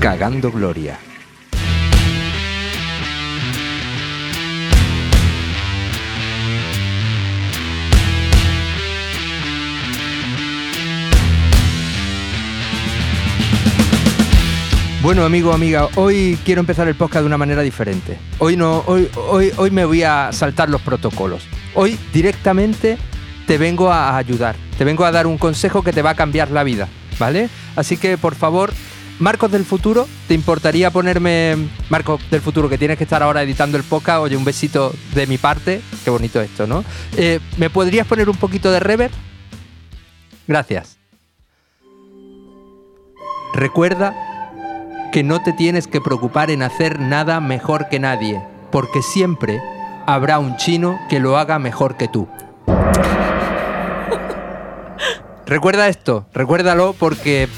[0.00, 0.98] Cagando Gloria.
[15.04, 18.18] Bueno, amigo, amiga, hoy quiero empezar el podcast de una manera diferente.
[18.38, 21.46] Hoy no, hoy, hoy, hoy me voy a saltar los protocolos.
[21.74, 22.98] Hoy directamente
[23.46, 26.50] te vengo a ayudar, te vengo a dar un consejo que te va a cambiar
[26.50, 26.88] la vida,
[27.18, 27.48] ¿vale?
[27.74, 28.72] Así que por favor,
[29.18, 31.56] Marcos del futuro, ¿te importaría ponerme
[31.88, 34.20] Marcos del futuro que tienes que estar ahora editando el podcast?
[34.20, 36.84] Oye, un besito de mi parte, qué bonito esto, ¿no?
[37.16, 39.12] Eh, ¿Me podrías poner un poquito de reverb?
[40.46, 40.98] Gracias.
[43.52, 44.14] Recuerda
[45.12, 48.40] que no te tienes que preocupar en hacer nada mejor que nadie,
[48.72, 49.60] porque siempre
[50.06, 52.28] habrá un chino que lo haga mejor que tú.
[55.46, 57.48] Recuerda esto, recuérdalo porque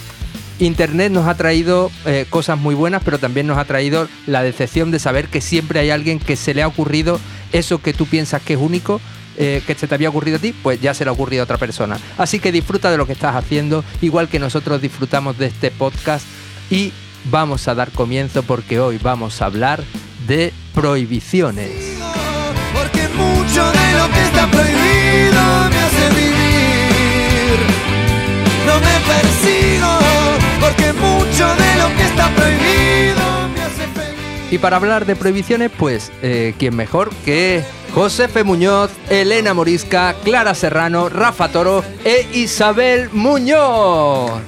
[0.59, 4.91] Internet nos ha traído eh, cosas muy buenas, pero también nos ha traído la decepción
[4.91, 7.21] de saber que siempre hay alguien que se le ha ocurrido
[7.53, 9.01] eso que tú piensas que es único,
[9.37, 11.45] eh, que se te había ocurrido a ti, pues ya se le ha ocurrido a
[11.45, 11.99] otra persona.
[12.19, 16.27] Así que disfruta de lo que estás haciendo, igual que nosotros disfrutamos de este podcast
[16.71, 16.93] y
[17.31, 19.85] vamos a dar comienzo porque hoy vamos a hablar
[20.27, 21.97] de prohibiciones.
[24.11, 25.41] Que está prohibido
[25.71, 27.59] me hace vivir.
[28.67, 29.99] No me persigo,
[30.61, 34.53] porque mucho de lo que está prohibido me hace feliz.
[34.53, 40.55] Y para hablar de prohibiciones, pues, eh, ¿quién mejor que Josefe Muñoz, Elena Morisca, Clara
[40.55, 44.43] Serrano, Rafa Toro e Isabel Muñoz?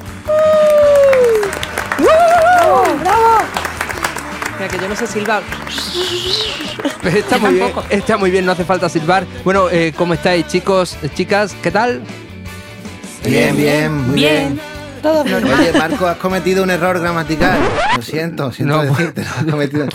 [4.59, 5.43] Mira, que yo no sé silbar.
[7.05, 9.25] Está muy bien, está muy bien, no hace falta silbar.
[9.45, 11.55] Bueno, eh, ¿cómo estáis, chicos, chicas?
[11.63, 12.03] ¿Qué tal?
[13.25, 14.57] Bien, bien, muy bien.
[14.57, 14.78] Bien.
[15.03, 15.23] Todo.
[15.23, 17.59] Oye, Marco, has cometido un error gramatical.
[17.97, 18.83] Lo siento, siento No.
[18.83, 19.87] decirte, lo has cometido.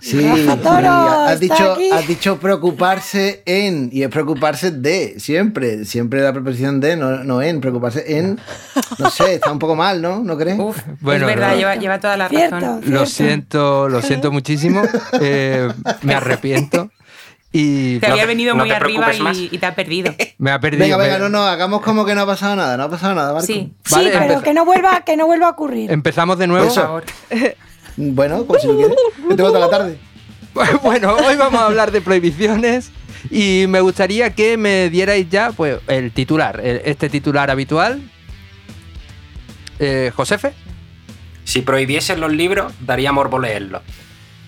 [0.00, 1.90] Sí, Rafa Toro, sí, has dicho, aquí.
[1.92, 7.40] has dicho preocuparse en y es preocuparse de, siempre, siempre la preposición de, no, no
[7.40, 8.38] en, preocuparse en,
[8.98, 10.18] no sé, está un poco mal, ¿no?
[10.24, 10.58] ¿No crees?
[10.58, 11.56] Uf, Bueno, es verdad, no.
[11.58, 12.80] lleva, lleva toda la Cierto, razón.
[12.86, 14.82] Lo siento, lo siento muchísimo.
[15.20, 15.68] eh,
[16.02, 16.90] me arrepiento.
[17.54, 20.14] Y Te había venido no muy arriba y, y te ha perdido.
[20.38, 20.84] me ha perdido.
[20.84, 23.14] Venga, venga, me- no, no, hagamos como que no ha pasado nada, no ha pasado
[23.14, 23.46] nada, Marco.
[23.46, 23.72] Sí.
[23.90, 25.90] Vale, sí, pero que no vuelva, que no vuelva a ocurrir.
[25.92, 26.66] Empezamos de nuevo.
[26.66, 27.04] Por favor.
[27.98, 28.96] Bueno, pues si lo quieres,
[29.28, 29.98] yo tengo toda la tarde.
[30.82, 32.90] Bueno, hoy vamos a hablar de prohibiciones
[33.30, 38.02] y me gustaría que me dierais ya pues el titular, el- este titular habitual.
[39.78, 40.52] Eh, Josefe.
[41.44, 43.82] Si prohibiesen los libros, daría morbo leerlos.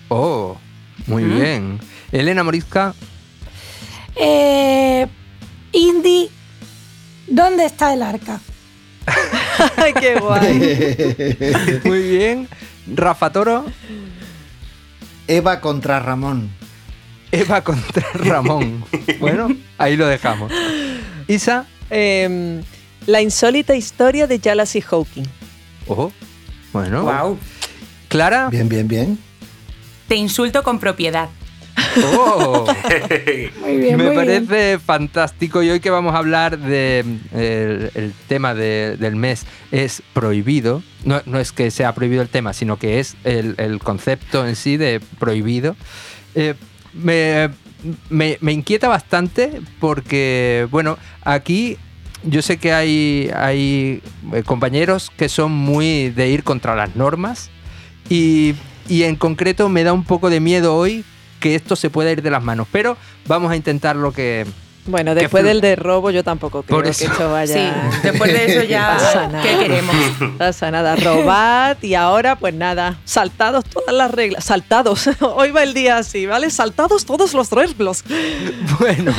[0.09, 0.57] Oh,
[1.07, 1.79] muy bien.
[2.19, 2.93] Elena Morisca.
[4.15, 5.05] Eh,
[5.73, 6.29] Indy,
[7.27, 8.39] ¿dónde está el arca?
[9.99, 11.81] Qué guay.
[11.83, 12.47] Muy bien.
[12.87, 13.65] Rafa Toro.
[15.27, 16.51] Eva contra Ramón.
[17.33, 18.85] Eva contra Ramón.
[19.19, 20.53] Bueno, ahí lo dejamos.
[21.27, 21.65] Isa.
[21.89, 22.63] Em,
[23.07, 25.25] la insólita historia de Jalassi Hawking.
[25.87, 26.11] Oh,
[26.71, 27.03] bueno.
[27.03, 27.37] Wow.
[28.07, 28.47] Clara.
[28.49, 29.19] Bien, bien, bien.
[30.07, 31.29] Te insulto con propiedad.
[32.03, 32.65] Oh.
[33.61, 34.79] Muy bien, Me muy parece bien.
[34.79, 36.99] fantástico y hoy que vamos a hablar de
[37.33, 40.83] el, el tema de- del mes es prohibido.
[41.03, 44.55] No, no es que sea prohibido el tema, sino que es el, el concepto en
[44.55, 45.75] sí de prohibido.
[46.33, 46.55] Eh,
[46.93, 47.49] me,
[48.09, 51.77] me- me inquieta bastante porque, bueno, aquí
[52.23, 54.01] yo sé que hay, hay
[54.33, 57.49] eh, compañeros que son muy de ir contra las normas
[58.09, 58.55] y,
[58.89, 61.03] y en concreto me da un poco de miedo hoy
[61.39, 62.97] que esto se pueda ir de las manos, pero
[63.27, 64.45] vamos a intentar lo que...
[64.87, 67.05] Bueno, después del de robo yo tampoco creo Por que eso.
[67.05, 67.89] esto vaya...
[67.91, 69.43] Sí, después de eso ya, pasa nada.
[69.43, 69.95] ¿qué queremos?
[70.19, 75.63] No pasa nada, robad y ahora pues nada, saltados todas las reglas, saltados, hoy va
[75.63, 76.51] el día así, ¿vale?
[76.51, 78.03] Saltados todos los reglos.
[78.79, 79.11] Bueno,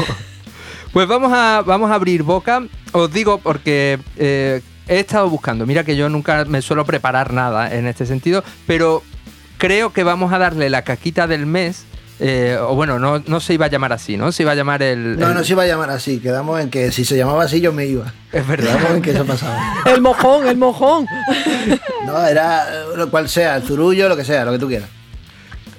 [0.92, 2.62] pues vamos a, vamos a abrir boca.
[2.92, 7.74] Os digo porque eh, he estado buscando, mira que yo nunca me suelo preparar nada
[7.74, 9.02] en este sentido, pero
[9.58, 11.84] creo que vamos a darle la caquita del mes.
[12.20, 14.32] Eh, o bueno, no, no se iba a llamar así, ¿no?
[14.32, 15.18] Se iba a llamar el...
[15.18, 16.18] No, el- no se iba a llamar así.
[16.18, 18.12] Quedamos en que si se llamaba así yo me iba.
[18.32, 18.74] Es verdad.
[18.76, 19.58] Quedamos en que eso pasaba.
[19.86, 21.06] El mojón, el mojón.
[22.06, 22.66] No, era
[22.96, 24.88] lo cual sea, el zurullo, lo que sea, lo que tú quieras.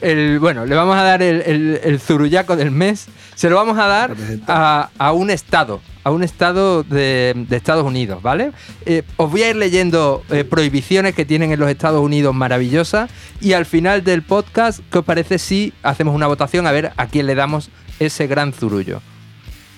[0.01, 3.07] El, bueno, le vamos a dar el, el- el zurullaco del mes.
[3.35, 4.15] Se lo vamos a dar
[4.47, 8.51] a, a un estado, a un estado de, de Estados Unidos, ¿vale?
[8.85, 13.09] Eh, os voy a ir leyendo eh, prohibiciones que tienen en los Estados Unidos maravillosas
[13.41, 17.07] y al final del podcast, ¿qué os parece si hacemos una votación a ver a
[17.07, 19.01] quién le damos ese gran zurullo?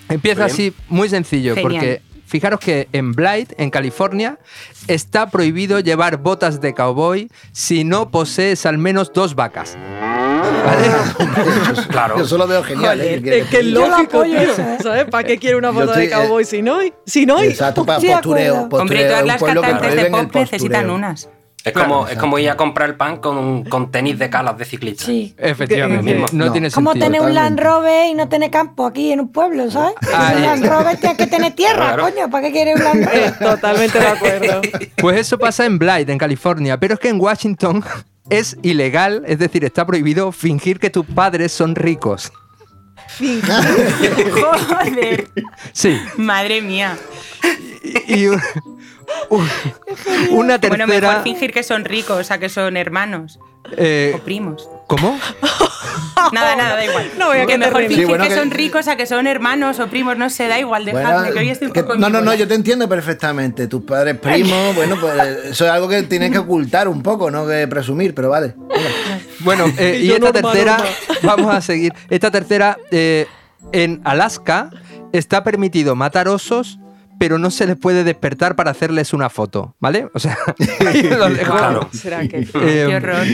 [0.08, 1.62] Empieza así, muy sencillo, Genial.
[1.72, 4.38] porque fijaros que en Blythe, en California,
[4.88, 9.76] está prohibido llevar botas de cowboy si no posees al menos dos vacas.
[10.40, 11.86] ¿Vale?
[11.88, 12.18] Claro.
[12.18, 13.00] Yo solo veo genial.
[13.00, 13.14] ¿eh?
[13.24, 14.52] Es que es Yo lo lógico, apoyo tío.
[14.52, 14.76] eso, ¿eh?
[14.82, 15.04] ¿Sabes?
[15.06, 16.92] ¿Para qué quiere una boda de eh, cowboy si no hay?
[17.06, 17.48] Si no hay.
[17.48, 18.56] Exacto, para postureo.
[18.56, 18.62] acuerdo.
[18.62, 20.94] Hombre, postureo, todas un las pueblo que cantantes de pop necesitan postureo.
[20.94, 21.28] unas.
[21.62, 24.64] Es como, es como ir a comprar el pan con, con tenis de calas de
[24.64, 25.04] ciclista.
[25.04, 25.34] Sí.
[25.36, 26.52] Efectivamente, Que- no, no.
[26.52, 27.60] tiene Como tener un Land.
[27.60, 29.92] Rover y no tener campo aquí en un pueblo, ¿sabes?
[30.10, 30.46] Ah, un eh.
[30.46, 32.04] Land Rover tienes que tener tierra, Claro.
[32.04, 32.30] coño.
[32.30, 33.38] ¿Para qué quieres un Land Eh, Rover?
[33.38, 34.60] totalmente de acuerdo.
[34.96, 37.84] Pues eso pasa en Blythe, en California, pero es que en Washington
[38.30, 42.32] es ilegal, es decir, está prohibido fingir que tus padres son ricos.
[43.18, 45.28] Joder,
[45.72, 45.98] Sí.
[46.16, 46.96] madre mía.
[48.06, 48.40] Y un-
[49.30, 49.48] un-
[50.30, 53.38] una Bueno, mejor fingir que son ricos, o sea, que son hermanos
[53.76, 54.68] eh, o primos.
[54.86, 55.18] ¿Cómo?
[56.32, 57.10] Nada, nada, da igual.
[57.18, 59.26] No voy a que mejor fingir Sí, bueno, que, que- son ricos a que son
[59.26, 62.08] hermanos o primos, no sé, da igual, Bueno, dejadme, que hoy estoy un poco no,
[62.10, 63.66] no, no, yo te entiendo perfectamente.
[63.66, 65.14] Tus padres primos, bueno, pues
[65.46, 68.54] eso es algo que tienes que ocultar un poco, no que presumir, pero vale.
[69.40, 70.78] Bueno, eh, Y esta tercera,
[71.22, 71.92] vamos a seguir.
[72.08, 73.26] Esta tercera, eh,
[73.72, 74.70] en Alaska
[75.12, 76.78] está permitido matar osos,
[77.18, 80.08] pero no se les puede despertar para hacerles una foto, ¿vale?
[80.14, 80.38] O sea,
[80.86, 81.56] ahí lo dejo.
[81.56, 81.88] Claro.
[81.92, 82.38] ¿Será que?
[82.40, 83.26] Eh, Qué horror.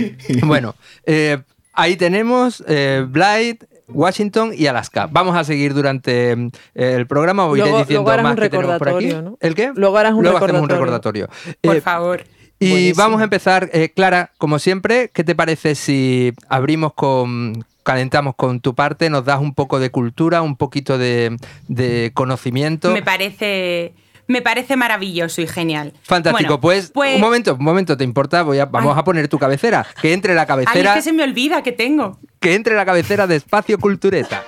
[0.45, 1.39] Bueno, eh,
[1.77, 5.09] ahí tenemos eh, Blythe, Washington y Alaska.
[5.11, 7.47] Vamos a seguir durante eh, el programa.
[7.47, 8.97] Os iré Luego- diciendo luego harás más un que tenemos por aquí.
[9.07, 9.39] recordatorio, ¿no?
[9.41, 9.73] ¿El qué?
[9.75, 11.27] Luego harás un hacemos un recordatorio.
[11.27, 11.57] recordatorio.
[11.63, 12.25] Por Eh, favor.
[12.59, 12.97] y Buenísimo.
[13.05, 18.61] vamos a empezar, eh, Clara, como siempre, ¿qué te parece si abrimos con, calentamos con
[18.61, 21.37] tu parte, nos das un poco de cultura, un poquito de,
[21.69, 22.91] de conocimiento?
[22.93, 23.95] Me parece,
[24.29, 25.93] me parece maravilloso y genial.
[26.03, 26.61] Fantástico, Bueno,
[26.93, 28.43] pues, un momento, un momento, ¿te importa?
[28.43, 29.01] Voy a, vamos Ay.
[29.01, 31.73] a poner tu cabecera, que entre la Ay, es cabecera, que se me olvida que
[31.73, 32.19] tengo.
[32.41, 34.43] que entre la cabecera de Espacio Cultureta.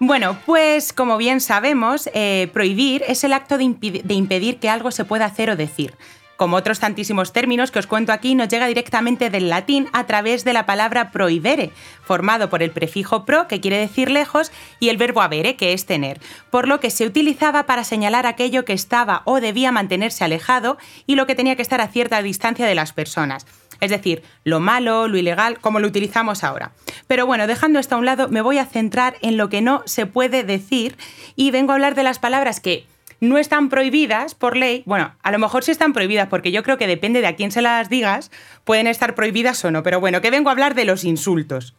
[0.00, 5.04] Bueno, pues como bien sabemos, eh, prohibir es el acto de impedir que algo se
[5.04, 5.94] pueda hacer o decir.
[6.36, 10.44] Como otros tantísimos términos que os cuento aquí, nos llega directamente del latín a través
[10.44, 11.70] de la palabra prohibere,
[12.02, 14.50] formado por el prefijo pro, que quiere decir lejos,
[14.80, 16.20] y el verbo avere, que es tener,
[16.50, 20.76] por lo que se utilizaba para señalar aquello que estaba o debía mantenerse alejado
[21.06, 23.46] y lo que tenía que estar a cierta distancia de las personas.
[23.80, 26.72] Es decir, lo malo, lo ilegal, como lo utilizamos ahora.
[27.06, 29.82] Pero bueno, dejando esto a un lado, me voy a centrar en lo que no
[29.86, 30.96] se puede decir
[31.36, 32.86] y vengo a hablar de las palabras que
[33.28, 34.82] no están prohibidas por ley.
[34.86, 37.50] Bueno, a lo mejor sí están prohibidas porque yo creo que depende de a quién
[37.50, 38.30] se las digas,
[38.64, 39.82] pueden estar prohibidas o no.
[39.82, 41.74] Pero bueno, que vengo a hablar de los insultos.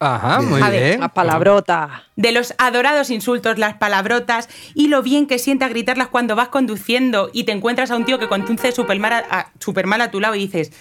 [0.00, 1.00] Ajá, muy A ver, bien.
[1.00, 2.04] La palabrota.
[2.14, 7.30] De los adorados insultos, las palabrotas y lo bien que sienta gritarlas cuando vas conduciendo
[7.32, 10.20] y te encuentras a un tío que conduce súper mal, a, súper mal a tu
[10.20, 10.72] lado y dices,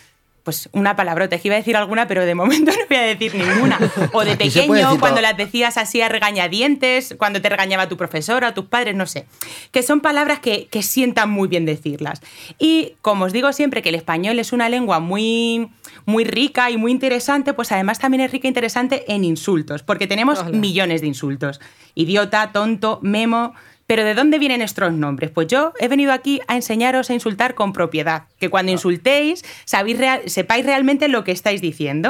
[0.48, 3.02] pues una palabrota, es que iba a decir alguna, pero de momento no voy a
[3.02, 3.78] decir ninguna.
[4.14, 8.54] O de pequeño, cuando las decías así a regañadientes, cuando te regañaba tu profesora o
[8.54, 9.26] tus padres, no sé.
[9.74, 12.22] Que son palabras que, que sientan muy bien decirlas.
[12.58, 15.68] Y como os digo siempre que el español es una lengua muy,
[16.06, 20.08] muy rica y muy interesante, pues además también es rica e interesante en insultos, porque
[20.08, 20.58] tenemos Hola.
[20.58, 21.60] millones de insultos.
[21.94, 23.54] Idiota, tonto, memo.
[23.88, 25.32] Pero ¿de dónde vienen estos nombres?
[25.32, 28.24] Pues yo he venido aquí a enseñaros a insultar con propiedad.
[28.38, 32.10] Que cuando insultéis, sabéis real- sepáis realmente lo que estáis diciendo.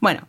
[0.00, 0.26] Bueno,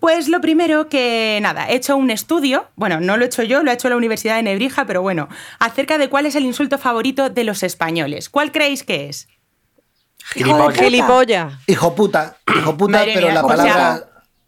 [0.00, 3.62] pues lo primero que nada, he hecho un estudio, bueno, no lo he hecho yo,
[3.62, 5.28] lo ha hecho la Universidad de Nebrija, pero bueno,
[5.60, 8.28] acerca de cuál es el insulto favorito de los españoles.
[8.28, 9.28] ¿Cuál creéis que es?
[10.34, 11.54] Gilipollas.
[11.66, 14.00] Hijo puta, hijo puta, Madre pero mía, la o sea, palabra.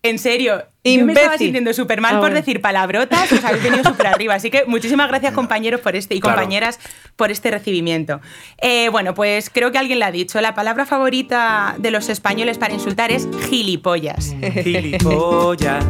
[0.02, 0.62] en serio.
[0.96, 1.18] Yo me Imbécil.
[1.22, 2.36] estaba sintiendo súper mal Ah, por bueno.
[2.36, 4.34] decir palabrotas, os habéis venido súper arriba.
[4.34, 6.36] Así que muchísimas gracias, compañeros, por este y Claro.
[6.36, 6.78] compañeras
[7.16, 8.20] por este recibimiento.
[8.60, 10.40] Eh, bueno, pues creo que alguien la ha dicho.
[10.40, 14.34] La palabra favorita de los españoles para insultar es gilipollas.
[14.62, 15.84] Gilipollas,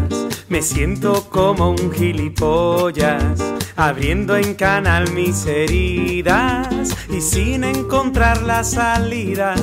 [0.49, 3.41] me siento como un gilipollas,
[3.77, 6.69] abriendo en canal mis heridas
[7.11, 9.55] y sin encontrar la salida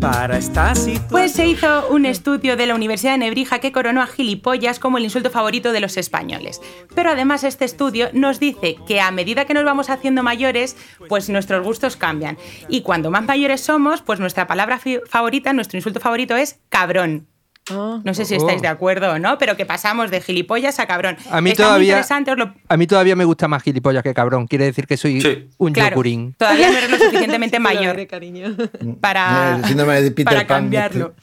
[0.00, 1.08] para esta situación.
[1.10, 4.98] Pues se hizo un estudio de la Universidad de Nebrija que coronó a gilipollas como
[4.98, 6.60] el insulto favorito de los españoles.
[6.94, 10.76] Pero además este estudio nos dice que a medida que nos vamos haciendo mayores,
[11.08, 12.38] pues nuestros gustos cambian.
[12.68, 17.29] Y cuando más mayores somos, pues nuestra palabra favorita, nuestro insulto favorito es cabrón.
[17.70, 18.00] Ah.
[18.04, 18.38] No sé si Oh.
[18.38, 21.16] estáis de acuerdo o no, pero que pasamos de gilipollas a cabrón.
[21.30, 24.12] A mí Está todavía- interesante, os lo- A mí todavía me gusta más gilipollas que
[24.14, 24.46] cabrón.
[24.46, 25.48] Quiere decir que soy Sí.
[25.58, 26.34] un Claro, yogurín.
[26.38, 26.98] todavía no eres lo
[27.38, 27.96] suficientemente mayor.
[29.00, 31.14] Para, Peter para Pan, cambiarlo.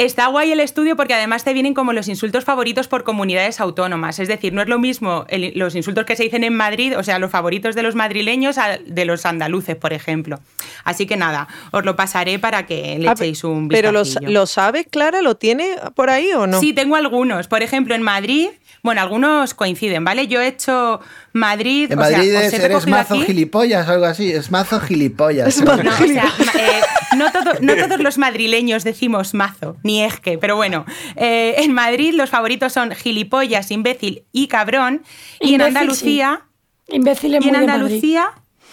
[0.00, 4.18] Está guay el estudio porque además te vienen como los insultos favoritos por comunidades autónomas.
[4.18, 7.02] Es decir, no es lo mismo el- los insultos que se dicen en Madrid, o
[7.02, 10.40] sea, los favoritos de los madrileños a de los andaluces, por ejemplo.
[10.84, 14.46] Así que nada, os lo pasaré para que le Ah, echéis un Pero lo, lo
[14.46, 16.60] sabe, Clara, ¿lo tiene por ahí o no?
[16.60, 17.46] Sí, tengo algunos.
[17.46, 18.48] Por ejemplo, en Madrid,
[18.82, 20.26] bueno, algunos coinciden, ¿vale?
[20.26, 21.00] Yo he hecho
[21.32, 21.92] Madrid.
[21.92, 24.30] En o sea, Madrid os es- he eres mazo aquí- gilipollas o algo así.
[24.32, 25.48] Es mazo gilipollas.
[25.48, 26.24] Es mazo No, o sea,
[26.58, 26.80] eh,
[27.16, 30.84] no, todo- no todos los madrileños decimos mazo, ni es que, pero bueno.
[31.16, 35.02] eh, en Madrid los favoritos son gilipollas, imbécil y cabrón.
[35.40, 36.42] Y en Andalucía.
[36.88, 37.72] Imbécil es Y en muy de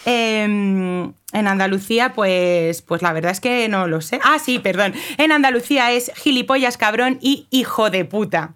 [0.10, 4.22] Em, en Andalucía, pues, pues la verdad es que no lo sé.
[4.24, 4.94] Ah, sí, perdón.
[5.18, 8.54] En Andalucía es gilipollas, cabrón y hijo de puta.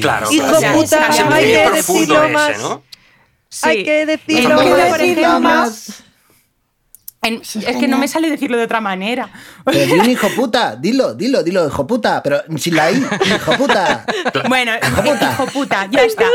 [0.00, 2.58] Claro, Hijo de puta, hay que decirlo ese, más.
[2.60, 2.82] ¿no?
[3.62, 6.02] Hay que decirlo, Hay que más.
[7.22, 9.28] En- es que no me sale decirlo de otra manera.
[9.64, 13.52] Pero di un hijo puta, dilo, dilo, dilo, hijo puta, pero sin la I, hijo
[13.56, 14.04] puta.
[14.48, 15.32] Bueno, Hijo puta.
[15.32, 16.24] hijo puta, ya está.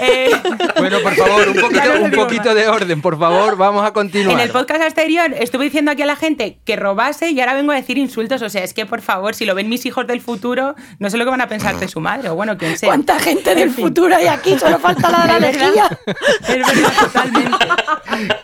[0.00, 0.30] Eh,
[0.78, 4.34] Bueno, por favor, un poquito, no un de orden, por favor, vamos a continuar.
[4.34, 7.72] En el podcast anterior estuve diciendo aquí a la gente que robase y ahora vengo
[7.72, 8.40] a decir insultos.
[8.42, 11.16] O sea, es que por favor, si lo ven mis hijos del futuro, no sé
[11.16, 12.90] lo que van a pensar de su madre o bueno, quien sea.
[12.90, 13.86] ¿Cuánta gente del En fin.
[13.86, 14.56] futuro hay aquí?
[14.58, 15.48] Solo falta la de la.
[15.48, 17.56] Es verdad, totalmente.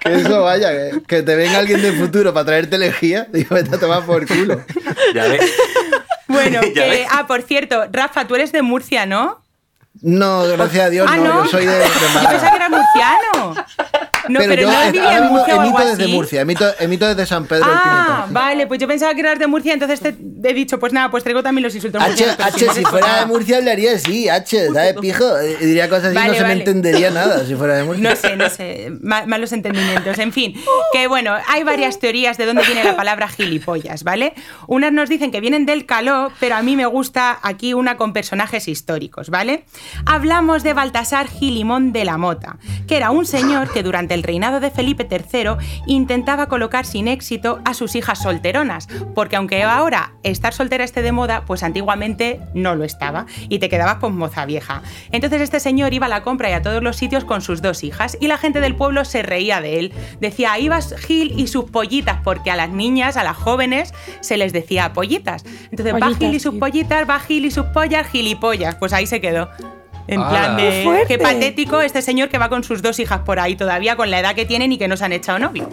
[0.00, 3.74] Que eso vaya, que, que te venga alguien del futuro para traerte lejía, digo, vete
[3.76, 4.60] a tomar por culo.
[5.14, 5.50] Ya ves.
[6.28, 7.08] Bueno, Ya que- ves.
[7.10, 9.42] ah, por cierto, Rafa, tú eres de Murcia, ¿no?
[10.02, 11.44] No, gracias a Dios, ah, no, no.
[11.44, 11.90] yo soy de, de Yo
[12.28, 13.54] pensaba que eras murciano.
[14.28, 16.12] No, pero, yo no vivía ahora en Murcia o algo emito desde así.
[16.12, 17.81] Murcia, emito, emito desde San Pedro Ah,
[18.25, 18.33] Pinatar.
[18.33, 20.14] vale, pues yo pensaba que eras de Murcia, entonces te
[20.49, 22.25] he dicho, pues nada, pues traigo también los insultos H,
[22.75, 23.26] si fuera de.
[23.26, 25.38] Murcia hablaría así, H, ¿sabes, pijo?
[25.38, 26.54] Eh, Diría cosas así, Vale, no se vale.
[26.54, 28.11] me entendería nada si fuera de Murcia.
[28.11, 30.19] No sé, no sé, ma- malos entendimientos.
[30.19, 30.54] En fin,
[30.93, 34.35] que bueno, hay varias teorías de dónde viene la palabra gilipollas, ¿vale?
[34.66, 38.12] Unas nos dicen que vienen del caló, pero a mí me gusta aquí una con
[38.12, 39.64] personajes históricos, ¿vale?
[40.07, 44.61] Hablamos de Baltasar Gilimón de la Mota, que era un señor que durante el reinado
[44.61, 45.56] de Felipe III
[45.87, 51.12] intentaba colocar sin éxito a sus hijas solteronas, porque aunque ahora estar soltera esté de
[51.12, 54.83] moda, pues antiguamente no lo estaba y te quedabas con moza vieja.
[55.12, 57.85] Entonces este señor iba a la compra y a todos los sitios con sus dos
[57.85, 59.92] hijas y la gente del pueblo se reía de él.
[60.21, 64.37] Decía, ahí va Gil y sus pollitas, porque a las niñas, a las jóvenes, se
[64.37, 65.44] les decía pollitas.
[65.71, 68.76] Entonces va Pollitas, Gil y sus pollitas, va Gil y sus pollas, gilipollas.
[68.76, 69.49] Pues ahí se quedó.
[70.06, 73.40] En plan ¡Qué de qué patético este señor que va con sus dos hijas por
[73.40, 75.68] ahí todavía con la edad que tienen y que no se han echado novio.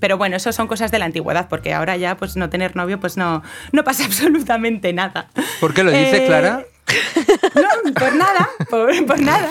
[0.00, 2.98] Pero bueno, eso son cosas de la antigüedad, porque ahora ya pues no tener novio
[3.00, 5.28] pues no, no pasa absolutamente nada.
[5.60, 6.64] ¿Por qué lo dice Eh, Clara?
[7.54, 9.50] No, por nada, por, por nada.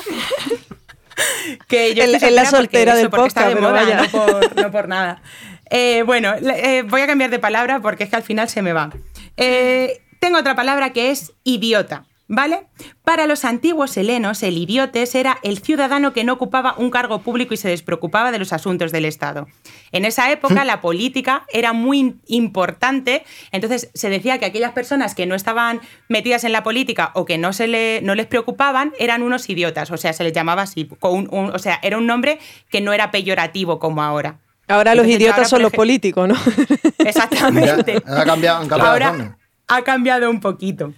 [1.68, 3.72] Que yo Es la- estoy es la porque soltera del está de podcast, pero moda,
[3.84, 4.02] vaya.
[4.02, 5.22] no por, no por nada.
[5.70, 8.74] Eh, bueno, eh, voy a cambiar de palabra porque es que al final se me
[8.74, 8.90] va.
[9.38, 12.06] Eh, tengo otra palabra que es idiota.
[12.34, 12.68] ¿Vale?
[13.04, 17.54] Para los antiguos helenos, el idiotes era el ciudadano que no ocupaba un cargo público
[17.54, 19.50] y se despreocupaba de los asuntos del Estado.
[19.92, 25.14] En esa época la política era muy in- importante, entonces se decía que aquellas personas
[25.14, 28.94] que no estaban metidas en la política o que no, se le, no les preocupaban
[28.98, 31.98] eran unos idiotas, o sea, se les llamaba así, con un- un- o sea, era
[31.98, 34.40] un nombre que no era peyorativo como ahora.
[34.70, 36.36] Ahora los Entonces, idiotas ahora, son los políticos, ¿no?
[37.00, 38.02] Exactamente.
[38.08, 40.94] Ya, ha cambiado, han cambiado Ahora ha cambiado un poquito.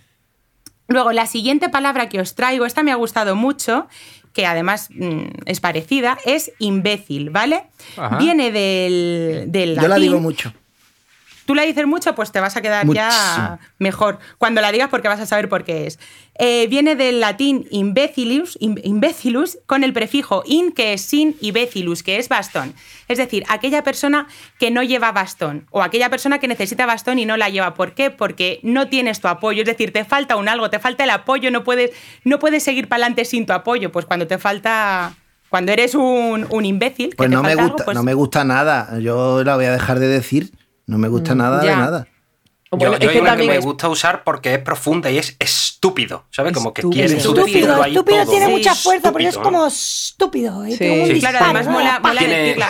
[0.94, 3.88] Luego, la siguiente palabra que os traigo, esta me ha gustado mucho,
[4.34, 7.66] que además mm, es parecida, es imbécil, ¿vale?
[7.98, 8.18] Ajá.
[8.18, 10.04] Viene del, del Yo la latín.
[10.04, 10.54] digo mucho.
[11.46, 15.10] Tú la dices mucho, pues te vas a quedar ya mejor cuando la digas porque
[15.10, 16.00] vas a saber por qué es.
[16.40, 21.52] Eh, viene del latín imbecilus, im- imbecilus, con el prefijo in, que es sin, y
[21.52, 22.74] becilus, que es bastón.
[23.08, 27.26] Es decir, aquella persona que no lleva bastón o aquella persona que necesita bastón y
[27.26, 27.76] no la lleva.
[27.76, 28.10] ¿Por qué?
[28.10, 29.62] Porque no tienes tu apoyo.
[29.62, 31.92] Es decir, te falta un algo, te falta el apoyo, no puedes,
[32.24, 33.92] no puedes seguir para adelante sin tu apoyo.
[33.92, 35.14] Pues cuando te falta...
[35.50, 38.44] Cuando eres un, un imbécil, que Pues no me gusta, algo, pues- no me gusta
[38.44, 38.98] nada.
[39.00, 40.52] Yo la voy a dejar de decir.
[40.88, 41.70] No me gusta nada ya.
[41.70, 42.08] de nada.
[42.78, 44.60] Bueno, yo es yo que hay una también que me es- gusta usar porque es
[44.60, 46.54] profunda y es estúpido, ¿sabes?
[46.54, 47.06] Como que Estúpido.
[47.08, 50.66] quiere Estúpido, Estúpido todo, tiene mucha fuerza porque es estúpido, como estúpido.
[50.66, 50.78] Sí.
[50.78, 51.72] tiene un Sí, Claro, además ¿no?
[51.74, 52.70] mola, mola decirla.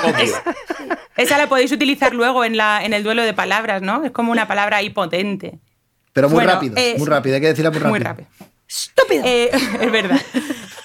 [1.17, 4.03] esa la podéis utilizar luego en, la, en el duelo de palabras, ¿no?
[4.03, 5.59] Es como una palabra ahí potente.
[6.13, 7.35] Pero muy Bueno, rápido, eh, muy rápido.
[7.35, 7.89] Hay que decirla muy rápido.
[7.91, 8.27] Muy rápido.
[8.67, 9.23] Estúpido.
[9.25, 9.49] Eh,
[9.81, 10.21] es verdad.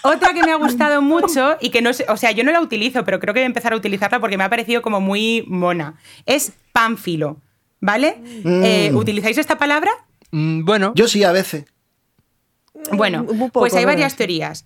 [0.03, 2.61] Otra que me ha gustado mucho y que no sé, o sea, yo no la
[2.61, 5.45] utilizo, pero creo que voy a empezar a utilizarla porque me ha parecido como muy
[5.47, 5.95] mona.
[6.27, 7.39] Es pánfilo,
[7.81, 8.21] ¿vale?
[8.45, 9.91] Eh, ¿Utilizáis esta palabra?
[10.31, 11.65] Mm, bueno, Yo sí, a veces.
[12.93, 14.19] Bueno, poco, pues hay varias sí.
[14.19, 14.65] teorías.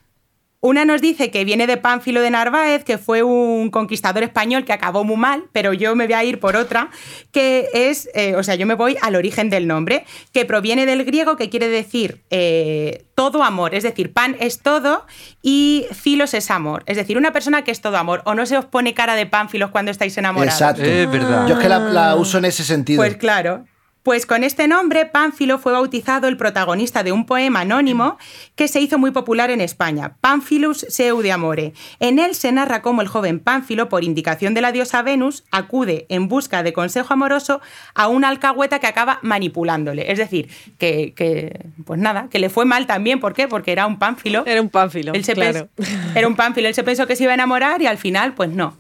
[0.65, 4.73] Una nos dice que viene de Pánfilo de Narváez, que fue un conquistador español que
[4.73, 6.89] acabó muy mal, pero yo me voy a ir por otra,
[7.33, 11.05] que es, eh, o sea, yo me voy al origen del nombre, que proviene del
[11.05, 15.05] griego, que quiere decir eh, todo amor, es decir, pan es todo
[15.43, 18.57] y filos es amor, es decir, una persona que es todo amor, o no se
[18.57, 20.61] os pone cara de Pánfilos cuando estáis enamorados.
[20.61, 20.85] Exacto.
[20.85, 21.49] Es verdad.
[21.49, 23.03] Yo es que la, la uso en ese sentido.
[23.03, 23.65] Pues claro.
[24.03, 28.19] Pues con este nombre, Pánfilo fue bautizado el protagonista de un poema anónimo
[28.57, 31.73] que se hizo muy popular en España, Pánfilus seu de amore.
[32.01, 36.07] En él se narra cómo el joven Pánfilo, por indicación de la diosa Venus, acude
[36.09, 37.61] en busca de consejo amoroso
[37.95, 40.11] a una alcahueta que acaba manipulándole.
[40.11, 43.21] Es decir, que, que, pues nada, que le fue mal también.
[43.21, 43.47] ¿Por qué?
[43.47, 44.45] Porque era un Pánfilo.
[44.47, 45.13] Era un pánfilo.
[45.13, 45.69] Él se claro.
[46.17, 48.51] era un Pánfilo, él se pensó que se iba a enamorar y al final, pues
[48.51, 48.77] no.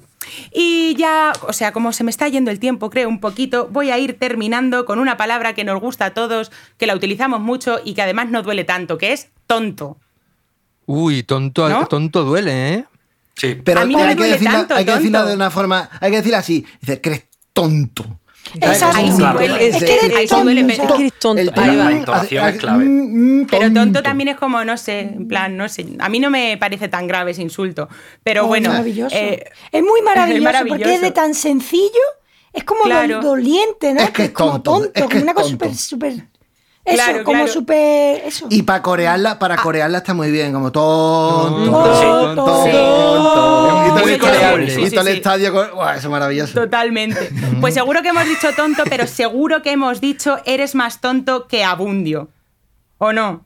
[0.52, 3.90] Y ya, o sea, como se me está yendo el tiempo, creo un poquito, voy
[3.90, 7.80] a ir terminando con una palabra que nos gusta a todos, que la utilizamos mucho
[7.84, 9.98] y que además no duele tanto, que es tonto.
[10.86, 11.86] Uy, tonto, ¿No?
[11.86, 12.84] tonto duele, ¿eh?
[13.34, 13.54] Sí.
[13.64, 15.50] Pero A mí no hay, me que duele decirla, tanto, hay que decirla de una
[15.50, 15.88] forma.
[16.00, 16.66] Hay que decirla así.
[16.80, 18.20] Dice que eres tonto.
[18.54, 18.96] Exacto.
[18.96, 19.68] Ahí sí duele.
[19.68, 20.44] Es que eres tonto.
[20.44, 21.40] pero- Es que eres tonto.
[21.40, 21.90] Ahí tema- va.
[21.90, 22.84] La entonación es clave.
[22.84, 25.86] Mm, mm, Pero tonto también es como, no sé, en plan, no sé.
[25.98, 27.88] A mí no me parece tan grave ese insulto.
[28.22, 28.70] Pero Oh, bueno.
[28.70, 29.16] maravilloso.
[29.16, 31.90] eh, es muy maravilloso, porque es de tan sencillo,
[32.52, 33.20] es como Claro.
[33.20, 34.02] dol- doliente, ¿no?
[34.02, 35.64] Es que es como tonto, tonto, es que es una cosa tonto.
[35.74, 35.76] súper,
[36.14, 36.31] súper.
[36.84, 37.52] Eso, Claro, como claro.
[37.52, 38.22] súper.
[38.24, 38.46] Eso.
[38.50, 41.70] Y para corearla, para corearla está muy bien, como tonto.
[41.70, 44.02] Tonto, tonto, Sí.
[44.02, 45.70] Muy coreable, sí, el estadio con.
[45.74, 46.54] Buah, eso es maravilloso.
[46.54, 47.30] Totalmente.
[47.60, 51.62] Pues seguro que hemos dicho tonto, pero seguro que hemos dicho eres más tonto que
[51.62, 52.28] abundio.
[52.98, 53.44] ¿O no?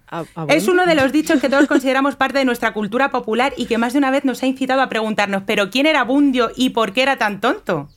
[0.49, 3.79] Es uno de los dichos que todos consideramos parte de nuestra cultura popular y que
[3.79, 6.93] más de una vez nos ha incitado a preguntarnos, ¿pero quién era Abundio y por
[6.93, 7.89] qué era tan tonto?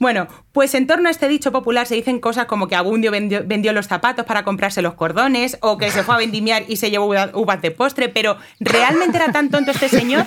[0.00, 3.72] Bueno, pues en torno a este dicho popular se dicen cosas como que Abundio vendió,
[3.72, 7.06] los zapatos para comprarse los cordones o que se fue a vendimiar y se llevó
[7.06, 10.26] uva- uvas de postre, pero ¿realmente era tan tonto este señor?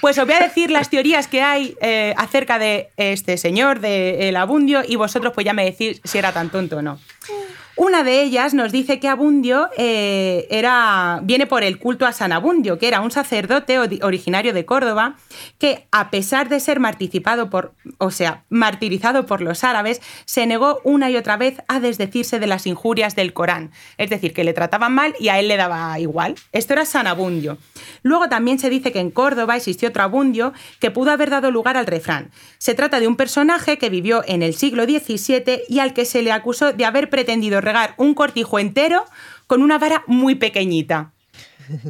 [0.00, 4.28] Pues os voy a decir las teorías que hay eh, acerca de este señor, de
[4.28, 6.98] el Abundio, y vosotros pues ya me decís si era tan tonto o no.
[7.82, 12.30] Una de ellas nos dice que Abundio eh, era, viene por el culto a San
[12.30, 15.16] Abundio, que era un sacerdote originario de Córdoba,
[15.56, 20.82] que a pesar de ser martirizado por, o sea, martirizado por los árabes, se negó
[20.84, 23.70] una y otra vez a desdecirse de las injurias del Corán.
[23.96, 26.34] Es decir, que le trataban mal y a él le daba igual.
[26.52, 27.56] Esto era San Abundio.
[28.02, 31.78] Luego también se dice que en Córdoba existió otro Abundio que pudo haber dado lugar
[31.78, 32.30] al refrán.
[32.58, 36.20] Se trata de un personaje que vivió en el siglo XVII y al que se
[36.20, 39.04] le acusó de haber pretendido regar un cortijo entero
[39.46, 41.10] con una vara muy pequeñita.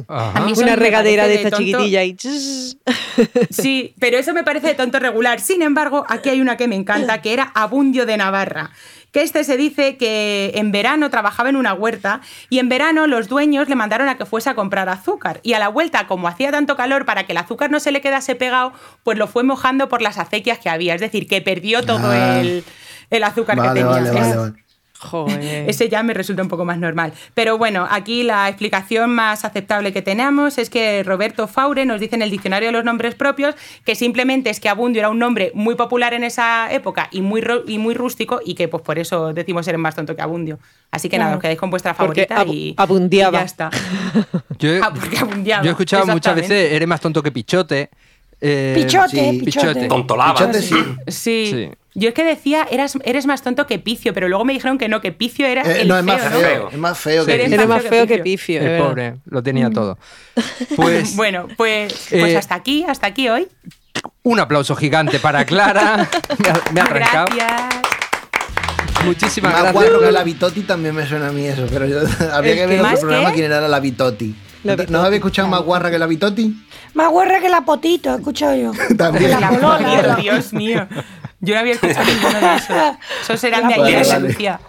[0.07, 1.65] A mí Una regadera de esta tonto.
[1.65, 2.15] chiquitilla y...
[3.49, 5.39] Sí, pero eso me parece de tonto regular.
[5.39, 8.69] Sin embargo, aquí hay una que me encanta, que era Abundio de Navarra.
[9.11, 13.27] Que este se dice que en verano trabajaba en una huerta y en verano los
[13.27, 15.39] dueños le mandaron a que fuese a comprar azúcar.
[15.43, 18.01] Y a la vuelta, como hacía tanto calor, para que el azúcar no se le
[18.01, 18.71] quedase pegado,
[19.03, 20.93] pues lo fue mojando por las acequias que había.
[20.95, 22.39] Es decir, que perdió todo Ah.
[22.39, 22.63] el,
[23.09, 23.91] el azúcar que Vale, tenía.
[23.95, 24.60] vale, Es- vale, vale.
[25.01, 25.69] Joder.
[25.69, 27.13] ese ya me resulta un poco más normal.
[27.33, 32.15] Pero bueno, aquí la explicación más aceptable que tenemos es que Roberto Faure nos dice
[32.15, 35.51] en el diccionario de los nombres propios que simplemente es que Abundio era un nombre
[35.55, 39.33] muy popular en esa época y muy, y muy rústico y que pues por eso
[39.33, 40.59] decimos eres más tonto que Abundio.
[40.91, 43.37] Así que nada, os quedáis con vuestra favorita y, abundiaba.
[43.37, 43.69] y ya está.
[44.59, 47.89] Yo, he- Ah, porque abundiaba, yo he escuchado muchas veces, eres más tonto que pichote.
[48.39, 49.41] eh, Pichote, sí.
[49.45, 49.67] pichote.
[49.69, 49.87] Pichote.
[49.87, 50.33] Tontolaba.
[50.33, 50.75] Pichote sí.
[51.07, 51.47] Sí.
[51.51, 51.69] Sí.
[51.93, 54.87] Yo es que decía, eras, eres más tonto que Picio, pero luego me dijeron que
[54.87, 56.69] no, que Picio era Eh, el no, es más feo.
[56.71, 57.53] Es más feo que Picio.
[57.53, 58.61] Era más feo que que pifio.
[58.61, 59.97] el pobre, lo tenía todo.
[60.77, 63.47] Pues Bueno, pues, pues Eh, hasta aquí, hasta aquí hoy.
[64.23, 66.07] un aplauso gigante para Clara.
[66.39, 67.27] me ha, me ha arrancado.
[67.35, 67.81] Gracias.
[69.05, 69.99] Muchísimas Más gracias.
[69.99, 71.99] que la Bitoti también me suena a mí eso, pero yo,
[72.33, 74.35] habría ¿El que ver otro programa quién era la Bitoti.
[74.63, 76.55] La ¿No habéis escuchado más guarra que la Bitoti?
[76.93, 78.71] Más guarra que la potito, he escuchado yo.
[78.95, 79.31] También.
[79.31, 80.87] La La polola, Dios, la- Dios mío.
[81.41, 82.77] Yo no había escuchado ninguno de esos.
[83.23, 84.27] Esos serán de Vale, ayer, vale.
[84.27, 84.59] Lucía.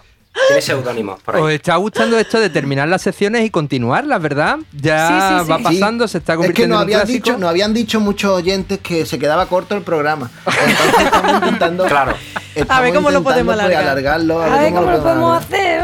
[0.47, 1.55] Tiene seudónimos por Os ahí.
[1.55, 4.57] está gustando esto de terminar las secciones y continuarlas, ¿verdad?
[4.71, 5.51] Ya Sí, sí, sí.
[5.51, 5.63] va Sí.
[5.63, 8.31] pasando, se está Es que convirtiendo nos en un habían, dicho, nos habían dicho muchos
[8.31, 10.31] oyentes que se quedaba corto el programa.
[10.47, 11.85] Entonces estamos intentando.
[11.85, 12.15] Claro.
[12.55, 13.83] estamos A ver cómo lo podemos pues, alargar.
[13.91, 14.41] alargarlo.
[14.41, 15.81] A ver cómo lo podemos hacer.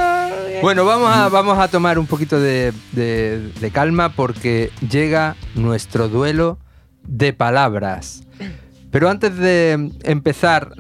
[0.64, 6.10] Bueno, vamos a, vamos a tomar un poquito de, de- de calma porque llega nuestro
[6.10, 6.58] duelo
[7.04, 8.24] de palabras.
[8.92, 10.72] Pero antes de empezar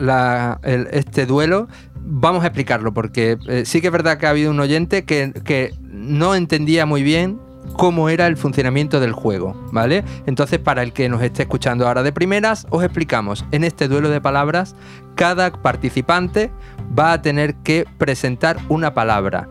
[0.64, 4.60] este duelo, vamos a explicarlo porque eh, sí que es verdad que ha habido un
[4.60, 7.40] oyente que, que no entendía muy bien
[7.74, 10.04] cómo era el funcionamiento del juego, ¿vale?
[10.26, 13.46] Entonces, para el que nos esté escuchando ahora de primeras, os explicamos.
[13.52, 14.76] En este duelo de palabras,
[15.16, 16.52] cada participante
[16.98, 19.48] va a tener que presentar una palabra.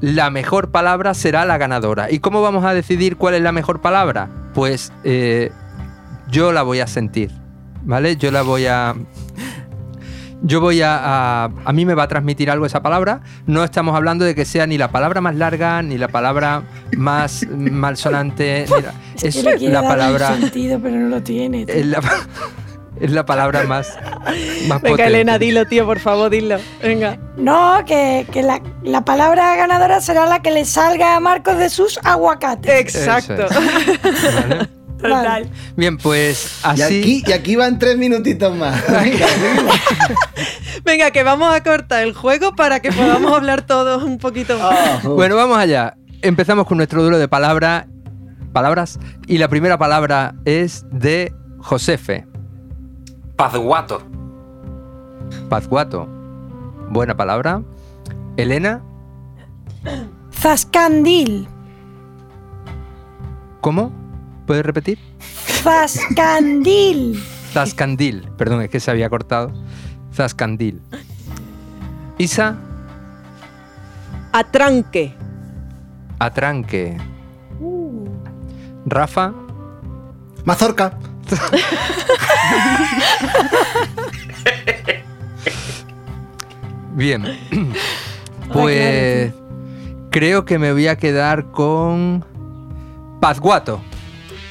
[0.00, 2.10] la mejor palabra será la ganadora.
[2.10, 4.28] ¿Y cómo vamos a decidir cuál es la mejor palabra?
[4.52, 5.52] Pues eh,
[6.30, 7.30] yo la voy a sentir,
[7.82, 8.16] ¿vale?
[8.16, 8.94] Yo la voy a...
[10.46, 10.98] Yo voy a,
[11.44, 11.50] a...
[11.64, 13.22] A mí me va a transmitir algo esa palabra.
[13.46, 16.64] No estamos hablando de que sea ni la palabra más larga, ni la palabra
[16.96, 18.66] más malsonante.
[18.68, 20.36] ni la- Es, que quiere la palabra...
[20.36, 21.64] sentido, pero no lo tiene.
[21.66, 22.00] Es la,
[23.00, 23.96] es la palabra más,
[24.68, 25.06] más Venga, potente.
[25.06, 26.58] Elena, dilo, tío, por favor, dilo.
[26.82, 27.16] Venga.
[27.38, 31.70] No, que, que la, la palabra ganadora será la que le salga a Marcos de
[31.70, 32.70] sus aguacates.
[32.94, 33.46] Exacto.
[35.00, 35.48] Vale.
[35.76, 37.00] Bien, pues Y así...
[37.00, 38.82] aquí, y aquí van tres minutitos más.
[40.84, 44.72] Venga, que vamos a cortar el juego para que podamos hablar todos un poquito más.
[44.72, 45.00] Ah.
[45.04, 45.96] Bueno, vamos allá.
[46.22, 47.86] Empezamos con nuestro duelo de palabra,
[48.52, 48.98] palabras.
[49.26, 52.26] Y la primera palabra es de Josefe,
[53.36, 54.02] Pazguato.
[55.48, 56.06] Pazguato.
[56.90, 57.62] Buena palabra.
[58.36, 58.82] Elena,
[60.32, 61.48] Zascandil.
[63.60, 63.90] ¿cómo?
[64.46, 64.98] ¿Puedes repetir?
[65.62, 67.22] Zascandil.
[67.52, 68.28] Zascandil.
[68.36, 69.52] Perdón, es que se había cortado.
[70.12, 70.80] Zascandil.
[72.18, 72.56] Isa,
[74.32, 75.14] Atranque.
[76.18, 76.96] atranque.
[78.86, 79.32] Rafa,
[80.44, 80.98] Mazorca.
[86.94, 87.24] Bien.
[88.52, 89.32] Pues
[90.10, 92.24] creo que me voy a quedar con
[93.20, 93.80] Pazguato.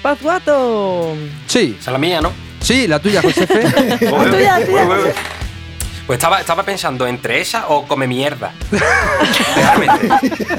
[0.03, 1.13] Pazguato.
[1.47, 2.31] Sí, Esa es la mía, ¿no?
[2.61, 3.63] sí, la tuya, Josefe.
[4.01, 5.13] La tuya, la tuya.
[6.05, 8.53] Pues estaba, estaba pensando entre esa o come mierda.
[9.55, 10.09] Realmente.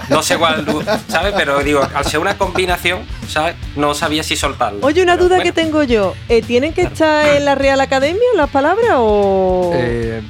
[0.09, 0.65] No sé cuál,
[1.09, 1.35] ¿sabes?
[1.37, 3.55] Pero digo, al ser una combinación, ¿sabes?
[3.77, 4.79] No sabía si soltarla.
[4.85, 5.53] Oye, una Pero duda bueno.
[5.53, 6.15] que tengo yo.
[6.31, 9.73] Eh, ¿Tienen que estar en la Real Academia las palabras o...?
[9.75, 10.23] Eh,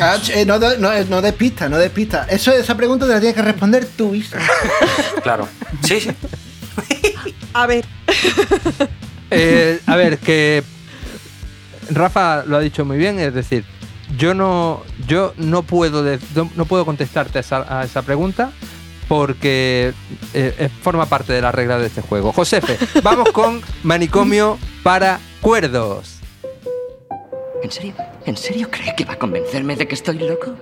[0.00, 2.26] Ah, eh, no, no, no despista, no despista.
[2.28, 4.38] Eso, esa pregunta te la tienes que responder tú, Isa.
[5.22, 5.46] Claro.
[5.84, 6.10] Sí, sí.
[7.54, 7.84] A ver.
[9.30, 10.62] eh, a ver, que
[11.90, 13.64] Rafa lo ha dicho muy bien, es decir,
[14.18, 18.50] yo no, yo no puedo, de- no, no puedo contestarte a esa, a esa pregunta
[19.08, 19.92] porque
[20.32, 22.32] eh, eh, forma parte de la regla de este juego.
[22.32, 26.20] Josefe, vamos con manicomio para cuerdos.
[27.62, 27.94] ¿En serio?
[28.26, 30.54] ¿En serio cree que va a convencerme de que estoy loco?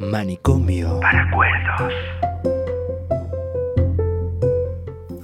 [0.00, 1.00] Manicomio.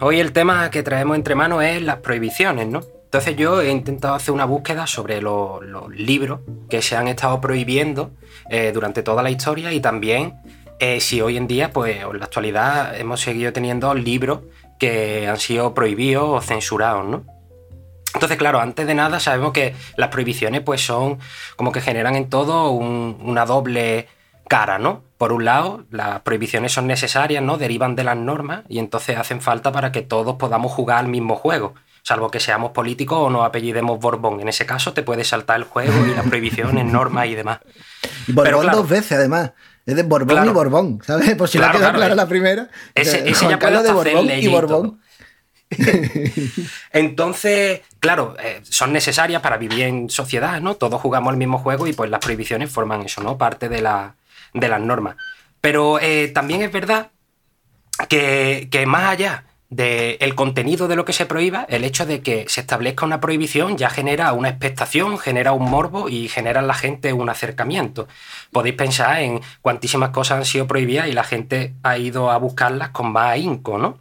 [0.07, 2.81] Hoy el tema que traemos entre manos es las prohibiciones, ¿no?
[3.05, 7.41] Entonces yo he intentado hacer una búsqueda sobre lo- los libros que se han estado
[7.41, 8.11] prohibiendo
[8.51, 10.35] eh, durante toda la historia y también
[10.79, 14.41] eh, si hoy en día, pues en la actualidad, hemos seguido teniendo libros
[14.79, 17.25] que han sido prohibidos o censurados, ¿no?
[18.13, 21.19] Entonces, claro, antes de nada sabemos que las prohibiciones pues son
[21.57, 24.07] como que generan en todo un- una doble
[24.49, 25.03] cara, ¿no?
[25.19, 27.57] Por un lado, las prohibiciones son necesarias, ¿no?
[27.57, 31.37] Derivan de las normas y entonces hacen falta para que todos podamos jugar al mismo
[31.37, 31.75] juego.
[32.03, 34.41] Salvo que seamos políticos o nos apellidemos Borbón.
[34.41, 37.61] En ese caso te puedes saltar el juego y las prohibiciones, normas y demás.
[38.27, 38.77] Y Borbón Pero claro.
[38.79, 39.53] dos veces, además.
[39.87, 40.51] Es de Borbón Claro.
[40.51, 41.35] y Borbón, ¿sabes?
[41.35, 42.17] Por si Claro, quedado claro, clara eh.
[42.17, 42.69] la primera.
[42.95, 45.01] Ese- ese Juan ya puede de Borbón y Borbón.
[46.93, 50.75] Entonces, claro, eh, son necesarias para vivir en sociedad, ¿no?
[50.75, 53.39] Todos jugamos el mismo juego y pues las prohibiciones forman eso, ¿no?
[53.39, 54.15] Parte de, la-
[54.55, 55.17] de las normas.
[55.61, 57.11] Pero eh, también es verdad
[58.09, 62.45] que, que más allá del contenido de lo que se prohíba, el hecho de que
[62.49, 66.75] se establezca una prohibición ya genera una expectación, genera un morbo y genera en la
[66.75, 68.07] gente un acercamiento.
[68.53, 72.91] Podéis pensar en cuantísimas cosas han sido prohibidas y la gente ha ido a buscarlas
[72.91, 73.99] con más ahínco, ¿no?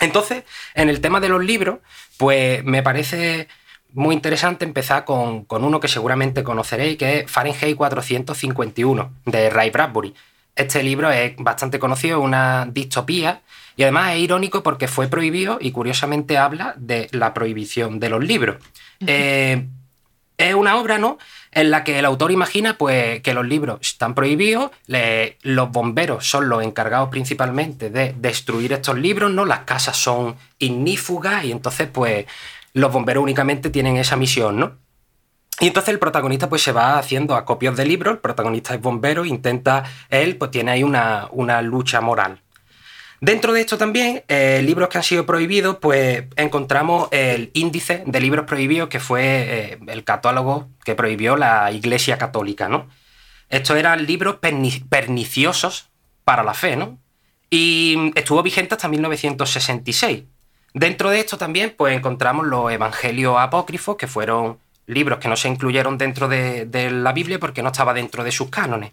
[0.00, 1.78] Entonces, en el tema de los libros,
[2.16, 3.48] pues me parece
[3.94, 9.70] muy interesante empezar con, con uno que seguramente conoceréis, que es Fahrenheit 451, de Ray
[9.70, 10.14] Bradbury.
[10.56, 13.40] Este libro es bastante conocido, es una distopía,
[13.76, 18.22] y además es irónico porque fue prohibido y curiosamente habla de la prohibición de los
[18.22, 18.56] libros.
[19.06, 19.66] Eh,
[20.36, 21.18] es una obra, ¿no?
[21.52, 26.26] En la que el autor imagina pues, que los libros están prohibidos, le- los bomberos
[26.28, 29.44] son los encargados principalmente de destruir estos libros, ¿no?
[29.44, 32.26] Las casas son ignífugas y entonces, pues,
[32.72, 34.78] los bomberos únicamente tienen esa misión, ¿no?
[35.60, 39.24] Y entonces el protagonista pues se va haciendo acopios de libros, el protagonista es bombero,
[39.26, 42.40] intenta, él pues tiene ahí una, una lucha moral.
[43.20, 48.20] Dentro de esto también, eh, libros que han sido prohibidos, pues encontramos el índice de
[48.20, 52.88] libros prohibidos que fue eh, el catálogo que prohibió la Iglesia Católica, ¿no?
[53.50, 55.90] Estos eran libros perni- perniciosos
[56.24, 56.98] para la fe, ¿no?
[57.50, 60.22] Y estuvo vigente hasta 1966.
[60.72, 65.48] Dentro de esto también, pues encontramos los evangelios apócrifos, que fueron libros que no se
[65.48, 68.92] incluyeron dentro de, la Biblia porque no estaba dentro de sus cánones.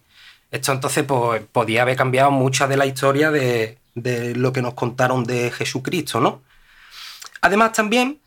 [0.52, 4.76] Esto entonces pues, podía haber cambiado mucha de la historia de, de lo que nos
[4.76, 6.42] contaron de Jesucristo, ¿no?
[7.42, 8.20] Además también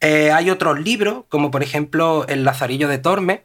[0.00, 3.40] eh, hay otros libros, como por ejemplo El Lazarillo de Tormes,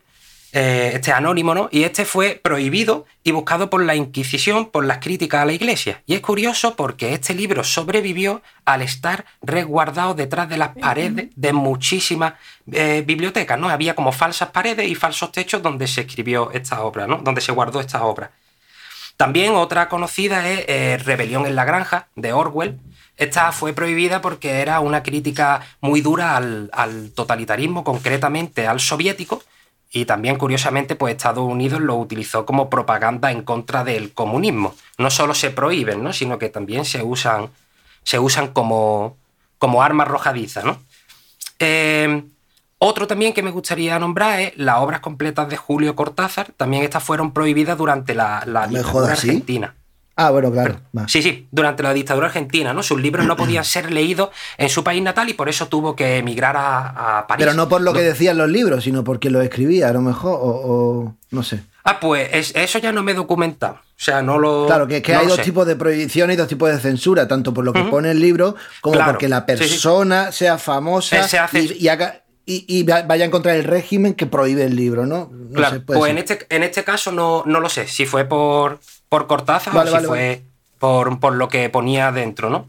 [0.55, 1.67] eh, este es anónimo, ¿no?
[1.71, 6.03] Y este fue prohibido y buscado por la Inquisición por las críticas a la Iglesia.
[6.05, 11.53] Y es curioso porque este libro sobrevivió al estar resguardado detrás de las paredes de
[11.53, 12.35] muchísimas
[12.71, 13.67] eh, bibliotecas, ¿no?
[13.67, 17.17] Había como falsas paredes y falsos techos donde se escribió esta obra, ¿no?
[17.17, 18.29] Donde se guardó esta obra.
[19.17, 22.77] También otra conocida es eh, Rebelión en la Granja, de Orwell.
[23.17, 29.41] Esta fue prohibida porque era una crítica muy dura al, al totalitarismo, concretamente al soviético,
[29.95, 34.73] y también, curiosamente, pues Estados Unidos lo utilizó como propaganda en contra del comunismo.
[34.97, 36.11] No solo se prohíben, ¿no?
[36.13, 37.51] sino que también se usan,
[38.01, 39.15] se usan como,
[39.59, 40.63] como arma arrojadiza.
[40.63, 40.79] ¿no?
[41.59, 42.23] Eh,
[42.79, 46.51] otro también que me gustaría nombrar es las obras completas de Julio Cortázar.
[46.57, 49.43] También estas fueron prohibidas durante la, la ¿Me dictadura jodas, sí?
[50.15, 50.79] Ah, bueno, claro.
[51.07, 52.83] Sí, sí, durante la dictadura argentina, ¿no?
[52.83, 56.17] Sus libros no podían ser leídos en su país natal y por eso tuvo que
[56.17, 57.43] emigrar a, a París.
[57.45, 60.37] Pero no por lo que decían los libros, sino porque lo escribía, a lo mejor,
[60.39, 61.61] o, o no sé.
[61.83, 63.73] Ah, pues es- eso ya no me he documentado.
[63.73, 64.65] O sea, no lo.
[64.67, 65.43] Claro, que, que no hay dos sé.
[65.43, 68.55] tipos de prohibición y dos tipos de censura, tanto por lo que pone el libro
[68.81, 69.57] como Claro, porque la sí, sí.
[69.57, 73.53] persona sea famosa Eh, se hace- y, y haga- y- y va- vaya en contra
[73.53, 75.29] del régimen que prohíbe el libro, ¿no?
[75.31, 77.87] No Claro, sé, pues en este, en este caso no, no lo sé.
[77.87, 78.79] Si fue por,
[79.13, 80.43] por Cortázar Vale, o vale, si fue vale.
[80.79, 82.67] por, por lo que ponía dentro, ¿no?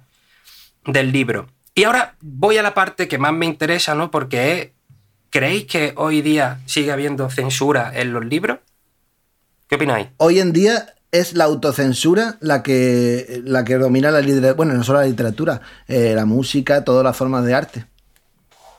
[0.84, 1.46] Del libro.
[1.74, 4.10] Y ahora voy a la parte que más me interesa, ¿no?
[4.10, 4.68] Porque es,
[5.30, 8.58] ¿creéis que hoy día sigue habiendo censura en los libros?
[9.68, 10.08] ¿Qué opináis?
[10.18, 14.84] Hoy en día es la autocensura la que, la que domina la literatura, bueno, no
[14.84, 17.86] solo la literatura, eh, la música, todas las formas de arte.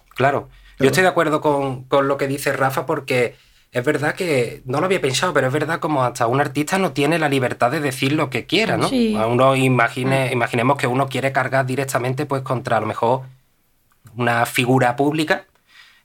[0.09, 0.49] Claro.
[0.77, 3.35] Yo estoy de acuerdo con, con lo que dice Rafa porque
[3.75, 6.93] es verdad que, no lo había pensado, pero es verdad como hasta un artista no
[6.93, 8.87] tiene la libertad de decir lo que quiera, ¿no?
[8.87, 9.13] Sí.
[9.13, 13.23] Uno imagine, imaginemos que uno quiere cargar directamente pues contra a lo mejor
[14.15, 15.43] una figura pública,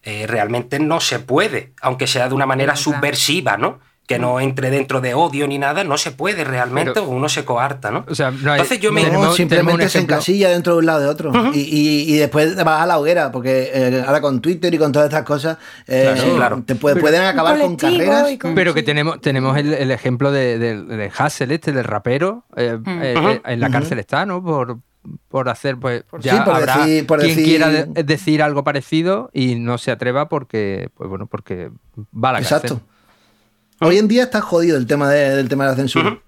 [0.03, 3.79] eh, realmente no se puede, aunque sea de una manera subversiva, ¿no?
[4.11, 7.29] Que no entre dentro de odio ni nada, no se puede realmente, Pero- o uno
[7.29, 8.05] se coarta, ¿no?
[8.09, 9.09] O sea, no hay- Entonces yo me...
[9.09, 11.31] No, simplemente se encasilla dentro de un lado de otro.
[11.55, 14.79] y, y- y después te vas a la hoguera, porque eh, ahora con Twitter y
[14.79, 16.63] con todas estas cosas, eh, Claro, claro.
[16.67, 18.33] te puede- Pero- pueden acabar con carreras.
[18.33, 21.85] y con- Pero que tenemos, tenemos el, el ejemplo de, de, de Hassel, este, del
[21.85, 22.43] rapero.
[22.57, 24.43] eh, eh, eh, en la cárcel está, ¿no?
[24.43, 24.79] Por,
[25.29, 28.65] por hacer, pues, ya Sí, por habrá decir- por quien decir- quiera de- decir algo
[28.65, 31.71] parecido y no se atreva porque, pues bueno, porque
[32.13, 32.69] va a la Exacto.
[32.81, 32.87] cárcel.
[33.81, 36.19] Hoy en día está jodido el tema de- del tema de la censura.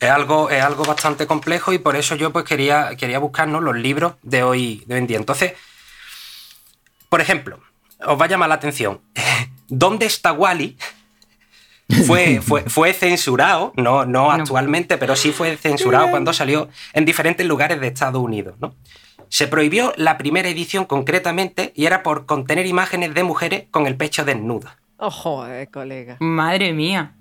[0.00, 3.60] Es algo, es algo bastante complejo y por eso yo pues quería, quería buscar ¿no?
[3.60, 5.16] los libros de hoy, de hoy en día.
[5.16, 5.54] Entonces,
[7.08, 7.60] por ejemplo,
[8.04, 9.00] os va a llamar la atención.
[9.68, 10.76] ¿Dónde está Wally?
[12.06, 17.46] Fue, fue, fue censurado, no, no actualmente, pero sí fue censurado cuando salió en diferentes
[17.46, 18.56] lugares de Estados Unidos.
[18.60, 18.74] ¿no?
[19.28, 23.96] Se prohibió la primera edición concretamente y era por contener imágenes de mujeres con el
[23.96, 24.68] pecho desnudo.
[24.98, 26.16] Ojo, eh, colega.
[26.20, 27.14] Madre mía.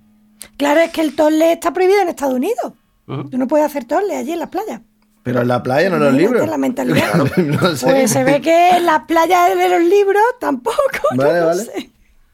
[0.57, 2.73] Claro, es que el torle está prohibido en Estados Unidos.
[3.05, 4.81] Tú no puedes hacer torle allí en las playas.
[5.23, 6.47] Pero en la playa, no en los libros.
[6.47, 7.13] la mentalidad.
[7.37, 7.85] no sé.
[7.85, 10.77] Pues se ve que en las playas de los libros tampoco.
[11.15, 11.63] Vale, no vale.
[11.63, 11.89] sé.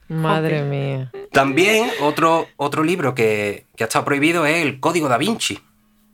[0.10, 1.12] Madre mía.
[1.32, 5.60] También otro, otro libro que, que ha estado prohibido es el Código da Vinci.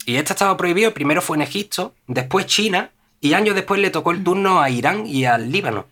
[0.05, 3.89] Y este ha estado prohibido, primero fue en Egipto, después China, y años después le
[3.89, 5.85] tocó el turno a Irán y al Líbano.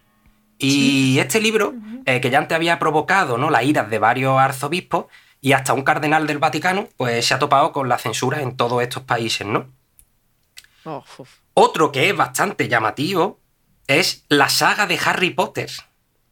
[0.58, 1.74] Y este libro,
[2.06, 3.50] eh, que ya antes había provocado ¿no?
[3.50, 5.06] las iras de varios arzobispos
[5.42, 8.82] y hasta un cardenal del Vaticano, pues se ha topado con la censura en todos
[8.82, 9.68] estos países, ¿no?
[10.86, 11.04] Oh.
[11.54, 13.40] Otro que es bastante llamativo
[13.88, 15.70] es la saga de Harry Potter.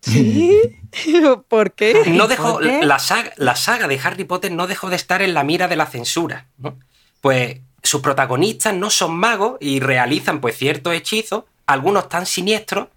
[1.47, 2.03] ¿Por qué?
[2.07, 5.45] no dejó la saga, la saga de Harry Potter no dejó de estar en la
[5.45, 6.77] mira de la censura ¿no?
[7.21, 12.89] pues sus protagonistas no son magos y realizan pues ciertos hechizos algunos tan siniestros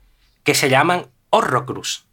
[0.43, 2.05] que se llaman Horrocrux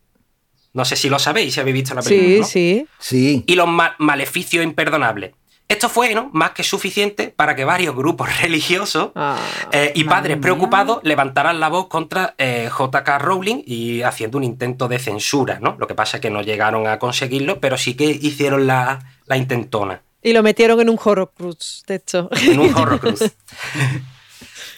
[0.74, 2.46] no sé si lo sabéis si habéis visto la película Sí, ¿no?
[2.46, 2.88] sí.
[3.00, 3.44] Sí.
[3.48, 5.34] y los ma- maleficios imperdonables
[5.68, 6.30] esto fue ¿no?
[6.34, 9.38] más que suficiente para que varios grupos religiosos Ah,
[9.72, 10.42] eh, y padres mía.
[10.42, 13.18] preocupados levantaran la voz contra eh, J.K.
[13.20, 15.76] Rowling y haciendo un intento de censura, ¿no?
[15.80, 19.38] Lo que pasa es que no llegaron a conseguirlo, pero sí que hicieron la, la
[19.38, 22.30] intentona Y lo metieron en un Horrocrux, de hecho.
[22.42, 23.32] en un Horrocrux.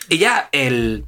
[0.07, 1.05] y ya el,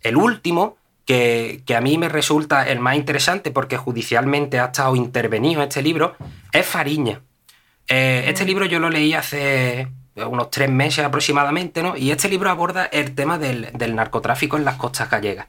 [0.00, 4.96] el último, que, que a mí me resulta el más interesante porque judicialmente ha estado
[4.96, 6.16] intervenido este libro,
[6.52, 7.20] es Fariña.
[7.88, 11.96] Eh, este libro yo lo leí hace unos tres meses aproximadamente, ¿no?
[11.96, 15.46] Y este libro aborda el tema del, del narcotráfico en las costas gallegas.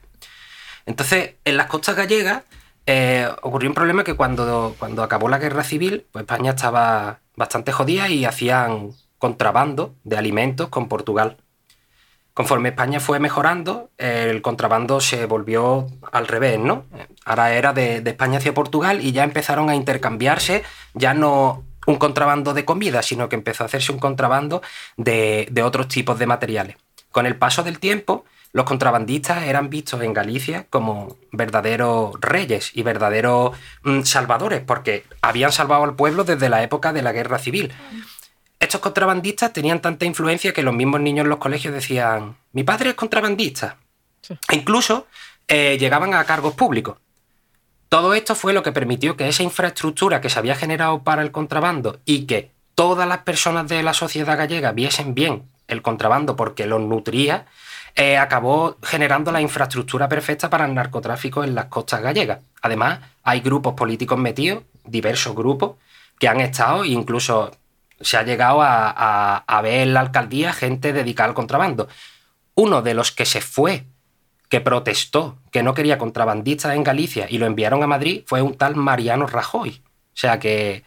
[0.86, 2.42] Entonces, en las costas gallegas
[2.86, 7.72] eh, ocurrió un problema que cuando, cuando acabó la guerra civil, pues España estaba, bastante
[7.72, 11.38] jodidas y hacían contrabando de alimentos con Portugal.
[12.34, 16.84] Conforme España fue mejorando, el contrabando se volvió al revés, ¿no?
[17.24, 22.52] Ahora era de, España hacia Portugal y ya empezaron a intercambiarse, ya no un contrabando
[22.52, 24.62] de comida, sino que empezó a hacerse un contrabando
[24.96, 26.76] de, de otros tipos de materiales.
[27.12, 32.84] Con el paso del tiempo, los contrabandistas eran vistos en Galicia como verdaderos reyes y
[32.84, 37.72] verdaderos mm, salvadores, porque habían salvado al pueblo desde la época de la guerra civil.
[38.58, 42.90] Estos contrabandistas tenían tanta influencia que los mismos niños en los colegios decían, mi padre
[42.90, 43.76] es contrabandista.
[44.48, 45.06] E incluso
[45.48, 46.96] eh, llegaban a cargos públicos.
[47.88, 51.30] Todo esto fue lo que permitió que esa infraestructura que se había generado para el
[51.30, 56.66] contrabando y que todas las personas de la sociedad gallega viesen bien el contrabando porque
[56.66, 57.46] los nutría,
[57.94, 62.40] eh, acabó generando la infraestructura perfecta para el narcotráfico en las costas gallegas.
[62.60, 65.76] Además, hay grupos políticos metidos, diversos grupos,
[66.18, 67.56] que han estado e incluso
[68.04, 71.88] se ha llegado a, a- a ver en la alcaldía gente dedicada al contrabando.
[72.54, 73.84] Uno de los que se fue,
[74.48, 78.54] que protestó, que no quería contrabandistas en Galicia y lo enviaron a Madrid, fue un
[78.54, 79.80] tal Mariano Rajoy.
[79.80, 80.84] O sea que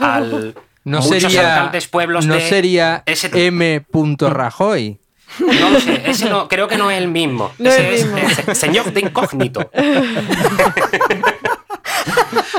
[0.00, 0.54] al
[0.84, 3.84] No muchos sería, alcaldes pueblos no de sería ese- M.
[4.20, 4.98] Rajoy.
[5.38, 7.52] no lo sé, ese no, creo que no es el mismo.
[7.58, 8.16] No es Ese el mismo.
[8.30, 9.70] ese- señor de incógnito.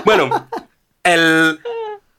[0.06, 0.48] bueno,
[1.04, 1.60] el,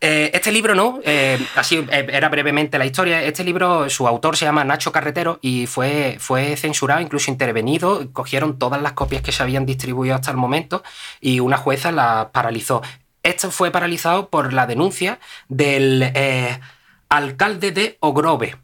[0.05, 0.99] eh, este libro, ¿no?
[1.05, 3.23] Eh, así eh, era brevemente la historia.
[3.23, 8.13] Este libro, su autor se llama Nacho Carretero y fue, fue censurado, incluso intervenido.
[8.13, 10.83] Cogieron todas las copias que se habían distribuido hasta el momento
[11.21, 12.83] y una jueza la paralizó.
[13.23, 16.13] Esto fue paralizado por la denuncia del
[17.09, 18.57] alcalde de Ogrove.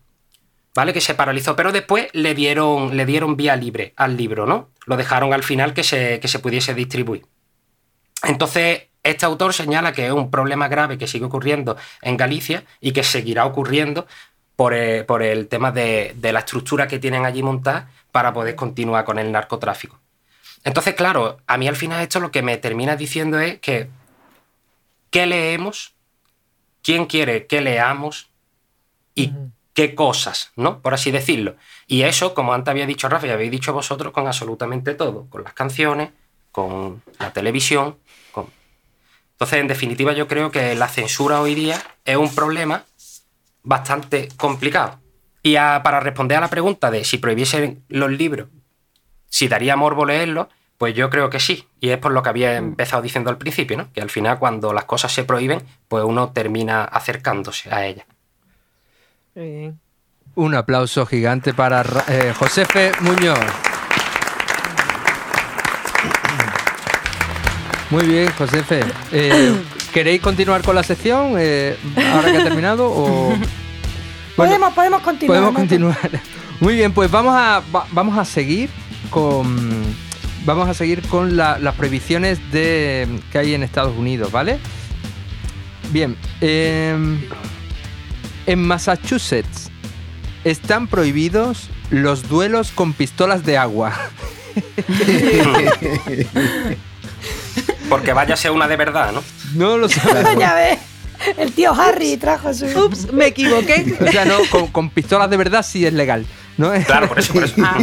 [0.74, 0.92] ¿vale?
[0.92, 4.70] Que se paralizó, pero después le dieron, le dieron vía libre al libro, ¿no?
[4.86, 7.26] Lo dejaron al final que se, que se pudiese distribuir.
[8.24, 12.92] Entonces, este autor señala que es un problema grave que sigue ocurriendo en Galicia y
[12.92, 14.06] que seguirá ocurriendo
[14.56, 18.54] por el, por el tema de, de la estructura que tienen allí montada para poder
[18.56, 19.98] continuar con el narcotráfico.
[20.64, 23.88] Entonces, claro, a mí al final esto lo que me termina diciendo es que
[25.10, 25.94] ¿qué leemos?
[26.82, 28.28] ¿Quién quiere que leamos?
[29.14, 29.32] ¿Y
[29.74, 30.52] qué cosas?
[30.56, 30.80] ¿No?
[30.80, 31.56] Por así decirlo.
[31.86, 35.26] Y eso, como antes había dicho Rafa y habéis dicho vosotros, con absolutamente todo.
[35.28, 36.10] Con las canciones,
[36.52, 37.96] con la televisión.
[39.38, 42.82] Entonces, en definitiva, yo creo que la censura hoy día es un problema
[43.62, 44.98] bastante complicado.
[45.44, 48.48] Y a- para responder a la pregunta de si prohibiesen los libros,
[49.28, 51.68] si daría morbo leerlos, pues yo creo que sí.
[51.80, 53.92] Y es por lo que había empezado diciendo al principio, ¿no?
[53.92, 58.06] Que al final, cuando las cosas se prohíben, pues uno termina acercándose a ellas.
[59.36, 59.80] Muy bien.
[60.34, 63.38] Un aplauso gigante para Ra- eh, Josefe Muñoz.
[67.90, 68.80] Muy bien, Josefe.
[69.12, 69.54] Eh,
[69.92, 71.76] ¿Queréis continuar con la sección eh,
[72.12, 72.86] ahora que ha terminado?
[72.90, 73.34] O...
[74.36, 75.36] Bueno, podemos, podemos continuar.
[75.40, 76.10] Podemos continuar.
[76.60, 78.70] Muy bien, pues vamos a, va- vamos a seguir
[79.10, 79.82] con.
[80.44, 84.60] Vamos a seguir con la- las prohibiciones de, que hay en Estados Unidos, ¿vale?
[85.90, 86.16] Bien.
[86.40, 87.20] em,
[88.46, 89.70] en Massachusetts
[90.44, 93.92] están prohibidos los duelos con pistolas de agua.
[97.88, 99.22] Porque vaya a ser una de verdad, ¿no?
[99.54, 100.36] No lo sabemos.
[100.38, 100.78] ya ves.
[101.36, 102.66] El tío Harry trajo su.
[102.66, 103.96] Ups, me equivoqué.
[104.00, 106.24] O sea, no, con, con pistolas de verdad sí es legal.
[106.56, 106.72] ¿no?
[106.86, 107.54] Claro, por eso, por eso.
[107.64, 107.78] Ah,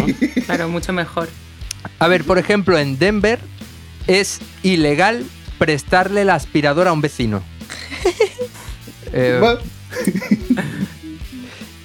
[0.45, 1.29] claro, mucho mejor.
[1.99, 3.39] A ver, por ejemplo, en Denver
[4.07, 5.25] es ilegal
[5.57, 7.43] prestarle la aspiradora a un vecino.
[9.17, 9.39] Eh,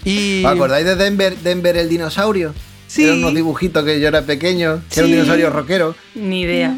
[0.04, 2.54] y ¿Os acordáis de Denver, Denver el dinosaurio?
[2.88, 3.04] Sí.
[3.04, 5.12] Eran unos dibujitos que yo era pequeño, que era un Sí.
[5.12, 5.94] dinosaurio rockero.
[6.14, 6.76] Ni idea.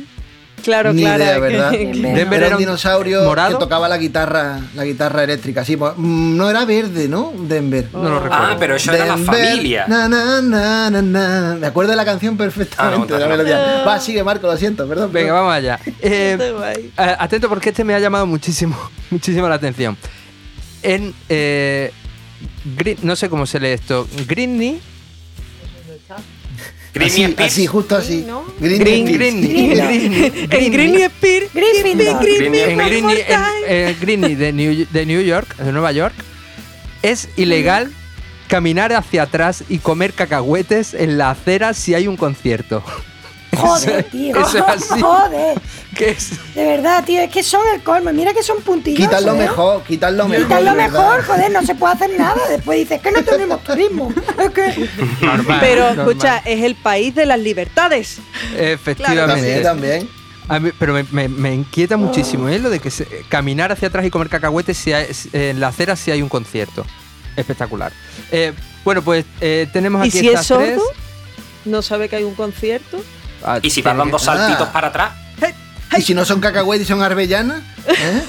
[0.63, 1.23] Claro, Ni claro.
[1.25, 1.71] idea, ¿verdad?
[1.73, 3.59] que- Denver era era un dinosaurio morado.
[3.59, 5.65] que tocaba la guitarra, la guitarra eléctrica.
[5.65, 7.33] Sí, pues, mm, no era verde, ¿no?
[7.37, 7.89] Denver.
[7.93, 8.47] no lo recuerdo.
[8.47, 9.87] Ah, pero eso era la familia.
[9.89, 11.57] na, na, na, na, na.
[11.59, 13.15] Me acuerdo de la canción perfectamente.
[13.15, 13.87] Ah, no.
[13.87, 15.13] Va, sigue, Marco, lo siento, perdón.
[15.13, 15.79] Venga, vamos allá.
[16.05, 16.39] Eh,
[16.97, 18.77] atento porque este me ha llamado muchísimo,
[19.11, 19.97] muchísimo la atención.
[20.83, 21.93] En eh,
[23.03, 24.07] no sé cómo se lee esto.
[24.27, 24.81] Greeny.
[26.95, 27.53] Así, Spears.
[27.53, 28.25] así, justo así.
[28.27, 28.45] ¿no?
[28.61, 29.19] Green Green, Spears.
[29.19, 30.09] Greeny.
[30.09, 30.47] Greeny.
[30.51, 31.43] En Greeny Spear.
[31.55, 32.23] Gryffindor.
[32.23, 33.89] Greeny en one Greeny, more en- time.
[33.89, 36.15] en Greeny de, New, de New York, de Nueva York,
[37.03, 37.91] es ilegal
[38.49, 42.83] caminar hacia atrás y comer cacahuetes en la acera si hay un concierto.
[43.67, 44.37] Joder, tío.
[44.37, 45.01] eso es así.
[45.01, 45.61] Joder.
[45.97, 46.31] ¿Qué es?
[46.55, 48.13] De verdad, tío, es que son el colmo.
[48.13, 49.07] Mira que son puntillosos.
[49.07, 49.39] Quitar lo ¿eh?
[49.39, 50.47] mejor, quitar lo mejor.
[50.47, 52.41] Quitar lo mejor, joder, no se puede hacer nada.
[52.49, 54.13] Después dices que no tenemos turismo.
[54.39, 54.89] Es que.
[55.21, 56.09] Normal, Pero normal.
[56.09, 58.19] escucha, es el país de las libertades.
[58.57, 59.63] Efectivamente.
[59.63, 60.23] También, también.
[60.49, 62.59] A mí- pero me, me- me inquieta muchísimo ¿eh?
[62.59, 65.69] lo de que se- caminar hacia atrás y comer cacahuetes si hay- si- en la
[65.69, 66.85] acera si hay un concierto.
[67.37, 67.93] Espectacular.
[68.31, 68.53] Eh,
[68.85, 70.63] bueno, pues eh, tenemos ¿Y aquí si estas es sordo?
[70.65, 70.79] tres.
[71.65, 73.03] ¿No sabe que hay un concierto?
[73.45, 74.73] Ah, Y si dando que- saltitos Ah.
[74.73, 75.13] para atrás,
[75.97, 77.61] ¿Y si no son cacahuetes y son arbellanas?
[77.89, 78.23] ¿Eh?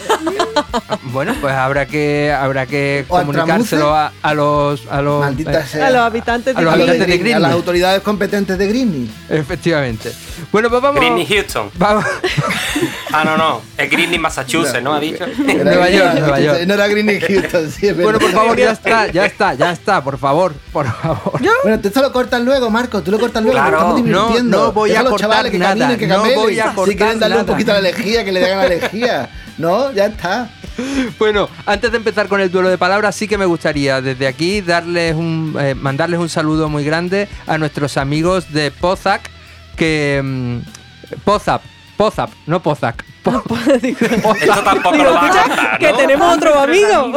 [1.03, 5.63] Bueno, pues habrá que habrá que ¿O al comunicárselo a, a los a los eh,
[5.69, 5.87] sea.
[5.87, 8.01] A los habitantes a de los A, los de habitantes de Green- a las autoridades
[8.01, 9.11] competentes de Greenwich.
[9.29, 10.11] efectivamente.
[10.51, 10.99] Bueno, pues vamos.
[10.99, 11.69] Greenwich Houston.
[11.75, 12.05] vamos
[13.11, 13.61] Ah, no, no.
[13.77, 14.93] Es Greenwich Massachusetts, ¿no?
[14.93, 15.23] Ha dicho.
[15.47, 16.59] Era Nueva York, Nueva York.
[16.65, 20.03] No era Greenwich Houston, sí, es bueno, por favor, ya está, ya está, ya está,
[20.03, 21.39] por favor, por favor.
[21.63, 23.01] Bueno, tú esto lo cortas luego, Marco.
[23.03, 23.59] Tú lo cortas luego.
[23.59, 23.77] Claro.
[23.77, 24.57] porque estamos No, divirtiendo.
[24.65, 26.75] no voy a Deja los cortar chavales que nada, caminen, que no voy a Si
[26.75, 27.41] cortar quieren darle nada.
[27.43, 29.29] un poquito a la lejía, que le den a la lejía.
[29.57, 30.49] No, ya está.
[31.19, 34.61] Bueno, antes de empezar con el duelo de palabras, sí que me gustaría desde aquí
[34.61, 39.29] darles un, eh, mandarles un saludo muy grande a nuestros amigos de Pozac,
[39.75, 40.21] que...
[40.23, 40.57] mm,
[41.23, 41.61] Pozap,
[41.97, 43.03] Pozap, no Pozac.
[43.23, 43.41] Po-
[43.81, 45.97] Esto tampoco Digo, lo va a escucha, contar, que ¿no?
[45.97, 47.11] tenemos otro amigo.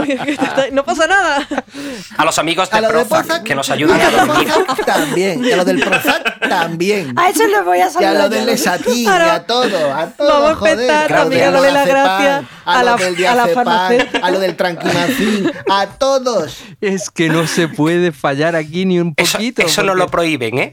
[0.73, 1.49] no pasa nada.
[2.17, 4.11] A los amigos A de lo de Prozac, Prozac que nos ayudan y a a
[4.11, 4.49] de dormir.
[4.53, 5.45] Prozac también.
[5.45, 7.13] Y a lo del Prozac también.
[7.19, 8.15] A eso les voy a Y a saludar.
[8.17, 8.47] lo del.
[8.47, 10.29] Lesatín, y a todo, a todo.
[10.29, 10.77] vamos a joder.
[10.87, 14.19] Claro, a a las Azepam, gracias a, a lo la- del a la farmacéutica.
[14.27, 16.59] a lo del Tranquimacin, a todos.
[16.81, 19.63] Es que no se puede fallar aquí ni un Eso, poquito.
[19.63, 20.73] eso no porque- lo prohíben, ¿eh?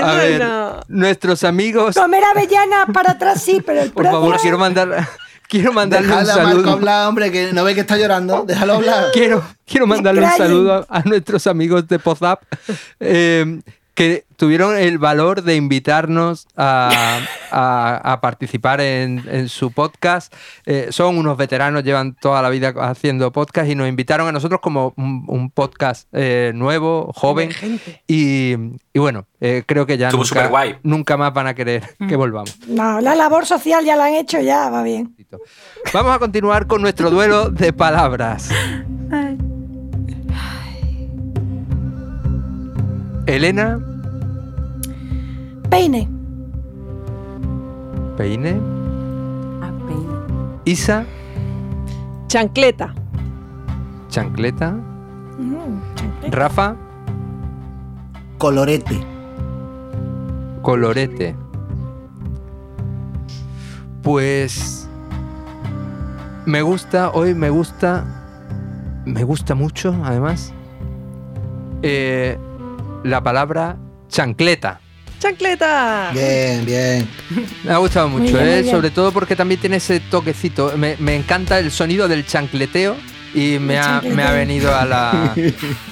[0.00, 0.80] A ver, no.
[0.88, 5.08] nuestros amigos, Comer avellanas para atrás sí, pero el por favor, quiero mandar,
[5.48, 6.70] quiero mandarle un a Marco saludo.
[6.72, 8.44] hablar, hombre, que no ve que está llorando.
[8.46, 9.06] Déjalo hablar.
[9.12, 12.42] Quiero, quiero mandarle un saludo a, a nuestros amigos de Pozap
[13.00, 13.60] eh,
[13.94, 17.20] que tuvieron el valor de invitarnos a,
[17.50, 20.32] a- a participar en, en su podcast.
[20.66, 24.60] Eh, son unos veteranos, llevan toda la vida haciendo podcast y nos invitaron a nosotros
[24.60, 27.50] como un, un podcast eh, nuevo, joven.
[28.08, 28.54] Y,
[28.94, 30.76] y bueno, eh, creo que ya Estuvo nunca, superguay.
[30.82, 32.56] nunca más van a querer que volvamos.
[32.66, 35.14] No, la labor social ya la han hecho, ya va bien.
[35.92, 38.48] Vamos a continuar con nuestro duelo de palabras.
[43.26, 43.78] Elena,
[45.70, 46.08] Peine.
[48.16, 48.60] peine.
[49.62, 50.60] Ah, peine.
[50.64, 51.04] Isa,
[52.28, 52.94] Chancleta.
[54.10, 54.70] chancleta.
[55.38, 56.36] Mm, chancleta.
[56.36, 56.76] Rafa,
[58.38, 59.00] Colorete.
[60.62, 61.34] colorete.
[64.02, 64.88] Pues
[66.44, 68.04] me gusta, hoy me gusta,
[69.06, 70.52] me gusta mucho, además,
[71.82, 72.36] eh,
[73.04, 73.76] la palabra
[74.08, 74.80] chancleta.
[75.18, 76.10] Chancleta.
[76.12, 77.08] Bien, bien.
[77.64, 78.70] Me ha gustado mucho, bien, ¿eh?
[78.70, 80.72] sobre todo porque también tiene ese toquecito.
[80.76, 82.96] Me, me encanta el sonido del chancleteo
[83.34, 84.16] y me ha, chancleteo.
[84.16, 85.34] me ha venido a la,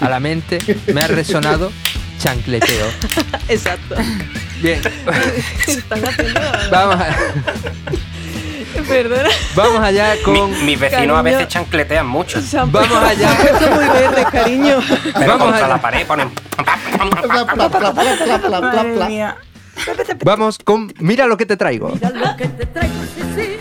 [0.01, 0.59] a la mente,
[0.93, 1.71] me ha resonado
[2.19, 2.87] chancleteo.
[3.49, 3.95] Exacto.
[4.61, 4.81] Bien,
[5.67, 6.41] Están haciendo.
[6.71, 7.17] vamos, a-
[8.89, 9.29] Perdona.
[9.55, 10.65] vamos allá Mi- con...
[10.67, 12.41] mis vecinos a veces chancletean mucho.
[12.53, 13.37] Vamos allá.
[13.41, 14.79] puesto muy verde, cariño.
[15.05, 15.69] Pero Vamos contra allá.
[15.69, 16.31] la pared ponen.
[18.61, 19.37] Madre mía.
[20.25, 20.93] Vamos con...
[20.99, 21.91] Mira lo que te traigo.
[21.95, 23.57] Mira lo que te traigo, sí, sí.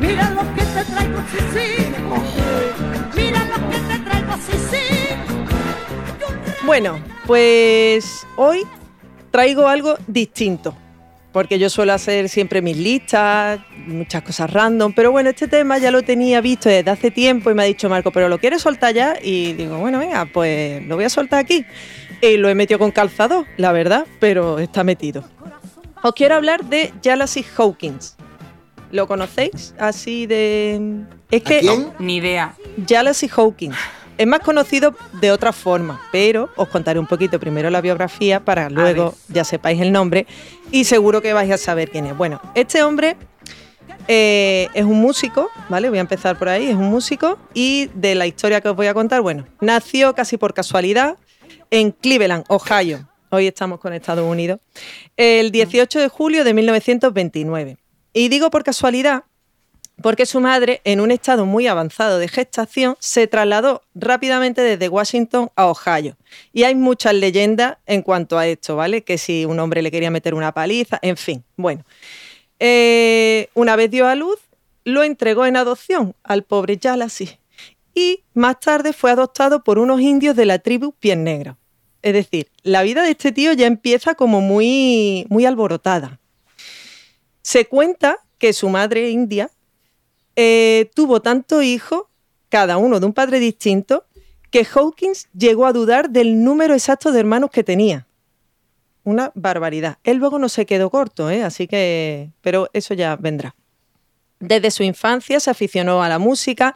[0.00, 1.86] Mira lo que te traigo, sí, sí.
[3.14, 4.80] Mira lo que te traigo, sí, sí.
[6.64, 8.66] Bueno, pues hoy
[9.30, 10.76] traigo algo distinto.
[11.36, 15.90] Porque yo suelo hacer siempre mis listas, muchas cosas random, pero bueno, este tema ya
[15.90, 18.94] lo tenía visto desde hace tiempo y me ha dicho Marco, pero ¿lo quieres soltar
[18.94, 19.18] ya?
[19.22, 21.66] Y digo, bueno, venga, pues lo voy a soltar aquí.
[22.22, 25.24] Y lo he metido con calzado, la verdad, pero está metido.
[26.02, 28.16] Os quiero hablar de Jealousy Hawkins.
[28.90, 29.74] ¿Lo conocéis?
[29.78, 31.02] Así de...
[31.30, 31.60] Es que...
[31.60, 31.92] quién?
[31.98, 32.54] Ni idea.
[32.86, 33.76] Jealousy Hawkins.
[34.18, 38.70] Es más conocido de otra forma, pero os contaré un poquito primero la biografía para
[38.70, 40.26] luego ya sepáis el nombre
[40.70, 42.16] y seguro que vais a saber quién es.
[42.16, 43.16] Bueno, este hombre
[44.08, 45.90] eh, es un músico, ¿vale?
[45.90, 48.86] Voy a empezar por ahí, es un músico y de la historia que os voy
[48.86, 51.18] a contar, bueno, nació casi por casualidad
[51.70, 53.06] en Cleveland, Ohio.
[53.30, 54.60] Hoy estamos con Estados Unidos.
[55.18, 57.76] El 18 de julio de 1929.
[58.14, 59.24] Y digo por casualidad
[60.02, 65.50] porque su madre, en un estado muy avanzado de gestación, se trasladó rápidamente desde Washington
[65.56, 66.16] a Ohio.
[66.52, 69.02] Y hay muchas leyendas en cuanto a esto, ¿vale?
[69.02, 71.44] Que si un hombre le quería meter una paliza, en fin.
[71.56, 71.84] Bueno,
[72.58, 74.38] Eh, una vez dio a luz,
[74.84, 77.38] lo entregó en adopción al pobre Yalassi.
[77.94, 81.56] Y más tarde fue adoptado por unos indios de la tribu Pies Negros.
[82.02, 86.18] Es decir, la vida de este tío ya empieza como muy, muy alborotada.
[87.42, 89.50] Se cuenta que su madre india
[90.36, 92.04] eh, tuvo tantos hijos,
[92.48, 94.04] cada uno de un padre distinto,
[94.50, 98.06] que Hawkins llegó a dudar del número exacto de hermanos que tenía.
[99.04, 99.98] una barbaridad.
[100.02, 101.44] Él luego no se quedó corto, ¿eh?
[101.44, 103.54] así que, pero eso ya vendrá.
[104.40, 106.74] Desde su infancia se aficionó a la música,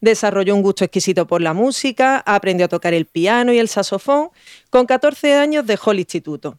[0.00, 4.30] desarrolló un gusto exquisito por la música, aprendió a tocar el piano y el saxofón.
[4.70, 6.56] Con 14 años dejó el instituto.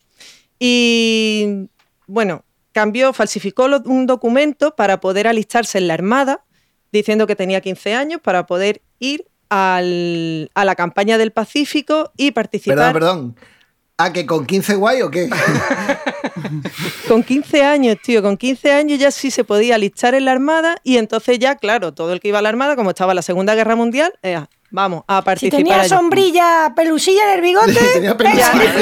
[0.59, 1.69] Y
[2.05, 2.43] bueno,
[2.73, 6.43] cambió, falsificó un documento para poder alistarse en la Armada,
[6.91, 12.31] diciendo que tenía 15 años para poder ir al- a la campaña del Pacífico y
[12.31, 12.91] participar.
[12.93, 13.53] Perdón, perdón.
[13.97, 15.29] ¿A que con 15 guay o qué?
[17.07, 20.77] Con 15 años, tío, con 15 años ya sí se podía alistar en la Armada
[20.83, 23.55] y entonces ya, claro, todo el que iba a la Armada, como estaba la Segunda
[23.55, 24.43] Guerra Mundial, eh,
[24.73, 25.57] vamos a Si participar.
[25.59, 25.89] tenía allí.
[25.89, 28.81] sombrilla, pelusilla en el bigote, Tenía venga, pelusilla.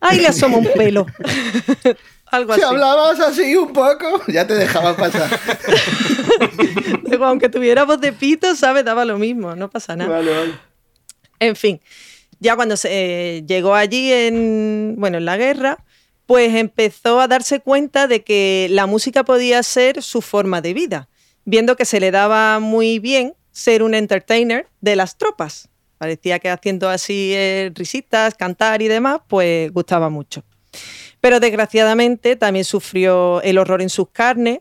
[0.00, 1.06] Ahí le asoma un pelo.
[2.32, 2.68] Algo Si así.
[2.70, 5.28] hablabas así un poco, ya te dejaban pasar.
[7.04, 8.86] Luego, aunque tuviera voz de pito, ¿sabes?
[8.86, 10.10] Daba lo mismo, no pasa nada.
[10.10, 10.52] Vale, vale.
[11.40, 11.82] En fin,
[12.40, 12.88] ya cuando se
[13.38, 15.84] eh, llegó allí en, bueno, en la guerra,
[16.24, 21.08] pues empezó a darse cuenta de que la música podía ser su forma de vida,
[21.44, 25.68] viendo que se le daba muy bien ser un entertainer de las tropas.
[25.98, 30.42] Parecía que haciendo así eh, risitas, cantar y demás, pues gustaba mucho.
[31.20, 34.60] Pero desgraciadamente también sufrió el horror en sus carnes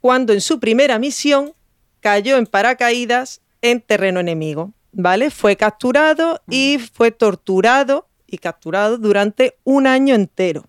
[0.00, 1.52] cuando en su primera misión
[2.00, 4.72] cayó en paracaídas en terreno enemigo.
[4.92, 5.30] ¿Vale?
[5.30, 10.64] Fue capturado y fue torturado y capturado durante un año entero.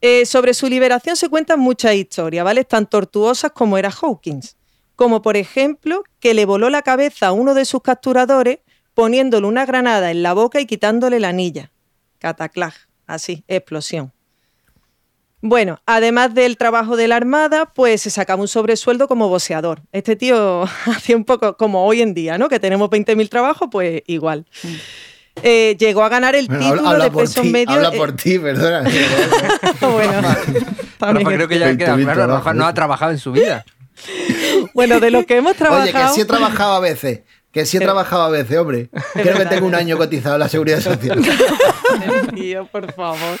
[0.00, 2.64] Eh, sobre su liberación se cuentan muchas historias, ¿vale?
[2.64, 4.57] Tan tortuosas como era Hawkins.
[4.98, 8.58] Como por ejemplo que le voló la cabeza a uno de sus capturadores
[8.94, 11.70] poniéndole una granada en la boca y quitándole la anilla.
[12.18, 12.74] Cataclag,
[13.06, 14.12] así, explosión.
[15.40, 19.82] Bueno, además del trabajo de la Armada, pues se sacaba un sobresueldo como boxeador.
[19.92, 22.48] Este tío hacía un poco como hoy en día, ¿no?
[22.48, 24.46] Que tenemos 20.000 trabajos, pues igual.
[25.44, 27.70] Eh, llegó a ganar el Bueno, título habla, habla de peso ti, medio.
[27.70, 28.82] habla eh, por ti, perdona.
[29.80, 30.22] bueno,
[30.98, 32.26] Rafa, creo que ya queda claro.
[32.26, 32.66] Rafa no ¿eh?
[32.66, 33.64] ha trabajado en su vida.
[34.74, 35.82] Bueno, de lo que hemos trabajado.
[35.82, 37.20] Oye, que sí he trabajado a veces.
[37.52, 38.90] Que sí he trabajado a veces, hombre.
[39.14, 41.20] Creo que tengo un año cotizado en la seguridad social.
[42.34, 43.38] Tío, por favor.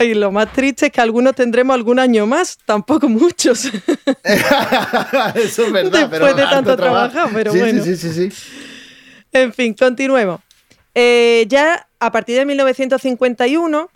[0.00, 3.66] Y lo más triste es que algunos tendremos algún año más, tampoco muchos.
[4.24, 6.08] Eso es verdad.
[6.08, 7.30] Después pero de tanto trabajo.
[7.32, 7.84] pero Sí, bueno.
[7.84, 8.52] Sí, sí, sí, sí.
[9.30, 10.40] En fin, continuemos.
[10.94, 13.88] Eh, ya a partir de 1951,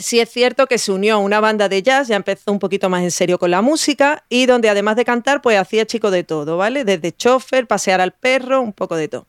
[0.00, 2.88] sí es cierto que se unió a una banda de jazz, ya empezó un poquito
[2.88, 6.24] más en serio con la música y donde además de cantar, pues hacía chico de
[6.24, 6.84] todo, ¿vale?
[6.84, 9.26] Desde chofer, pasear al perro, un poco de todo.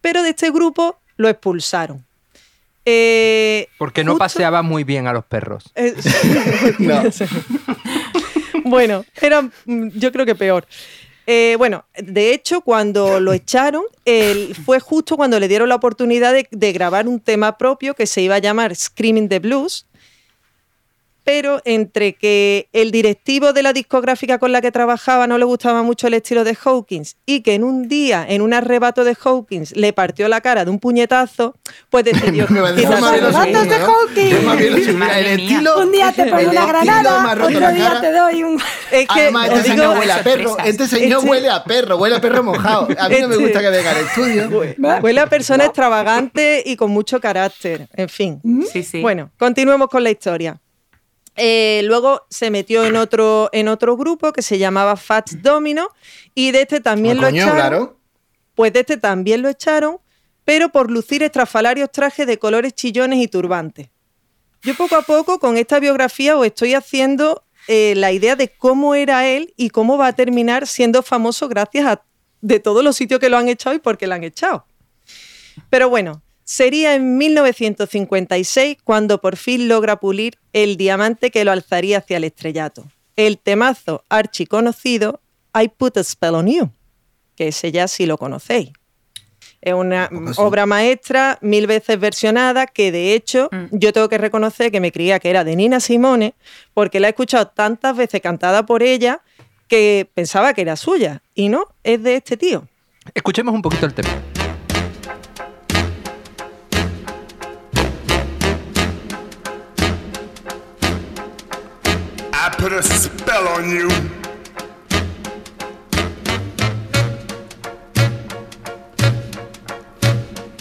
[0.00, 2.04] Pero de este grupo lo expulsaron.
[2.84, 5.64] Eh, Porque no justo- paseaba muy bien a los perros.
[5.74, 5.94] eh,
[6.78, 7.02] No.
[8.64, 10.66] bueno, era mm, yo creo que peor.
[11.26, 16.32] Eh, bueno, de hecho, cuando lo echaron, él- fue justo cuando le dieron la oportunidad
[16.32, 19.86] de, de grabar un tema propio que se iba a llamar Screaming the Blues.
[21.28, 25.82] Pero entre que el directivo de la discográfica con la que trabajaba no le gustaba
[25.82, 29.76] mucho el estilo de Hawkins y que en un día, en un arrebato de Hawkins,
[29.76, 31.54] le partió la cara de un puñetazo,
[31.90, 35.78] pues decidió Me parece quitarse más bien lo los Arrebatos segundo, de estilo.
[35.82, 38.00] Un día te pongo una granada, otro la día cara.
[38.00, 38.58] te doy un...
[38.90, 40.56] Es que Además, este digo- señor huele a perro.
[40.64, 42.88] Este señor Este- huele a perro, huele a perro mojado.
[42.98, 44.48] A mí no me Este- gusta que venga al estudio.
[45.02, 47.86] Huele a persona extravagante y con mucho carácter.
[47.92, 48.40] En fin.
[48.72, 49.02] Sí, sí.
[49.02, 50.58] Bueno, continuemos con la historia.
[51.38, 55.88] Eh, luego se metió en otro, en otro grupo que se llamaba Fats Domino
[56.34, 57.56] y de este también Ah, lo coño, echaron.
[57.56, 57.96] claro.
[58.54, 59.98] Pues de este también lo echaron,
[60.44, 63.88] pero por lucir estrafalarios trajes de colores chillones y turbantes.
[64.62, 68.96] Yo poco a poco con esta biografía os estoy haciendo eh, la idea de cómo
[68.96, 72.02] era él y cómo va a terminar siendo famoso gracias a
[72.40, 74.66] de todos los sitios que lo han echado y por qué lo han echado.
[75.70, 81.98] Pero bueno, sería en 1956 cuando por fin logra pulir el diamante que lo alzaría
[81.98, 82.86] hacia el estrellato.
[83.16, 85.20] El temazo archiconocido
[85.54, 86.70] I Put a Spell on You,
[87.36, 88.70] que ese ya sí lo conocéis.
[89.60, 93.66] Es una obra maestra, mil veces versionada, que de hecho Mm.
[93.72, 96.32] yo tengo que reconocer que me creía que era de Nina Simone,
[96.72, 99.20] porque la he escuchado tantas veces cantada por ella
[99.66, 101.22] que pensaba que era suya.
[101.34, 102.66] Y no, es de este tío.
[103.12, 104.08] Escuchemos un poquito el tema.
[112.48, 113.88] I put a spell on you.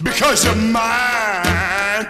[0.04, 2.08] Because you're mine.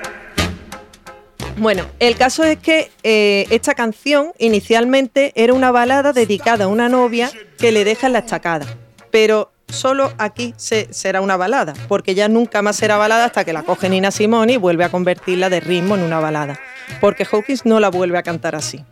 [1.58, 6.88] Bueno, el caso es que eh, esta canción inicialmente era una balada dedicada a una
[6.90, 8.66] novia que le deja en la estacada.
[9.10, 13.54] Pero solo aquí se- será una balada, porque ya nunca más será balada hasta que
[13.54, 16.60] la coge Nina Simone y vuelve a convertirla de ritmo en una balada,
[17.02, 18.84] porque Hawkins no la vuelve a cantar así.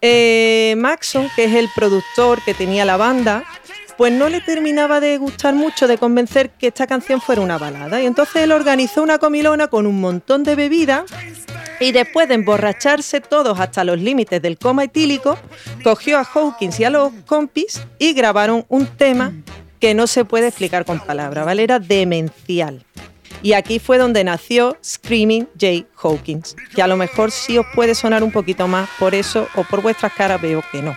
[0.00, 3.44] Eh, Maxon, que es el productor que tenía la banda,
[3.96, 8.00] pues no le terminaba de gustar mucho, de convencer que esta canción fuera una balada.
[8.00, 11.04] Y entonces él organizó una comilona con un montón de bebida
[11.80, 15.36] y después de emborracharse todos hasta los límites del coma etílico,
[15.82, 19.32] cogió a Hawkins y a los compis y grabaron un tema
[19.80, 21.64] que no se puede explicar con palabras, ¿vale?
[21.64, 22.84] Era demencial.
[23.42, 27.94] Y aquí fue donde nació Screaming Jay Hawkins, que a lo mejor sí os puede
[27.94, 30.96] sonar un poquito más, por eso o por vuestras caras veo que no.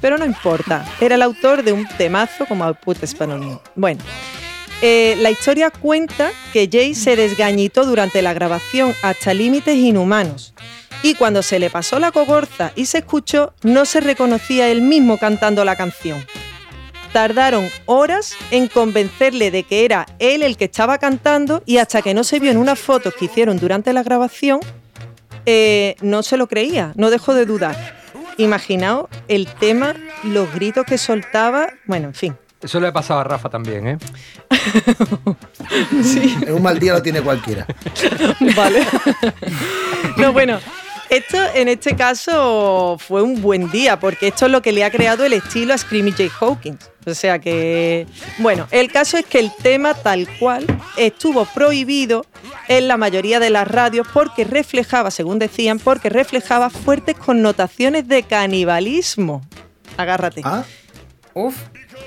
[0.00, 3.58] Pero no importa, era el autor de un temazo como I Put Spell.
[3.74, 4.02] Bueno,
[4.82, 10.54] eh, la historia cuenta que Jay se desgañitó durante la grabación hasta límites inhumanos.
[11.02, 15.18] Y cuando se le pasó la cogorza y se escuchó, no se reconocía él mismo
[15.18, 16.24] cantando la canción.
[17.12, 22.14] Tardaron horas en convencerle de que era él el que estaba cantando y hasta que
[22.14, 24.60] no se vio en unas fotos que hicieron durante la grabación,
[25.46, 27.96] eh, no se lo creía, no dejó de dudar.
[28.36, 32.36] Imaginaos el tema, los gritos que soltaba, bueno, en fin.
[32.60, 33.98] Eso le ha pasado a Rafa también, ¿eh?
[36.46, 37.66] En un mal día lo tiene cualquiera.
[38.56, 38.86] Vale.
[40.16, 40.58] No, bueno,
[41.10, 44.90] esto en este caso fue un buen día, porque esto es lo que le ha
[44.90, 46.24] creado el estilo a Screamy J.
[46.40, 46.90] Hawkins.
[47.06, 48.06] O sea que,
[48.38, 52.26] bueno, el caso es que el tema tal cual estuvo prohibido
[52.68, 58.24] en la mayoría de las radios porque reflejaba, según decían, porque reflejaba fuertes connotaciones de
[58.24, 59.42] canibalismo.
[59.96, 60.42] Agárrate.
[61.32, 61.56] Uf.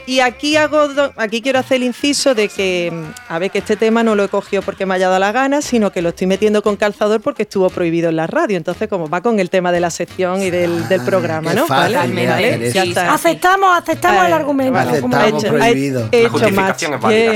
[0.08, 3.60] Y aquí hago do- aquí quiero hacer el inciso de que, mm, a ver, que
[3.60, 6.10] este tema no lo he cogido porque me haya dado la gana, sino que lo
[6.10, 8.58] estoy metiendo con calzador porque estuvo prohibido en la radio.
[8.58, 11.68] Entonces, como va con el tema de la sección y del, del programa, ¿no?
[11.68, 13.14] fácil Vale, ya está.
[13.14, 14.78] Aceptamos, aceptamos el argumento.
[14.80, 16.10] Aceptamos He hecho- prohibido.
[16.12, 16.96] he La hecho justificación match.
[16.96, 17.32] es válida,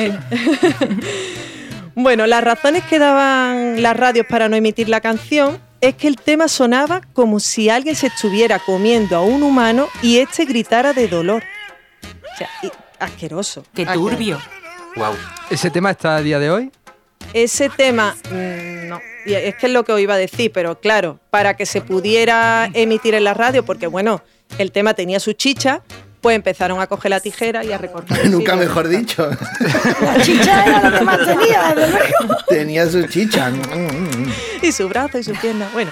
[0.79, 1.01] Bien.
[1.95, 6.15] bueno, las razones que daban las radios para no emitir la canción es que el
[6.17, 11.07] tema sonaba como si alguien se estuviera comiendo a un humano y este gritara de
[11.07, 11.43] dolor.
[12.35, 13.63] O sea, y- asqueroso.
[13.73, 14.09] Qué asqueroso.
[14.09, 14.39] turbio.
[14.95, 15.15] Wow.
[15.49, 16.71] ¿Ese tema está a día de hoy?
[17.33, 19.01] Ese tema, mm, no.
[19.25, 21.81] Y es que es lo que os iba a decir, pero claro, para que se
[21.81, 24.21] pudiera emitir en la radio, porque bueno,
[24.59, 25.81] el tema tenía su chicha,
[26.21, 28.25] pues empezaron a coger la tijera y a recortar.
[28.29, 29.29] Nunca mejor dicho.
[30.01, 31.75] La chicha era lo que más tenía.
[32.47, 33.51] Tenía su chicha.
[34.61, 35.67] y su brazo y su pierna.
[35.73, 35.91] Bueno,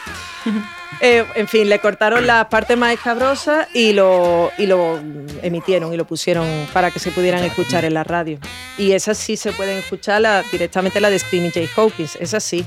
[1.05, 5.01] Eh, en fin, le cortaron las partes más escabrosas y lo, y lo
[5.41, 8.39] emitieron y lo pusieron para que se pudieran escuchar en la radio.
[8.77, 12.65] Y esas sí se pueden escuchar la- directamente la de Screaming Jay Hawkins, esas sí.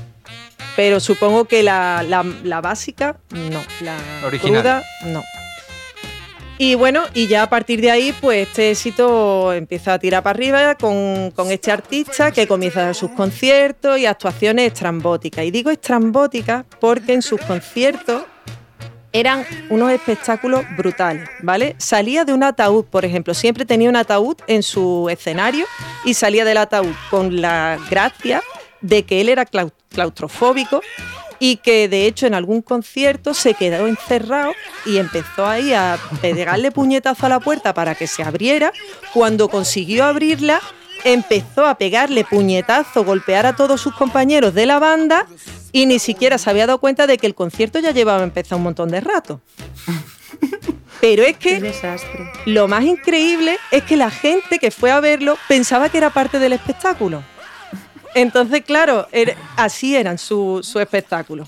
[0.75, 3.63] Pero supongo que la, la- la básica, no.
[3.81, 4.61] La Original.
[4.61, 5.23] cruda, no.
[6.59, 10.35] Y bueno, y ya a partir de ahí, pues este éxito empieza a tirar para
[10.35, 15.45] arriba con, con este artista que comienza sus conciertos y actuaciones estrambóticas.
[15.45, 18.23] Y digo estrambóticas porque en sus conciertos
[19.13, 21.75] eran unos espectáculos brutales, ¿vale?
[21.77, 25.65] Salía de un ataúd, por ejemplo, siempre tenía un ataúd en su escenario
[26.05, 28.41] y salía del ataúd con la gracia
[28.81, 30.81] de que él era clau- claustrofóbico
[31.39, 34.53] y que de hecho en algún concierto se quedó encerrado
[34.85, 38.71] y empezó ahí a pegarle puñetazo a la puerta para que se abriera.
[39.13, 40.61] Cuando consiguió abrirla,
[41.03, 45.27] empezó a pegarle puñetazo, golpear a todos sus compañeros de la banda
[45.71, 48.63] y ni siquiera se había dado cuenta de que el concierto ya llevaba empezado un
[48.63, 49.41] montón de rato.
[50.99, 51.73] Pero es que
[52.45, 56.39] lo más increíble es que la gente que fue a verlo pensaba que era parte
[56.39, 57.23] del espectáculo.
[58.15, 59.07] Entonces, claro,
[59.55, 61.47] así eran su, su espectáculo.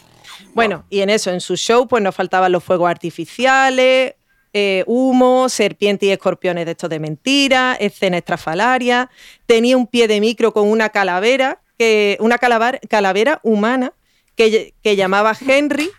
[0.53, 4.15] Bueno, y en eso, en su show, pues nos faltaban los fuegos artificiales,
[4.53, 9.07] eh, humo, serpientes y escorpiones de estos de mentira, escenas estrafalarias.
[9.45, 13.93] Tenía un pie de micro con una calavera, que, una calavera humana
[14.35, 15.89] que, que llamaba Henry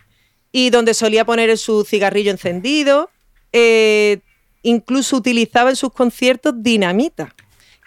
[0.51, 3.09] y donde solía poner su cigarrillo encendido.
[3.53, 4.19] Eh,
[4.63, 7.33] incluso utilizaba en sus conciertos dinamita,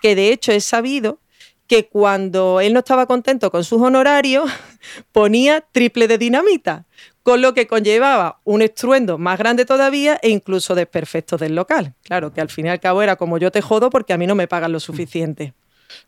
[0.01, 1.19] que de hecho es sabido
[1.67, 4.51] que cuando él no estaba contento con sus honorarios,
[5.13, 6.87] ponía triple de dinamita,
[7.23, 11.95] con lo que conllevaba un estruendo más grande todavía e incluso desperfectos del local.
[12.03, 14.27] Claro, que al fin y al cabo era como yo te jodo porque a mí
[14.27, 15.55] no me pagan lo suficiente.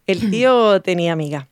[0.06, 1.48] El tío tenía amiga.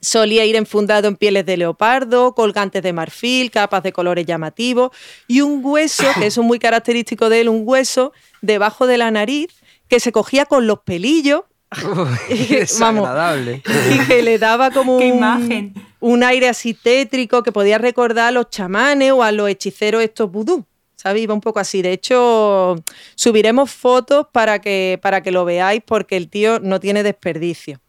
[0.00, 4.92] Solía ir enfundado en pieles de leopardo, colgantes de marfil, capas de colores llamativos
[5.26, 9.10] y un hueso, que eso es muy característico de él, un hueso debajo de la
[9.10, 9.48] nariz
[9.88, 12.18] que se cogía con los pelillos Qué Vamos.
[12.48, 13.62] desagradable.
[13.94, 15.74] y que le daba como Qué un, imagen.
[16.00, 20.30] un aire así tétrico que podía recordar a los chamanes o a los hechiceros estos
[20.30, 20.64] vudú.
[20.96, 21.22] ¿sabes?
[21.22, 21.80] Iba un poco así.
[21.80, 22.76] De hecho,
[23.14, 27.80] subiremos fotos para que, para que lo veáis porque el tío no tiene desperdicio.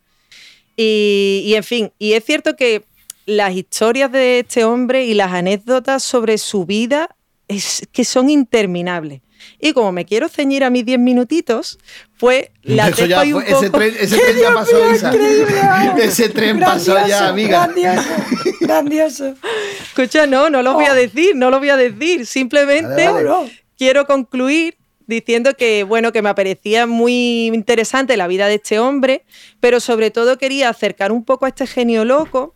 [0.78, 2.86] Y, y, en fin, y es cierto que
[3.26, 7.10] las historias de este hombre y las anécdotas sobre su vida
[7.50, 9.22] es que son interminables.
[9.60, 11.78] Y como me quiero ceñir a mis 10 minutitos,
[12.18, 14.94] pues la Eso ya dejo ahí un fue- ese poco- tren, ese tren ya pasó,
[14.94, 15.14] Isa.
[16.02, 17.68] Ese tren pasó ya, amiga.
[17.68, 18.10] Grandioso,
[18.60, 19.36] grandioso.
[19.84, 22.26] Escucha, no, no lo voy a decir, no lo voy a decir.
[22.26, 23.62] Simplemente Vale, vale.
[23.78, 24.78] quiero concluir
[25.08, 29.26] diciendo que, bueno, que me parecía muy interesante la vida de este hombre,
[29.60, 32.56] pero sobre todo quería acercar un poco a este genio loco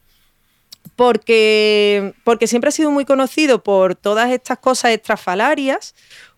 [0.96, 5.94] porque, porque siempre ha sido muy conocido por todas estas cosas estrafalarias,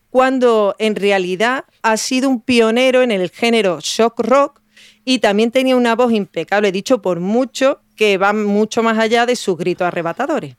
[0.10, 4.62] cuando en realidad ha sido un pionero en el género shock rock
[5.05, 9.36] y también tenía una voz impecable, dicho por mucho, que va mucho más allá de
[9.36, 10.55] sus gritos arrebatadores.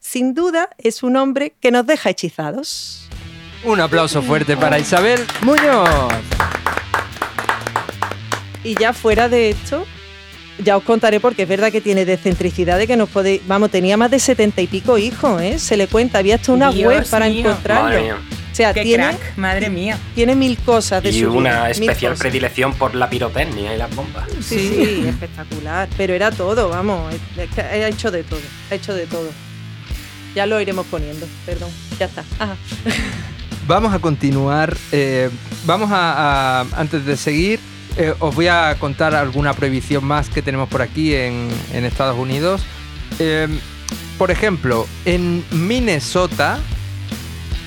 [0.00, 3.08] Sin duda es un hombre que nos deja hechizados.
[3.64, 5.88] Un aplauso fuerte para Isabel Muñoz.
[8.64, 9.84] Y ya fuera de esto,
[10.62, 13.46] ya os contaré porque es verdad que tiene descentricidad de que nos podéis.
[13.46, 15.58] Vamos, tenía más de setenta y pico hijos, ¿eh?
[15.58, 17.40] Se le cuenta, había hasta una Dios web para mío.
[17.40, 18.16] encontrarlo.
[18.64, 18.72] Madre mía.
[18.72, 19.98] O sea, Qué tiene, crack, madre mía.
[20.14, 23.94] tiene mil cosas de Y su vida, una especial predilección por la pirotecnia y las
[23.94, 24.24] bombas.
[24.40, 25.88] Sí, sí, espectacular.
[25.96, 27.14] Pero era todo, vamos.
[27.58, 28.40] ha hecho de todo.
[28.70, 29.30] Ha hecho de todo.
[30.34, 31.70] Ya lo iremos poniendo, perdón.
[31.98, 32.24] Ya está.
[32.38, 32.56] Ajá.
[33.66, 34.74] Vamos a continuar.
[34.92, 35.28] eh,
[35.66, 37.60] vamos a, a- antes de seguir,
[37.98, 42.16] eh, os voy a contar alguna prohibición más que tenemos por aquí en, en Estados
[42.18, 42.62] Unidos.
[43.18, 43.46] Eh,
[44.16, 46.58] por ejemplo, en Minnesota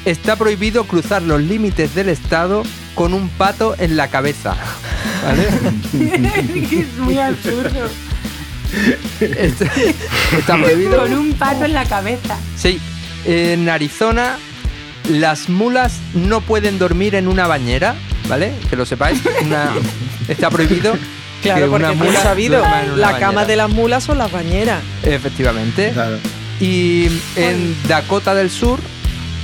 [0.05, 2.63] está prohibido cruzar los límites del estado
[2.95, 4.55] con un pato en la cabeza.
[5.23, 5.47] ¿Vale?
[6.71, 7.87] es muy absurdo.
[9.19, 9.95] Este-
[10.37, 10.97] está prohibido.
[10.97, 12.37] Con un pato en la cabeza.
[12.57, 12.79] Sí,
[13.25, 14.37] en Arizona
[15.09, 17.95] las mulas no pueden dormir en una bañera,
[18.29, 18.53] ¿vale?
[18.69, 19.19] Que lo sepáis.
[19.43, 19.71] Una-
[20.27, 20.93] está prohibido
[21.41, 23.27] Claro, que porque una mula sabido, duerma en una la bañera.
[23.27, 24.81] cama de las mulas son las bañeras.
[25.03, 25.91] Efectivamente.
[26.59, 28.79] Y en Dakota del Sur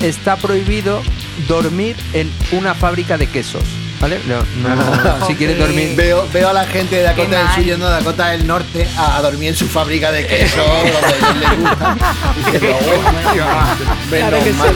[0.02, 1.02] está prohibido
[1.48, 3.64] dormir en una fábrica de quesos,
[4.00, 4.20] ¿vale?
[4.28, 5.94] No, no- si quieres dormir...
[5.96, 7.56] Veo, veo a la gente de Dakota del.
[7.56, 10.58] Sur yendo a Dakota del Norte a, a dormir en su fábrica de queso,
[11.24, 11.96] donde les gusta.
[12.38, 14.76] Diciendo, "Oh, Claro que menos mal".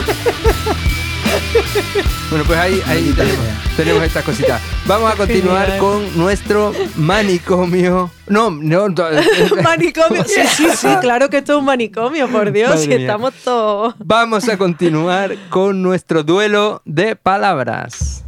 [2.30, 3.44] Bueno, pues ahí, ahí tenemos,
[3.76, 4.62] tenemos estas cositas.
[4.86, 5.78] Vamos a continuar Genial.
[5.80, 8.10] con nuestro manicomio.
[8.26, 9.04] No, no, no,
[9.62, 10.24] manicomio.
[10.24, 12.70] Sí, sí, sí, claro que esto es un manicomio, por Dios.
[12.70, 12.98] Madre Si mía.
[13.00, 13.94] estamos todos.
[13.98, 18.24] Vamos a continuar con nuestro duelo de palabras.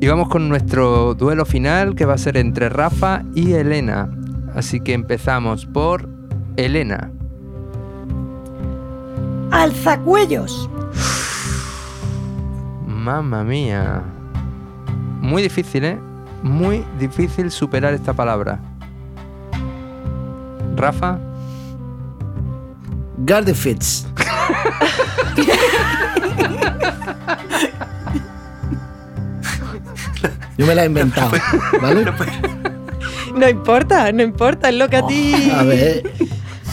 [0.00, 4.08] Y vamos con nuestro duelo final que va a ser entre Rafa y Elena.
[4.54, 6.08] Así que empezamos por
[6.56, 7.12] Elena.
[9.50, 10.68] Alzacuellos.
[12.86, 14.02] Mamma mía.
[15.20, 15.98] Muy difícil, ¿eh?
[16.42, 18.58] Muy difícil superar esta palabra.
[20.76, 21.18] Rafa.
[23.18, 24.06] Gardefits.
[30.56, 31.32] Yo me la he inventado,
[31.82, 32.04] ¿vale?
[33.34, 35.52] No importa, no importa, es lo que a ti.
[35.54, 36.10] A ver,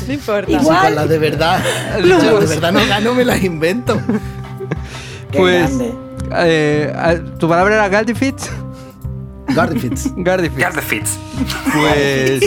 [0.08, 0.46] No importa.
[0.48, 0.82] si Igual.
[0.86, 1.64] con las de verdad,
[1.98, 2.04] de
[2.48, 4.00] verdad no gano, me las invento.
[5.32, 5.94] Qué Pues, grande.
[6.38, 8.50] eh, ah, ¿Tu palabra era Gardifits?
[9.48, 10.12] Gardefits.
[10.18, 10.60] Gardifits.
[10.62, 11.20] Gardefits.
[11.74, 12.42] Pues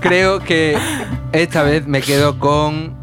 [0.00, 0.76] creo que
[1.32, 2.94] esta vez me quedo con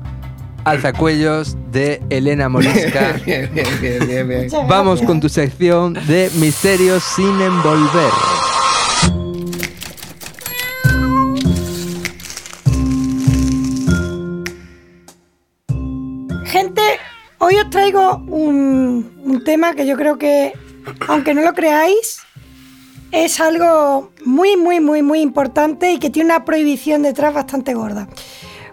[0.64, 3.14] Alzacuellos de Elena Morisca.
[3.26, 4.48] Bien, bien, bien, bien, bien.
[4.68, 8.12] Vamos con tu sección de misterios sin envolver.
[17.62, 20.54] Os traigo un, un tema que yo creo que,
[21.08, 22.22] aunque no lo creáis,
[23.12, 28.08] es algo muy, muy, muy, muy importante y que tiene una prohibición detrás bastante gorda.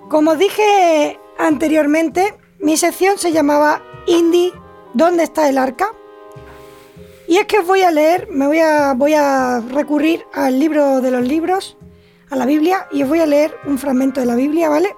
[0.09, 4.53] Como os dije anteriormente, mi sección se llamaba Indie,
[4.95, 5.89] ¿dónde está el arca?
[7.27, 11.03] Y es que os voy a leer, me voy a, voy a recurrir al libro
[11.03, 11.77] de los libros,
[12.31, 14.97] a la Biblia, y os voy a leer un fragmento de la Biblia, ¿vale?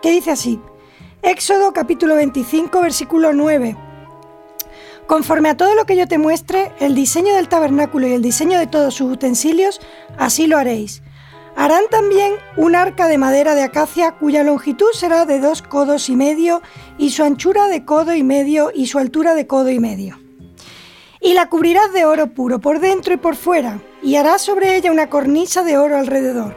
[0.00, 0.60] Que dice así.
[1.24, 3.76] Éxodo capítulo 25, versículo 9.
[5.06, 8.58] Conforme a todo lo que yo te muestre, el diseño del tabernáculo y el diseño
[8.58, 9.80] de todos sus utensilios,
[10.18, 11.04] así lo haréis.
[11.54, 16.16] Harán también un arca de madera de acacia cuya longitud será de dos codos y
[16.16, 16.60] medio
[16.98, 20.18] y su anchura de codo y medio y su altura de codo y medio.
[21.20, 24.90] Y la cubrirás de oro puro por dentro y por fuera, y harás sobre ella
[24.90, 26.56] una cornisa de oro alrededor.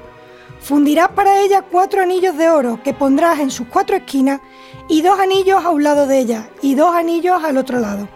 [0.65, 4.41] Fundirás para ella cuatro anillos de oro que pondrás en sus cuatro esquinas
[4.87, 8.07] y dos anillos a un lado de ella y dos anillos al otro lado.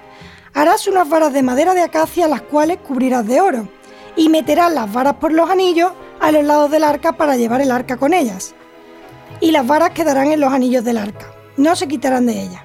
[0.53, 3.67] Harás unas varas de madera de acacia las cuales cubrirás de oro
[4.15, 7.71] y meterás las varas por los anillos a los lados del arca para llevar el
[7.71, 8.53] arca con ellas.
[9.41, 12.63] Y las varas quedarán en los anillos del arca, no se quitarán de ella.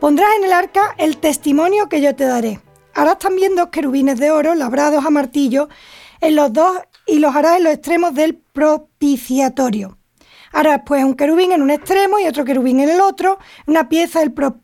[0.00, 2.60] Pondrás en el arca el testimonio que yo te daré.
[2.94, 5.68] Harás también dos querubines de oro labrados a martillo
[6.20, 9.98] en los dos y los harás en los extremos del propiciatorio.
[10.52, 14.20] Harás pues un querubín en un extremo y otro querubín en el otro, una pieza
[14.20, 14.60] del pro-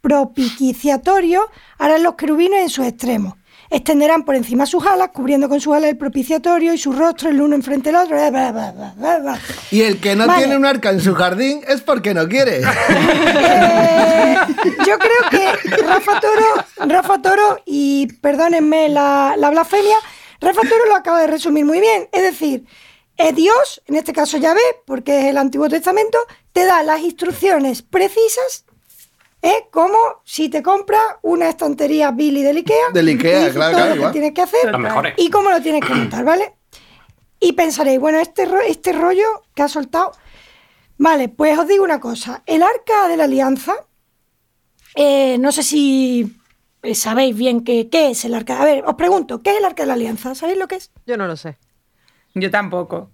[0.00, 1.42] propiciatorio,
[1.78, 3.34] harás los querubines en sus extremos.
[3.70, 7.40] Extenderán por encima sus alas, cubriendo con sus alas el propiciatorio y su rostro el
[7.40, 8.16] uno enfrente del otro.
[9.70, 10.40] Y el que no Vale.
[10.40, 12.60] tiene un arca en su jardín es porque no quiere.
[13.34, 14.36] Eh,
[14.86, 19.96] yo creo que Rafa Toro, Rafa Toro, y perdónenme la, la blasfemia,
[20.40, 22.08] Rafa Toro lo acaba de resumir muy bien.
[22.12, 22.64] Es decir,
[23.28, 26.18] eh, Dios, en este caso Yahvé, porque es el Antiguo Testamento,
[26.52, 28.64] te da las instrucciones precisas,
[29.42, 29.66] ¿eh?
[29.70, 32.90] como si te compras una estantería Billy del Ikea.
[32.92, 34.60] Del Ikea, y claro, todo claro, lo que tienes que hacer
[35.16, 36.54] y cómo lo tienes que montar, ¿vale?
[37.40, 40.12] Y pensaréis, bueno, este, ro- este rollo que ha soltado.
[40.98, 42.42] Vale, pues os digo una cosa.
[42.46, 43.74] El arca de la alianza,
[44.94, 46.36] eh, no sé si
[46.82, 48.60] eh, sabéis bien qué, qué es el arca.
[48.60, 50.34] A ver, os pregunto, ¿qué es el arca de la alianza?
[50.36, 50.90] ¿Sabéis lo que es?
[51.06, 51.58] Yo no lo sé.
[52.34, 53.10] Yo tampoco.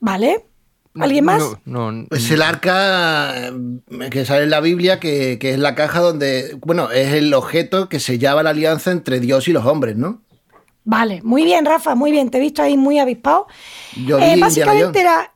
[0.00, 0.46] ¿Vale?
[0.98, 1.42] ¿Alguien más?
[1.64, 3.52] No, no, Es el arca eh,
[4.10, 7.88] que sale en la Biblia, que, que es la caja donde, bueno, es el objeto
[7.88, 10.22] que sellaba la alianza entre Dios y los hombres, ¿no?
[10.84, 12.30] Vale, muy bien, Rafa, muy bien.
[12.30, 13.46] Te he visto ahí muy avispado.
[14.04, 15.32] Yo vi Eh, básicamente era.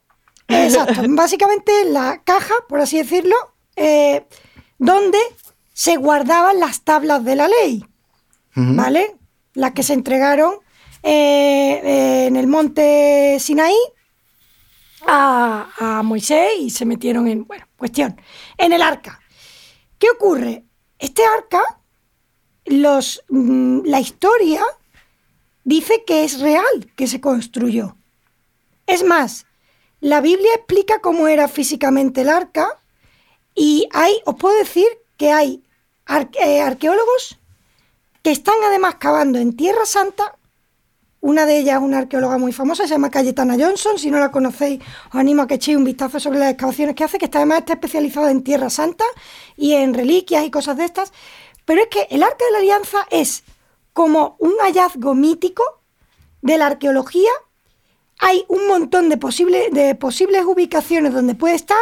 [0.49, 3.37] Exacto, básicamente la caja, por así decirlo,
[3.77, 4.27] eh,
[4.79, 5.19] donde
[5.73, 7.85] se guardaban las tablas de la ley.
[8.57, 9.17] ¿vale?
[9.55, 10.55] Las que se entregaron
[11.05, 13.77] eh, eh, en el monte Sinaí
[15.07, 17.45] a, Moisés y se metieron en.
[17.45, 18.19] Bueno, cuestión.
[18.57, 19.21] En el arca.
[19.99, 20.65] ¿Qué ocurre?
[20.99, 21.63] Este arca,
[22.65, 24.63] los, mm, la historia
[25.65, 27.97] dice que es real que se construyó.
[28.87, 29.47] Es más,
[30.01, 32.79] la Biblia explica cómo era físicamente el arca
[33.55, 34.87] y hay, os puedo decir
[35.17, 35.63] que hay
[36.41, 37.39] eh, arqueólogos
[38.23, 40.39] que están además cavando en Tierra Santa.
[41.25, 43.99] Una de ellas una arqueóloga muy famosa, se llama Cayetana Johnson.
[43.99, 47.03] Si no la conocéis, os animo a que echéis un vistazo sobre las excavaciones que
[47.03, 49.07] hace, que está, además está especializada en Tierra Santa
[49.57, 51.15] y en reliquias y cosas de estas.
[51.65, 53.43] Pero es que el Arca de la Alianza es
[53.95, 55.65] como un hallazgo mítico
[56.43, 57.31] de la arqueología.
[58.19, 59.17] Hay un montón de,
[59.73, 61.79] de posibles ubicaciones donde puede estar,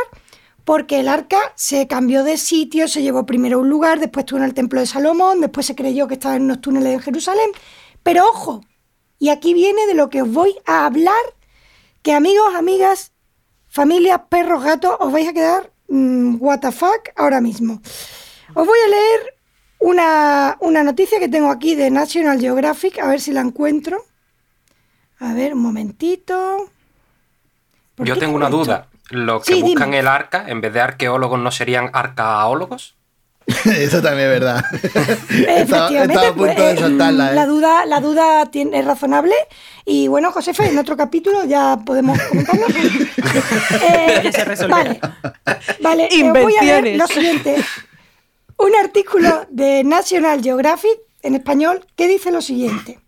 [0.64, 4.38] porque el arca se cambió de sitio, se llevó primero a un lugar, después estuvo
[4.38, 7.50] en el Templo de Salomón, después se creyó que estaba en unos túneles en Jerusalén.
[8.04, 8.62] Pero ojo,
[9.22, 11.22] y aquí viene de lo que os voy a hablar,
[12.02, 13.12] que amigos, amigas,
[13.68, 17.80] familias, perros, gatos, os vais a quedar mm, what the fuck ahora mismo.
[18.52, 19.20] Os voy a leer
[19.78, 24.04] una, una noticia que tengo aquí de National Geographic, a ver si la encuentro.
[25.20, 26.68] A ver, un momentito.
[27.94, 28.88] ¿Por Yo tengo una duda.
[29.10, 30.00] ¿Los que Sí, buscan dime.
[30.00, 32.96] el arca, en vez de arqueólogos, no serían arcaólogos?
[33.64, 34.64] Eso también es verdad.
[34.72, 37.34] estaba, Efectivamente, estaba a punto pues, de soltarla, ¿eh?
[37.34, 39.34] la duda, la duda tiene, es razonable.
[39.84, 42.66] Y bueno, Josefe, en otro capítulo ya podemos comentarlo.
[43.82, 45.00] Eh, Ya vale,
[45.80, 47.56] vale eh, voy a leer lo siguiente.
[48.58, 53.00] Un artículo de National Geographic en español que dice lo siguiente.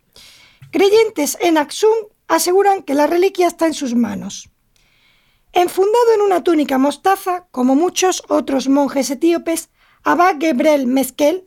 [0.70, 1.94] Creyentes en Aksum
[2.28, 4.50] aseguran que la reliquia está en sus manos.
[5.52, 9.70] Enfundado en una túnica mostaza, como muchos otros monjes etíopes,
[10.04, 11.46] Abba Gebrel Meskel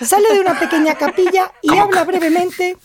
[0.00, 2.76] sale de una pequeña capilla y habla brevemente.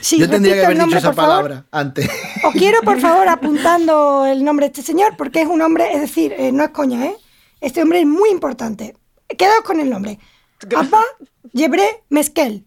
[0.00, 1.42] Sí, Yo tendría que haber el nombre, dicho esa por favor.
[1.48, 2.08] palabra antes.
[2.44, 6.00] Os quiero, por favor, apuntando el nombre de este señor, porque es un hombre, es
[6.00, 7.16] decir, eh, no es coña, ¿eh?
[7.60, 8.96] Este hombre es muy importante.
[9.36, 10.18] Quedaos con el nombre.
[10.76, 11.02] Abba
[11.52, 12.64] Gebre Meskel.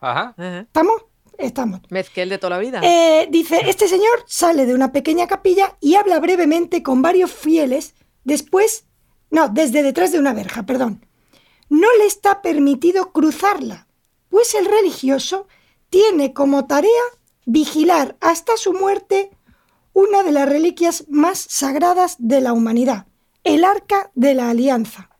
[0.00, 0.34] Ajá.
[0.38, 0.60] Ajá.
[0.60, 1.02] ¿Estamos?
[1.36, 1.80] Estamos.
[1.90, 2.80] Mezquel de toda la vida.
[2.82, 7.94] Eh, dice, este señor sale de una pequeña capilla y habla brevemente con varios fieles
[8.24, 8.84] después,
[9.30, 11.04] no, desde detrás de una verja, perdón.
[11.70, 13.86] No le está permitido cruzarla,
[14.28, 15.46] pues el religioso
[15.88, 16.90] tiene como tarea
[17.46, 19.30] vigilar hasta su muerte
[19.92, 23.06] una de las reliquias más sagradas de la humanidad,
[23.44, 25.10] el Arca de la Alianza.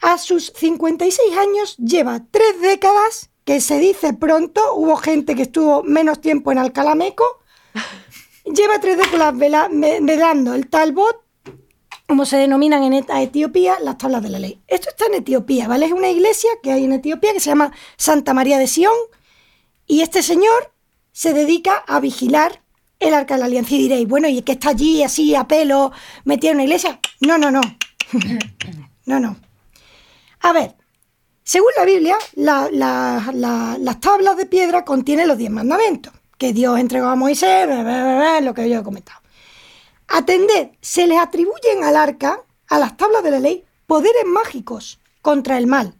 [0.00, 5.82] A sus 56 años lleva tres décadas, que se dice pronto, hubo gente que estuvo
[5.82, 7.24] menos tiempo en Alcalameco,
[8.44, 11.23] lleva tres décadas vela- ve- velando el Talbot,
[12.06, 14.60] como se denominan en Etiopía las tablas de la ley.
[14.68, 15.86] Esto está en Etiopía, ¿vale?
[15.86, 18.92] Es una iglesia que hay en Etiopía que se llama Santa María de Sion
[19.86, 20.72] y este señor
[21.12, 22.62] se dedica a vigilar
[23.00, 23.74] el arca de la alianza.
[23.74, 25.92] Y diréis, bueno, ¿y es que está allí así a pelo,
[26.24, 27.00] metido en una iglesia?
[27.20, 27.60] No, no, no.
[29.06, 29.36] no, no.
[30.40, 30.74] A ver,
[31.42, 36.52] según la Biblia, la- la- la- las tablas de piedra contienen los diez mandamientos que
[36.52, 39.20] Dios entregó a Moisés, bla, bla, bla, bla, lo que yo he comentado.
[40.08, 45.58] Atended, se les atribuyen al arca, a las tablas de la ley, poderes mágicos contra
[45.58, 45.94] el mal.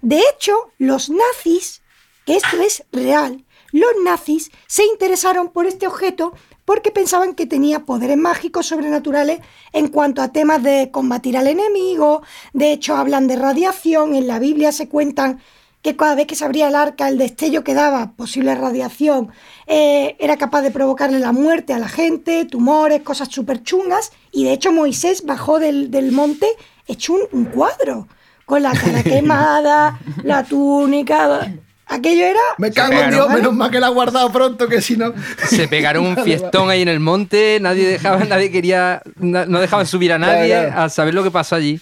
[0.00, 1.82] De hecho, los nazis,
[2.24, 6.34] que esto es real, los nazis se interesaron por este objeto
[6.64, 9.40] porque pensaban que tenía poderes mágicos sobrenaturales
[9.72, 12.22] en cuanto a temas de combatir al enemigo.
[12.52, 14.14] De hecho, hablan de radiación.
[14.14, 15.40] En la Biblia se cuentan
[15.82, 19.30] que cada vez que se abría el arca, el destello que daba posible radiación
[19.66, 24.12] eh, era capaz de provocarle la muerte a la gente, tumores, cosas súper chungas.
[24.30, 26.46] Y de hecho, Moisés bajó del, del monte
[26.86, 28.06] hecho un, un cuadro
[28.44, 31.52] con la cara quemada, la túnica.
[31.86, 32.40] Aquello era.
[32.58, 35.12] Me cago en Dios, menos mal que la ha guardado pronto, que si no.
[35.48, 40.12] Se pegaron un fiestón ahí en el monte, nadie dejaba, nadie quería, no dejaban subir
[40.12, 40.80] a nadie claro.
[40.80, 41.80] a saber lo que pasó allí.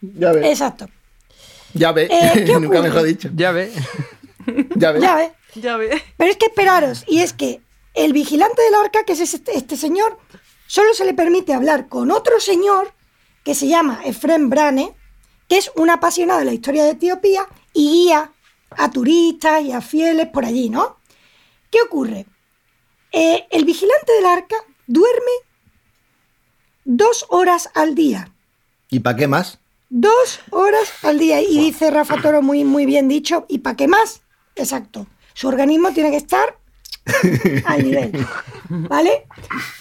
[0.00, 0.46] Ya ves.
[0.46, 0.88] Exacto.
[1.74, 2.10] Ya ves.
[2.10, 3.30] Eh, ¿qué Nunca mejor dicho.
[3.34, 3.72] Ya ves.
[4.76, 5.02] Ya ves.
[5.02, 5.32] Ya ves.
[5.54, 6.02] Ya ves.
[6.16, 7.60] Pero es que esperaros, y es que
[7.94, 10.18] el vigilante del arca, que es este, este señor,
[10.66, 12.92] solo se le permite hablar con otro señor
[13.44, 14.94] que se llama Efrem Brane,
[15.48, 18.32] que es un apasionado de la historia de Etiopía y guía
[18.70, 20.98] a turistas y a fieles por allí, ¿no?
[21.70, 22.26] ¿Qué ocurre?
[23.12, 24.56] Eh, el vigilante del arca
[24.86, 25.32] duerme
[26.84, 28.32] dos horas al día.
[28.90, 29.58] ¿Y para qué más?
[29.90, 31.40] Dos horas al día.
[31.40, 33.46] Y dice Rafa Toro muy, muy bien dicho.
[33.48, 34.22] ¿Y para qué más?
[34.54, 35.06] Exacto.
[35.34, 36.58] Su organismo tiene que estar
[37.64, 38.26] al nivel.
[38.70, 39.26] ¿Vale?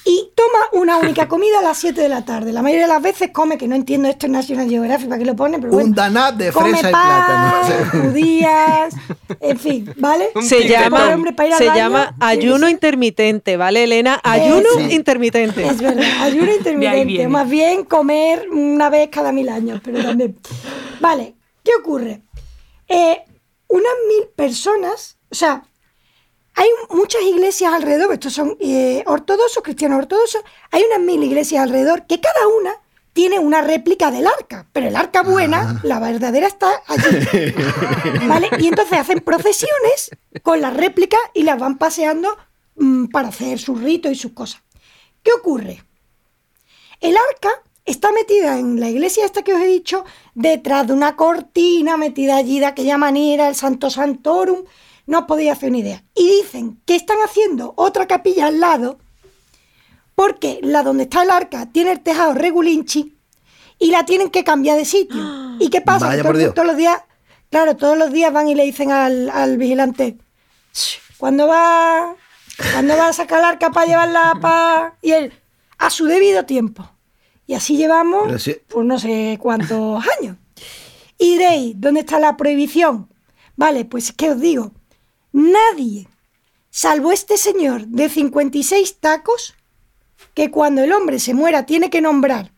[0.05, 2.53] Y toma una única comida a las 7 de la tarde.
[2.53, 5.25] La mayoría de las veces come, que no entiendo esto en National Geographic, ¿para qué
[5.25, 5.59] lo pone?
[5.59, 7.91] Pero bueno, Un danat de come fresa y plátano.
[8.03, 8.93] judías,
[9.41, 10.29] en fin, ¿vale?
[10.41, 14.19] Se Porque llama, hombre para ir al se baño llama ayuno intermitente, ¿vale, Elena?
[14.23, 15.67] Ayuno intermitente.
[15.67, 17.27] Es verdad, ayuno intermitente.
[17.27, 20.37] Más bien comer una vez cada mil años, pero también.
[20.99, 22.21] Vale, ¿qué ocurre?
[22.87, 23.21] Eh,
[23.67, 25.63] unas mil personas, o sea,
[26.57, 30.41] hay muchas iglesias alrededor, estos son eh, ortodoxos, cristianos ortodoxos,
[30.71, 32.73] hay unas mil iglesias alrededor que cada una
[33.13, 37.53] tiene una réplica del arca, pero el arca buena, la verdadera, está allí.
[38.27, 38.49] ¿Vale?
[38.57, 42.35] Y entonces hacen procesiones con las réplicas y las van paseando
[42.75, 44.63] mm, para hacer sus ritos y sus cosas.
[45.21, 45.83] ¿Qué ocurre?
[46.99, 47.49] El arca
[47.85, 52.35] está metida en la iglesia esta que os he dicho, detrás de una cortina metida
[52.35, 54.63] allí de aquella manera, el Santo Santorum.
[55.07, 56.03] No os podéis hacer una idea.
[56.13, 58.99] Y dicen que están haciendo otra capilla al lado,
[60.15, 63.15] porque la donde está el arca tiene el tejado regulinchi
[63.79, 65.21] y la tienen que cambiar de sitio.
[65.59, 66.07] ¿Y qué pasa?
[66.07, 67.01] Vaya Que todo- todos los días,
[67.49, 70.17] claro, todos los días van y le dicen al, al vigilante,
[70.73, 72.15] "Shh, ¿cuándo va,
[72.73, 74.95] ¿cuándo va a sacar el arca para llevarla para...?
[75.01, 75.33] Y él,
[75.77, 76.89] a su debido tiempo.
[77.45, 78.57] Y así llevamos, sí.
[78.67, 80.35] pues no sé cuántos años.
[81.17, 83.07] Y diréis, ¿dónde está la prohibición?
[83.55, 84.71] Vale, pues ¿qué os digo?
[85.31, 86.07] Nadie,
[86.69, 89.55] salvo este señor de 56 tacos,
[90.33, 92.51] que cuando el hombre se muera tiene que nombrar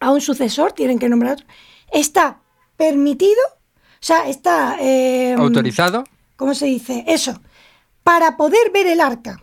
[0.00, 1.46] a un sucesor, tienen que nombrar, otro,
[1.92, 2.40] está
[2.76, 4.76] permitido, o sea, está...
[4.80, 6.04] eh, ¿Autorizado?
[6.36, 7.04] ¿Cómo se dice?
[7.08, 7.40] Eso,
[8.04, 9.42] para poder ver el arca.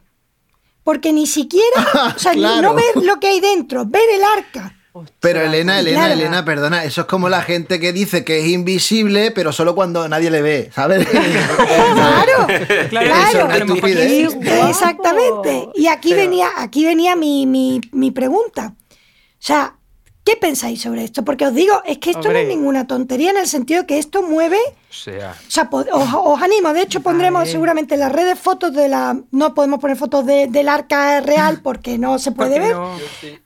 [0.84, 2.62] Porque ni siquiera, o sea, Claro.
[2.70, 4.75] no ver lo que hay dentro, ver el arca.
[5.20, 6.14] Pero Elena, Elena, Claro.
[6.14, 10.08] Elena, perdona, eso es como la gente que dice que es invisible, pero solo cuando
[10.08, 11.06] nadie le ve, ¿sabes?
[11.56, 12.48] Claro,
[12.90, 13.28] claro.
[13.30, 14.34] es una estupidez.
[14.36, 14.68] guapo.
[14.70, 15.70] Exactamente.
[15.76, 18.74] Y aquí venía, aquí venía mi, mi- mi pregunta.
[18.78, 19.75] O sea,
[20.26, 21.24] ¿qué pensáis sobre esto?
[21.24, 24.24] Porque os digo, es que esto no es ninguna tontería en el sentido que esto
[24.24, 24.58] mueve.
[24.90, 26.74] O sea, O sea, po- os, os animo.
[26.74, 29.18] De hecho, pondremos seguramente en las redes fotos de la.
[29.32, 32.76] No podemos poner fotos de- del arca real porque no se puede ver.
[32.76, 32.98] no-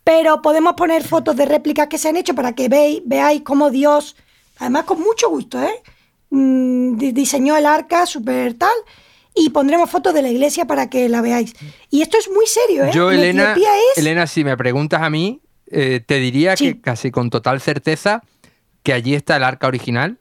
[0.04, 3.70] Pero podemos poner fotos de réplicas que se han hecho para que veáis, veáis cómo
[3.70, 4.16] Dios,
[4.58, 5.84] además con mucho gusto, ¿eh?
[6.30, 8.72] Mm, di- diseñó el arca súper tal.
[9.36, 11.54] Y pondremos fotos de la iglesia para que la veáis.
[11.90, 12.92] Y esto es muy serio, ¿eh?
[12.94, 15.42] yo, En Elena, Etiopía es- Elena, si me preguntas a mí,
[15.72, 16.74] eh, te diría Sí.
[16.76, 18.22] que casi con total certeza
[18.84, 20.18] que allí está el arca original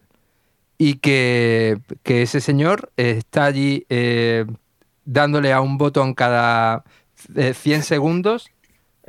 [0.79, 4.45] y que, que ese señor está allí eh,
[5.05, 6.85] dándole a un botón cada
[7.35, 8.49] eh, 100 segundos.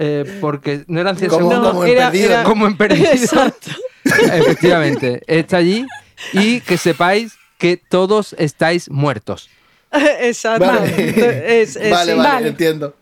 [0.02, 2.32] eh, porque no eran 100 Como- segundos como en era- perdido.
[2.32, 3.12] era- como en perdido.
[3.12, 3.72] Exacto.
[4.06, 5.86] Efectivamente, está allí
[6.34, 9.50] y que sepáis que todos estáis muertos.
[9.92, 10.66] Exacto.
[10.66, 12.18] Vale, Es- es- vale, sí.
[12.18, 12.48] vale, Vale.
[12.48, 12.96] entiendo.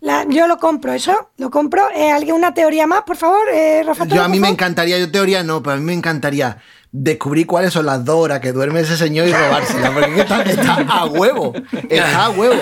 [0.00, 1.88] La- yo lo compro, eso, lo compro.
[1.94, 4.04] Eh, ¿Alguien una teoría más, por favor, eh, Rafa?
[4.06, 6.58] Yo a mí me encantaría, yo teoría no, pero a mí me encantaría.
[6.90, 10.20] descubrir cuáles son las dos horas que duerme ese señor y robársela, porque es que
[10.22, 11.52] está, está a huevo,
[11.86, 12.56] está a huevo.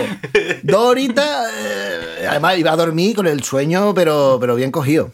[0.65, 5.13] Dos horitas, eh, además iba a dormir con el sueño, pero, pero bien cogido.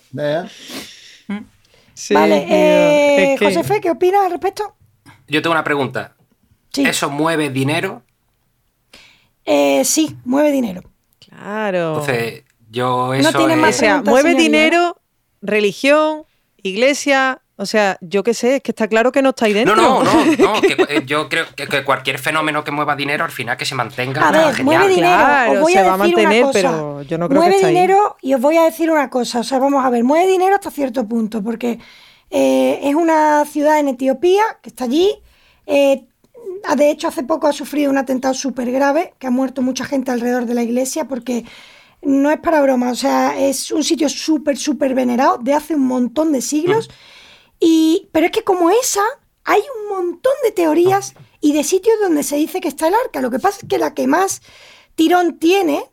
[2.11, 4.75] Vale, eh, es que- Josefe, ¿qué opinas al respecto?
[5.29, 6.15] Yo tengo una pregunta.
[6.73, 6.85] Sí.
[6.87, 8.03] ¿Eso mueve dinero?
[9.45, 10.83] Eh, sí, mueve dinero.
[11.37, 11.99] Claro.
[12.01, 14.43] Entonces, yo eso tiene es- más o sea, mueve señoría.
[14.43, 14.97] dinero,
[15.41, 16.23] religión,
[16.63, 17.39] iglesia.
[17.57, 19.77] O sea, yo qué sé, es que está claro que no está ahí dentro.
[19.77, 23.25] No, no, no, no, que, eh, yo creo que, que cualquier fenómeno que mueva dinero
[23.25, 24.21] al final que se mantenga.
[24.23, 24.79] A está ver, genial.
[24.81, 25.17] mueve dinero.
[25.17, 26.53] Claro, os voy se a va a decir una mantener, cosa.
[26.61, 27.75] pero yo no creo que mueve esté ahí.
[27.75, 29.41] dinero y os voy a decir una cosa.
[29.41, 31.79] O sea, vamos a ver, mueve dinero hasta cierto punto, porque
[32.31, 35.13] eh, es una ciudad en Etiopía que está allí.
[35.67, 36.07] eh,
[36.77, 40.11] de hecho, hace poco ha sufrido un atentado súper grave, que ha muerto mucha gente
[40.11, 41.45] alrededor de la iglesia, porque
[42.03, 42.91] no es para broma.
[42.91, 46.89] O sea, es un sitio súper, súper venerado de hace un montón de siglos.
[47.61, 49.03] Y, pero es que como esa,
[49.45, 53.21] hay un montón de teorías y de sitios donde se dice que está el arca.
[53.21, 54.41] Lo que pasa es que la que más
[54.95, 55.85] tirón tiene,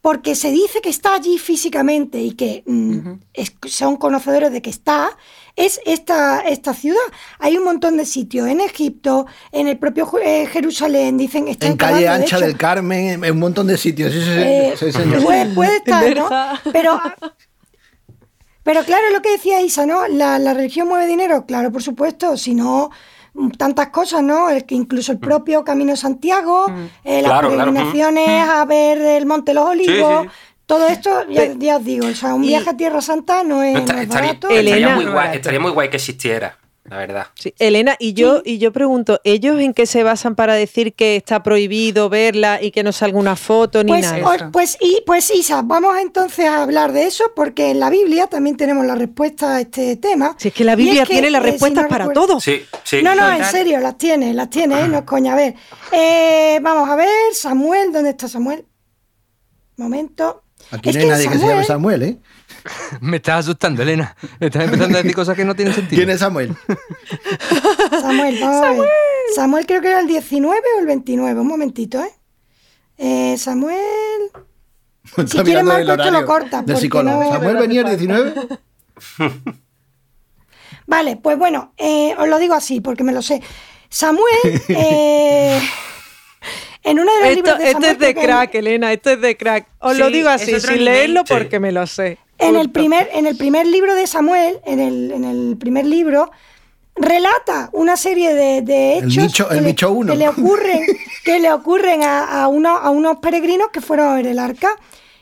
[0.00, 2.98] porque se dice que está allí físicamente y que mm,
[3.34, 5.16] es- son conocedores de que está,
[5.56, 6.98] es esta, esta ciudad.
[7.38, 11.66] Hay un montón de sitios en Egipto, en el propio Ju- eh, Jerusalén, dicen está
[11.66, 14.12] En calle Ancha hecho, del Carmen, en, en un montón de sitios.
[14.12, 15.22] Sí, sí, sí, eh, sí, señor.
[15.22, 16.28] puede, puede estar, ¿no?
[16.72, 17.00] Pero,
[18.62, 20.06] pero claro, lo que decía Isa, ¿no?
[20.06, 22.90] La, la religión mueve dinero, claro, por supuesto, si no
[23.32, 24.50] mm, tantas cosas, ¿no?
[24.50, 26.66] El que incluso el propio Camino Santiago,
[27.02, 27.72] eh, las Claro, claro.
[27.72, 30.28] peregrinaciones a ver el Monte de los Olivos, sí.
[30.70, 33.62] Todo esto, ya, ya os digo, o sea, un Y- viaje a Tierra Santa no
[33.62, 34.48] es, No, no esta- es estaría, barato.
[34.50, 34.94] estaría Elena.
[34.94, 37.26] muy guay, estaría muy guay que existiera, la verdad.
[37.34, 41.16] Sí, Elena, y yo, y yo pregunto, ¿ellos en qué se basan para decir que
[41.16, 44.50] está prohibido verla y que no salga una foto ni Pues, nada?
[44.52, 48.56] pues, y, pues Isa, vamos entonces a hablar de eso porque en la Biblia también
[48.56, 50.36] tenemos la respuesta a este tema.
[50.38, 52.26] Si es que la Biblia es que, tiene las eh, si respuestas no para recuerdo-
[52.28, 52.40] todo.
[52.40, 53.02] Sí, sí.
[53.02, 54.88] No, no, en serio, las tiene, las tiene, ¿eh?
[54.88, 55.32] no es coña.
[55.32, 55.54] A ver,
[55.92, 58.64] eh, vamos a ver, Samuel, ¿dónde está Samuel?
[59.76, 60.42] Momento.
[60.72, 62.18] Aquí Es no hay que nadie que se llame Samuel, ¿eh?
[63.00, 64.14] Me estás asustando, Elena.
[64.38, 65.98] Estás empezando a decir cosas que no tienen sentido.
[65.98, 66.54] ¿Quién es Samuel?
[68.00, 68.88] Samuel, vamos a ver.
[69.34, 72.10] Samuel creo que era el 19 o el 29, un momentito, ¿eh?
[72.98, 73.78] Eh, Samuel...
[75.16, 77.24] Está quieres, mirando Marco, el esto lo corta, porque psicólogo.
[77.24, 78.34] no- ¿Samuel venía el 19?
[80.86, 83.42] Vale, pues bueno, eh, os lo digo así porque me lo sé.
[83.88, 84.26] Samuel,
[84.68, 85.60] eh,
[86.82, 89.20] en uno de los Esto, libros de esto Samuel, es de crack, Elena, esto es
[89.20, 89.66] de crack.
[89.80, 90.84] Os lo digo así, sin nivel.
[90.84, 91.34] leerlo Sí.
[91.34, 92.18] porque me lo sé.
[92.38, 96.30] En el, primer, en el primer libro de Samuel, en el, en el primer libro,
[96.96, 100.86] relata una serie de, de El hechos bicho- que, el le, que le ocurren,
[101.24, 104.70] que le ocurren a, a unos, a unos peregrinos que fueron a ver el arca.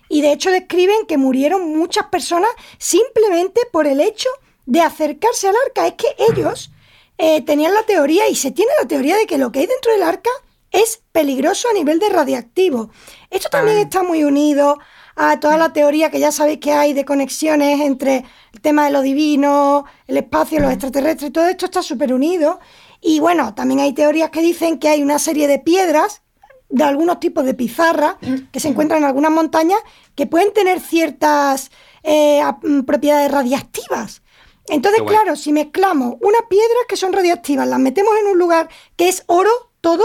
[0.09, 4.29] Y de hecho describen que murieron muchas personas simplemente por el hecho
[4.65, 5.87] de acercarse al arca.
[5.87, 6.71] Es que ellos
[7.19, 9.93] eh, tenían la teoría y se tiene la teoría de que lo que hay dentro
[9.93, 10.31] del arca
[10.71, 12.91] es peligroso a nivel de radiactivo.
[13.31, 14.79] Esto también está muy unido
[15.17, 18.93] a toda la teoría que ya sabéis que hay de conexiones entre el tema de
[18.93, 22.61] lo divino, el espacio, los extraterrestres, todo esto está súper unido.
[23.01, 26.23] Y bueno, también hay teorías que dicen que hay una serie de piedras
[26.69, 28.19] de algunos tipos de pizarra
[28.53, 29.81] que se encuentran en algunas montañas
[30.15, 31.71] que pueden tener ciertas
[32.03, 34.23] eh, mm, propiedades radiactivas.
[34.69, 39.09] Entonces, claro, si mezclamos unas piedras que son radiactivas, las metemos en un lugar que
[39.09, 39.51] es oro,
[39.81, 40.05] todo,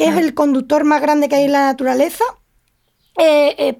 [0.00, 2.24] que es el conductor más grande que hay en la naturaleza,
[3.18, 3.78] eh, eh,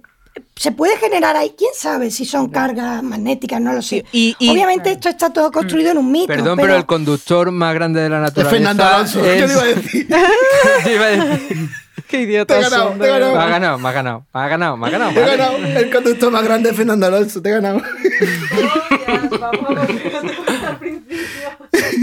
[0.54, 4.04] se puede generar ahí, quién sabe si son cargas magnéticas, no lo sé.
[4.12, 6.26] Y- y- Obviamente esto está todo construido en un mito.
[6.26, 8.54] Perdón, pero, pero el conductor más grande de la Es naturaleza.
[8.54, 9.24] Fernando Alonso.
[9.24, 10.08] es- Yo le iba a decir.
[10.84, 11.70] Yo iba a decir-
[12.10, 12.54] Qué idiota.
[12.54, 13.34] Te he ganado, te he ganado.
[13.36, 15.12] Me ha ganado, me ha ganado, me ha ganado, me ha ganado.
[15.14, 15.56] Te he ganado.
[15.56, 17.40] El conductor más grande es Fernando Alonso.
[17.40, 17.80] Te he ganado.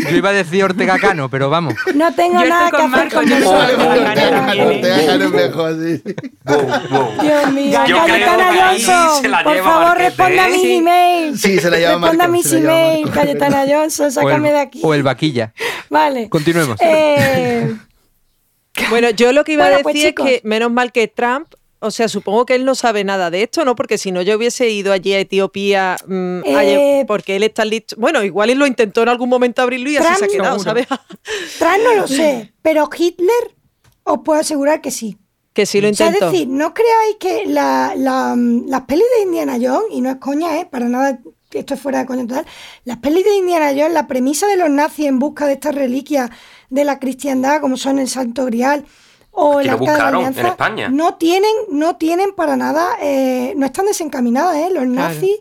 [0.09, 1.73] Yo iba a decir Ortega Cano, pero vamos.
[1.95, 3.49] no tengo Yo nada que con hacer Marco, con yo eso.
[3.51, 6.03] Ortega Cano, Ortega Cano mejor, sí.
[7.21, 10.51] Dios mío, Yo Cayetana Johnson, por favor Marquete, responda a ¿eh?
[10.51, 10.75] mis Sí.
[10.75, 11.41] emails.
[11.41, 13.11] Sí, se la lleva Responda a Marco, mis emails.
[13.11, 14.79] Cayetana Johnson, sácame el, de aquí.
[14.83, 15.53] o el vaquilla.
[15.89, 16.29] Vale.
[16.29, 16.77] Continuemos.
[16.81, 17.75] Eh,
[18.91, 21.47] Bueno, yo lo que iba Bueno, a pues, decir es que menos mal que Trump,
[21.79, 23.75] o sea, supongo que él no sabe nada de esto, ¿no?
[23.75, 27.65] Porque si no, yo hubiese ido allí a Etiopía, mm, Eh, ayer, porque él está
[27.65, 27.95] listo.
[27.99, 30.59] Bueno, igual él lo intentó en algún momento abrirlo y así Trump se ha quedado.
[30.59, 30.87] ¿sabes?
[31.59, 33.55] Trump no lo sé, pero Hitler
[34.03, 35.17] os puedo asegurar que sí.
[35.53, 36.31] que sí lo O sea, es intentó.
[36.31, 40.17] decir, no creáis que la- la, mm, las pelis de Indiana Jones, y no es
[40.17, 40.67] coña, ¿eh?
[40.69, 41.19] para nada,
[41.51, 42.45] esto es fuera de coña total,
[42.85, 46.29] las pelis de Indiana Jones, la premisa de los nazis en busca de estas reliquias
[46.69, 48.85] de la cristiandad, como son el Santo Grial
[49.39, 50.89] o Aquí el lo Arca de la buscaron, en Alianza, España.
[50.89, 54.69] no tienen, no tienen para nada, eh, no están desencaminadas, ¿eh?
[54.73, 55.35] Los nazis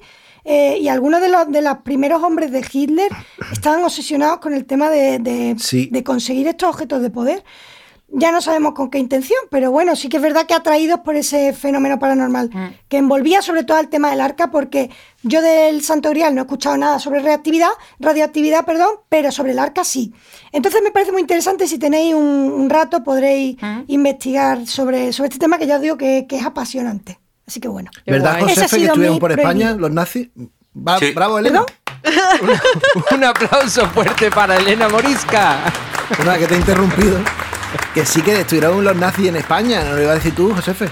[0.45, 3.11] eh, y algunos de los, de los primeros hombres de Hitler
[3.53, 5.89] estaban obsesionados con el tema de, de- Sí.
[5.91, 7.43] de conseguir estos objetos de poder.
[8.09, 11.17] Ya no sabemos con qué intención, pero bueno, sí que es verdad que atraídos por
[11.17, 12.51] ese fenómeno paranormal,
[12.89, 14.91] que envolvía sobre todo el tema del arca, porque
[15.25, 17.69] yo del Santo Grial no he escuchado nada sobre reactividad,
[17.99, 20.15] radioactividad, perdón, pero sobre el arca sí.
[20.53, 23.57] Entonces me parece muy interesante, si tenéis un, un rato podréis
[23.89, 27.19] investigar sobre, sobre este tema que ya os digo que, que es apasionante.
[27.47, 27.91] Así que bueno.
[28.07, 29.79] ¿Verdad, Josefe, que estuvieron por España prohibido.
[29.79, 30.29] los nazis?
[30.77, 31.13] Va- Sí.
[31.13, 31.65] Bravo, Elena.
[33.13, 35.57] Un aplauso fuerte para Elena Morisca.
[36.23, 37.19] Una que te he interrumpido.
[37.95, 40.89] Que sí que estuvieron los nazis en España, ¿no lo iba a decir tú, Josefe?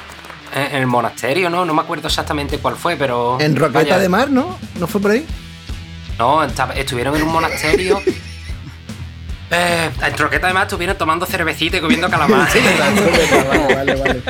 [0.54, 1.64] En el monasterio, ¿no?
[1.64, 3.38] No me acuerdo exactamente cuál fue, pero.
[3.40, 4.56] En Roqueta vaya, de Mar, ¿no?
[4.78, 5.26] ¿No fue por ahí?
[6.18, 8.00] No, estuvieron en un monasterio.
[9.50, 12.48] Eh, en Roqueta de Mar estuvieron tomando cervecita y comiendo calamar.
[12.48, 14.22] vale, vale, vale.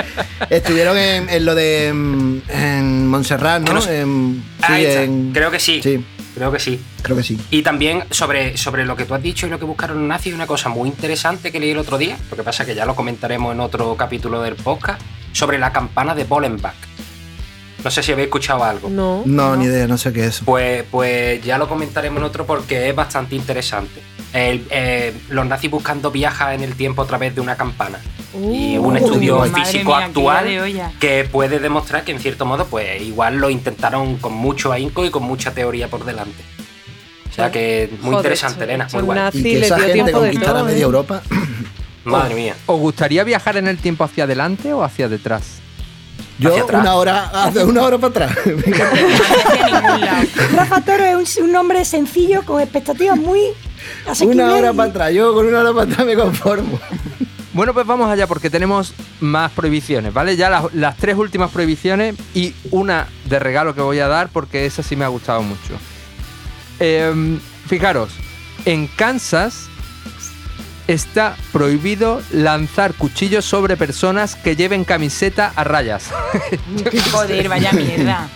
[0.50, 1.92] Estuvieron en, en lo de.
[1.94, 3.78] mm, En Montserrat, ¿no?
[3.88, 5.02] En- sí, Ahí está.
[5.04, 5.80] en- Creo que sí.
[5.82, 6.04] Sí,
[6.34, 6.80] Creo que sí.
[7.02, 7.40] creo que sí.
[7.50, 10.34] Y también sobre, sobre lo que tú has dicho y lo que buscaron los nazis,
[10.34, 12.96] una cosa muy interesante que leí el otro día, lo que pasa que ya lo
[12.96, 15.00] comentaremos en otro capítulo del podcast,
[15.32, 16.74] sobre la campana de Bollenbach.
[17.84, 18.88] No sé si habéis escuchado algo.
[18.88, 19.22] No.
[19.26, 20.40] No, ni idea, no sé qué es.
[20.44, 24.02] Pues, pues ya lo comentaremos en otro porque es bastante interesante.
[24.34, 27.98] El- eh, los nazis buscando viajas en el tiempo a través de una campana.
[28.36, 33.00] y un Uh, estudio físico mía, actual que puede demostrar que en cierto modo pues
[33.00, 36.42] igual lo intentaron con mucho ahínco y con mucha teoría por delante.
[37.30, 39.18] O sea que muy Joder, interesante, Elena, muy guay.
[39.20, 39.40] nazis.
[39.40, 40.82] Y que esa gente conquistara todo, media ¿eh?
[40.82, 41.22] Europa.
[42.04, 42.56] Madre mía.
[42.66, 45.60] ¿Os gustaría viajar en el tiempo hacia adelante o hacia detrás?
[46.40, 48.38] Yo una hora, hace una hora para atrás.
[50.54, 53.40] Rafa Toro es un, un hombre sencillo con expectativas muy
[54.22, 55.12] una hora para atrás.
[55.12, 56.80] Yo con una hora para atrás me conformo.
[57.52, 60.36] Bueno, pues vamos allá porque tenemos más prohibiciones, ¿vale?
[60.36, 64.66] Ya las, las tres últimas prohibiciones y una de regalo que voy a dar porque
[64.66, 65.78] esa sí me ha gustado mucho.
[66.80, 67.38] Em,
[67.68, 68.10] fijaros,
[68.64, 69.68] en Kansas
[70.88, 76.10] está prohibido lanzar cuchillos sobre personas que lleven camiseta a rayas.
[77.12, 78.28] Joder, vaya mierda.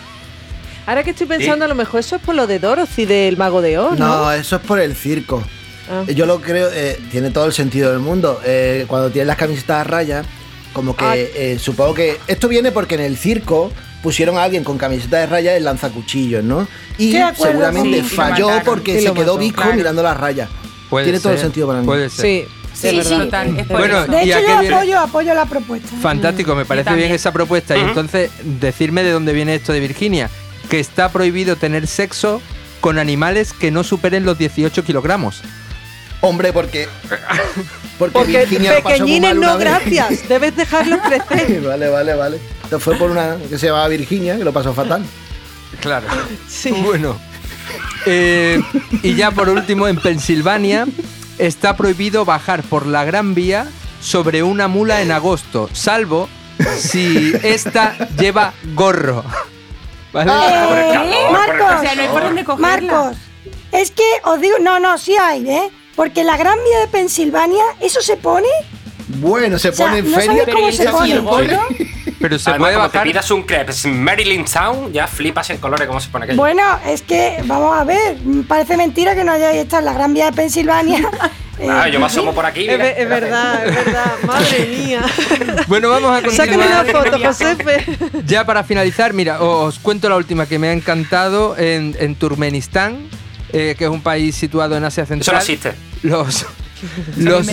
[0.89, 3.61] Ahora que estoy pensando, a lo mejor eso es por lo de Dorothy del Mago
[3.61, 4.07] de Oz, ¿no?
[4.07, 5.43] No, eso es por el circo.
[5.87, 6.03] Ah.
[6.11, 8.41] Yo lo creo, eh, tiene todo el sentido del mundo.
[8.43, 10.25] Eh, cuando tienes las camisetas a rayas,
[10.73, 11.15] como que Ah.
[11.15, 13.71] eh, supongo que esto viene porque en el circo
[14.01, 16.67] pusieron a alguien con camiseta de rayas en lanzacuchillos, ¿no?
[16.97, 19.75] Y seguramente sí, y lo falló porque se quedó mató, visco claro.
[19.77, 20.49] mirando las rayas.
[20.89, 21.85] Puede Tiene todo el sentido para mí.
[21.85, 22.25] Puede ser.
[22.25, 23.25] Sí, Sí, es sí, verdad.
[23.25, 24.07] total, es por Bueno.
[24.07, 24.75] De ¿Y a hecho, yo viene?
[24.75, 25.89] apoyo, apoyo la propuesta.
[26.01, 27.75] Fantástico, me parece bien esa propuesta.
[27.77, 30.29] Y entonces, decirme de dónde viene esto de Virginia.
[30.69, 32.41] Que está prohibido tener sexo
[32.81, 35.41] con animales que no superen los 18 kilogramos.
[36.21, 36.87] Hombre, porque.
[37.97, 39.67] Porque, Porque pequeñines no, vez.
[39.67, 40.27] gracias.
[40.29, 41.61] Debes dejarlos crecer.
[41.65, 42.39] vale, vale, vale.
[42.63, 45.03] Esto fue por una que se llamaba Virginia, que lo pasó fatal.
[45.81, 46.07] Claro.
[46.47, 46.71] Sí.
[46.71, 47.19] Bueno.
[48.05, 48.61] Eh,
[49.03, 50.85] y ya por último, en Pensilvania
[51.37, 53.67] está prohibido bajar por la Gran Vía
[54.01, 56.29] sobre una mula en agosto, salvo
[56.77, 59.23] si esta lleva gorro.
[60.13, 62.91] Eh, calor, Marcos, O sea, no hay por dónde cogerla.
[62.93, 63.17] Marcos,
[63.71, 65.69] es que os digo, no, no, sí hay, ¿eh?
[65.95, 68.47] Porque la Gran Vía de Pensilvania, ¿eso se pone?
[69.07, 70.45] Bueno, se O sea, pone en no feria.
[70.45, 71.47] cómo Pero se ¿y el pone.
[71.55, 71.63] gorro?
[72.19, 73.03] Pero se Además, puede como te bajar.
[73.07, 76.37] pidas un crepes en Maryland Town, ya flipas en colores cómo se pone aquello.
[76.41, 78.17] Bueno, es que, vamos a ver,
[78.47, 81.09] parece mentira que no hayáis estado en la Gran Vía de Pensilvania.
[81.59, 82.67] Eh, yo me asomo por aquí.
[82.67, 84.11] Es, mira, verdad, es verdad.
[84.25, 85.01] Madre mía.
[85.67, 87.05] Bueno, vamos a Sácame una continuar.
[87.11, 87.97] foto, Josefe.
[88.25, 92.97] Ya para finalizar, mira, os cuento la última que me ha encantado en, en Turkmenistán,
[93.51, 95.41] eh, que es un país situado en Asia Eso no Central.
[95.41, 95.73] existe.
[96.03, 96.45] Los,
[97.17, 97.45] los,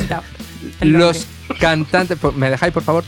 [0.81, 1.27] los
[1.59, 3.05] cantantes, por- ¿me dejáis por favor?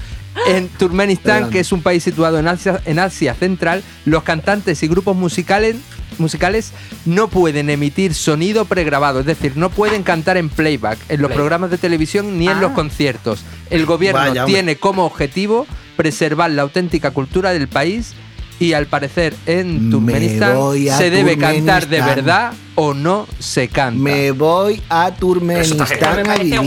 [0.46, 1.52] En Turkmenistán, Adelante.
[1.54, 5.76] que es un país situado en Asia, en Asia Central, los cantantes y grupos musicales,
[6.20, 6.72] musicales
[7.04, 11.36] no pueden emitir sonido pregrabado, es decir, no pueden cantar en playback en los Play.
[11.38, 12.60] programas de televisión ni en Ah.
[12.60, 13.40] los conciertos.
[13.70, 15.66] El gobierno Vaya, tiene como objetivo
[15.96, 18.14] preservar la auténtica cultura del país
[18.60, 20.56] y al parecer en Me Turkmenistán
[20.98, 24.00] se debe cantar de verdad o no se canta.
[24.00, 26.58] Me voy a Turkmenistán a vivir,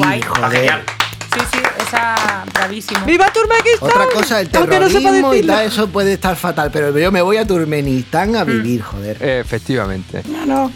[1.33, 3.05] Sí, sí, esa bravísimo.
[3.05, 3.89] ¡Viva Turkmenistán!
[3.89, 7.21] Otra cosa, el Aunque no terrorismo y tal, eso puede estar fatal, pero yo me
[7.21, 9.17] voy a Turkmenistán a vivir, joder.
[9.21, 10.23] Efectivamente.
[10.27, 10.71] no, no.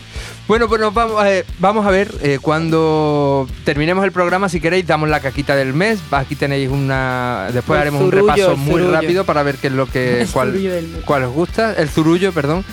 [0.48, 4.86] Bueno, pues nos vamos, eh, vamos a ver eh, cuando terminemos el programa, si queréis,
[4.86, 6.00] damos la caquita del mes.
[6.12, 7.48] Aquí tenéis una.
[7.52, 10.22] Después El haremos zurullo, un repaso muy rápido para ver qué es lo que.
[10.22, 11.74] El cuál, cuál os gusta.
[11.74, 12.64] El zurullo, perdón.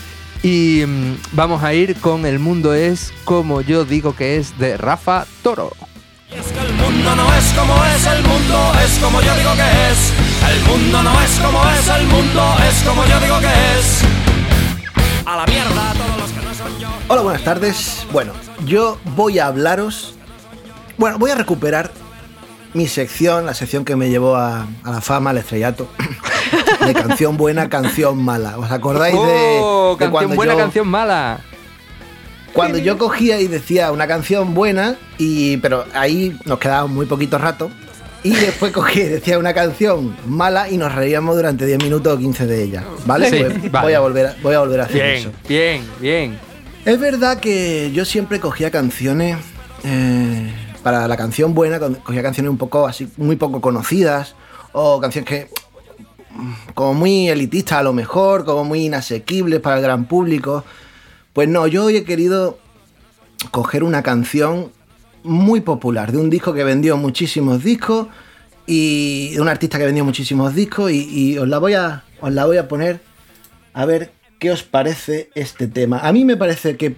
[0.42, 4.76] Y mm, vamos a ir con El mundo es como yo digo que es de
[4.76, 5.72] Rafa Toro.
[6.93, 10.12] Que mundo no es como es, el mundo es como yo digo que es.
[10.51, 13.47] El mundo no es como es, el mundo es como yo digo que
[13.78, 14.02] es.
[15.27, 16.23] A la mierda todo.
[17.09, 18.06] Hola, buenas tardes.
[18.12, 18.32] Bueno,
[18.66, 20.14] yo voy a hablaros.
[20.98, 21.90] Bueno, voy a recuperar
[22.74, 25.89] mi sección, la sección que me llevó a, a la fama, al estrellato.
[26.86, 28.59] De canción buena, canción mala.
[28.59, 29.20] ¿Os acordáis de,
[29.62, 31.40] Oh, de canción cuando buena, yo- canción mala.
[32.52, 37.38] Cuando yo cogía y decía una canción buena, y pero ahí nos quedaba muy poquito
[37.38, 37.70] rato.
[38.24, 42.18] Y después cogía y decía una canción mala y nos reíamos durante 10 minutos o
[42.18, 42.84] 15 de ella.
[43.06, 43.30] ¿Vale?
[43.30, 43.86] Sí, Pues vale.
[43.86, 45.32] Voy, a volver a, voy a volver a hacer eso.
[45.48, 46.38] Bien, bien, bien.
[46.84, 49.36] Es verdad que yo siempre cogía canciones.
[49.84, 50.52] eh,
[50.82, 54.34] para la canción buena, cogía canciones un poco así, muy poco conocidas.
[54.72, 55.48] O canciones que.
[56.74, 60.64] como muy elitistas a lo mejor, como muy inasequibles para el gran público.
[61.32, 62.59] Pues no, yo hoy he querido
[63.50, 64.70] coger una canción
[65.22, 68.09] muy popular, de un disco que vendió muchísimos discos
[68.66, 72.44] y de un artista que vendió muchísimos discos y, os, la voy a, os la
[72.44, 73.00] voy a poner
[73.72, 76.00] a ver qué os parece este tema.
[76.00, 76.96] A mí me parece que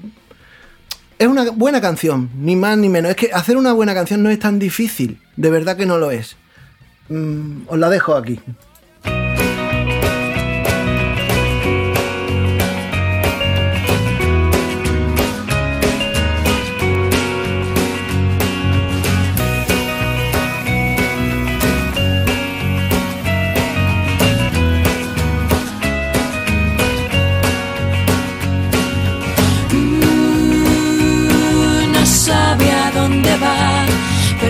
[1.18, 3.10] es una buena canción, ni más ni menos.
[3.10, 6.10] Es que hacer una buena canción no es tan difícil, de verdad que no lo
[6.10, 6.36] es.
[7.08, 8.40] Mm, os la dejo aquí.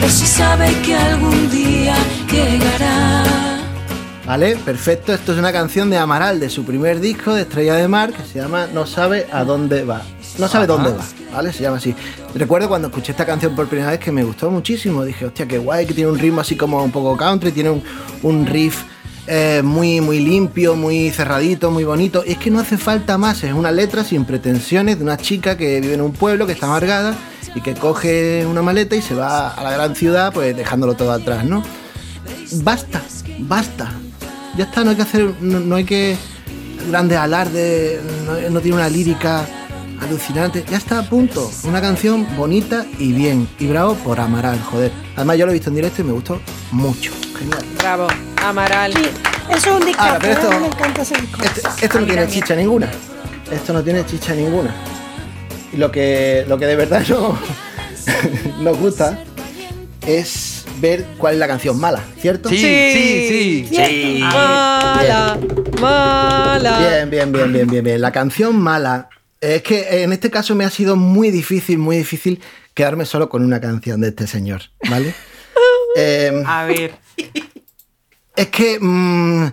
[0.04, 1.94] Pero sí sabe que algún día
[2.30, 3.24] llegará.
[4.26, 4.54] ¿Vale?
[4.56, 5.14] Perfecto.
[5.14, 8.22] Esto es una canción de Amaral, de su primer disco de Estrella de Mar, que
[8.22, 10.02] se llama No sabe a dónde va.
[10.36, 10.74] No sabe Ajá.
[10.74, 11.54] dónde va, ¿vale?
[11.54, 11.94] Se llama así.
[12.34, 15.04] Recuerdo cuando escuché esta canción por primera vez que me gustó muchísimo.
[15.04, 17.82] Dije, hostia, qué guay, que tiene un ritmo así como un poco country, tiene un,
[18.24, 18.82] un riff
[19.26, 22.22] eh, muy, muy limpio, muy cerradito, muy bonito.
[22.26, 25.56] Y es que no hace falta más, es una letra sin pretensiones de una chica
[25.56, 27.14] que vive en un pueblo, que está amargada
[27.54, 31.12] y que coge una maleta y se va a la gran ciudad, pues dejándolo todo
[31.12, 31.62] atrás, ¿no?
[32.62, 33.02] Basta,
[33.40, 33.90] basta.
[34.56, 36.16] Ya está, no hay que hacer, no, no hay que
[36.90, 39.46] grandes alardes, no, no tiene una lírica
[40.00, 40.64] alucinante.
[40.70, 41.50] Ya está a punto.
[41.64, 43.48] Una canción bonita y bien.
[43.58, 44.92] Y bravo por Amaral, joder.
[45.16, 46.40] Además yo lo he visto en directo y me gustó
[46.70, 47.10] mucho.
[47.38, 47.64] Genial.
[47.78, 48.06] Bravo,
[48.44, 48.92] Amaral.
[48.94, 49.02] Sí,
[49.50, 50.02] eso es un disco.
[50.02, 51.42] Ahora, pero esto- me encanta ese disco.
[51.42, 52.88] Este, esto no tiene chicha ninguna.
[53.50, 54.74] Esto no tiene chicha ninguna.
[55.74, 57.36] Y lo que, lo que de verdad no,
[58.60, 59.18] nos gusta
[60.06, 62.48] es ver cuál es la canción mala, ¿cierto?
[62.48, 63.68] Sí, sí, sí.
[63.74, 64.18] Sí.
[64.20, 65.36] Mala,
[65.80, 66.78] mala.
[66.78, 68.00] Bien, bien, bien, bien, bien, bien.
[68.00, 69.08] La canción mala.
[69.40, 72.40] Es que en este caso me ha sido muy difícil, muy difícil
[72.72, 75.14] quedarme solo con una canción de este señor, ¿vale?
[75.96, 76.96] Eh, A ver.
[78.34, 79.46] es que mm,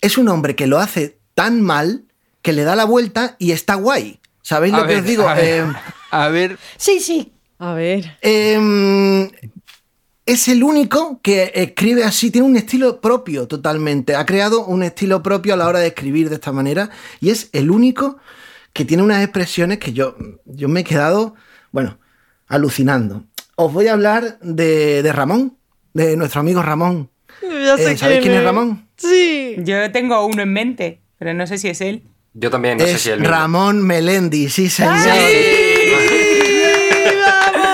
[0.00, 2.02] es un hombre que lo hace tan mal
[2.42, 4.18] que le da la vuelta y está guay.
[4.48, 5.28] ¿Sabéis A lo que os digo?
[5.28, 5.64] a ver.
[5.64, 5.72] Eh,
[6.10, 7.32] A ver, Sí, sí.
[7.58, 8.16] A ver.
[8.22, 9.30] Eh,
[10.24, 14.14] es el único que escribe así, tiene un estilo propio totalmente.
[14.16, 16.88] Ha creado un estilo propio a la hora de escribir de esta manera
[17.20, 18.16] y es el único
[18.72, 20.16] que tiene unas expresiones que yo,
[20.46, 21.34] yo me he quedado,
[21.70, 21.98] bueno,
[22.46, 23.24] alucinando.
[23.56, 25.58] Os voy a hablar de, de Ramón,
[25.92, 27.10] de nuestro amigo Ramón.
[27.42, 28.44] Ya sé Eh, ¿Sabéis quién es es.
[28.44, 28.88] Ramón?
[28.96, 29.56] Sí.
[29.58, 32.04] Yo tengo uno en mente, pero no sé si es él.
[32.40, 33.34] Yo también, no sé es si el mismo.
[33.34, 34.94] Ramón Melendi, sí señor.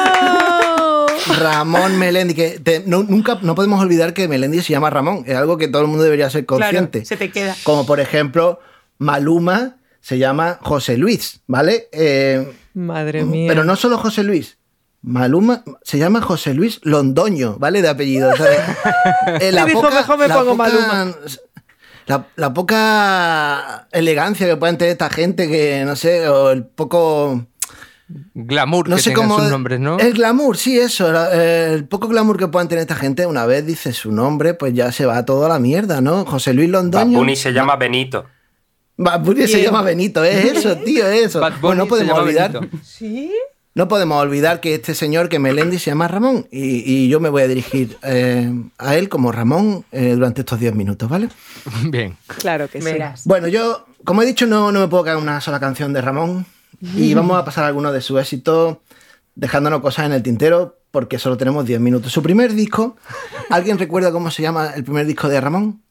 [0.04, 1.38] ¡Vamos!
[1.38, 5.36] Ramón Melendi, que te- no, nunca no podemos olvidar que Melendi se llama Ramón, es
[5.36, 7.00] algo que todo el mundo debería ser consciente.
[7.00, 7.56] Claro, se te queda.
[7.64, 8.60] Como por ejemplo,
[8.98, 11.88] Maluma se llama José Luis, ¿vale?
[11.92, 13.48] Eh, Madre mía.
[13.48, 14.58] pero no solo José Luis.
[15.02, 17.82] Maluma se llama José Luis Londoño, ¿vale?
[17.82, 18.30] De apellido.
[18.32, 18.76] o sea,
[19.40, 21.14] eh, Y dijo, "Mejor me pongo Maluma".
[22.06, 27.46] La, la poca elegancia que pueden tener esta gente, que no sé, o el poco.
[28.34, 29.40] glamour No que sé tengan cómo.
[29.40, 29.98] sus nombres, ¿no?
[29.98, 31.08] El glamour, sí, eso.
[31.32, 34.92] El poco glamour que puedan tener esta gente, una vez dice su nombre, pues ya
[34.92, 36.24] se va todo a la mierda, ¿no?
[36.26, 37.18] José Luis Londoño.
[37.18, 38.26] Bunny se llama Benito.
[38.96, 41.40] Bad Bunny se llama Benito, es eso, tío, es eso.
[41.40, 42.52] Bad Bunny Bueno, no se podemos llama olvidar.
[42.52, 42.76] Benito.
[42.84, 43.32] ¿Sí?
[43.74, 46.46] No podemos olvidar que este señor, que Melendi, se llama Ramón.
[46.52, 50.60] Y, y yo me voy a dirigir eh, a él como Ramón eh, durante estos
[50.60, 51.28] 10 minutos, ¿vale?
[51.90, 52.16] Bien.
[52.38, 52.88] Claro que sí.
[53.24, 56.46] Bueno, yo, como he dicho, no, no me puedo quedar una sola canción de Ramón.
[56.94, 58.78] Y vamos a pasar algunos de sus éxitos,
[59.34, 62.12] dejándonos cosas en el tintero, porque solo tenemos 10 minutos.
[62.12, 62.96] Su primer disco,
[63.50, 65.82] ¿alguien recuerda cómo se llama el primer disco de Ramón?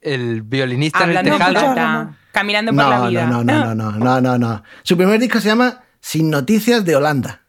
[0.00, 1.74] El violinista Hablando en el tejado.
[1.74, 3.26] plata, caminando por la No, vida.
[3.26, 4.62] no, no, no, no, no, no, no.
[4.82, 7.42] Su primer disco se llama Sin Noticias de Holanda.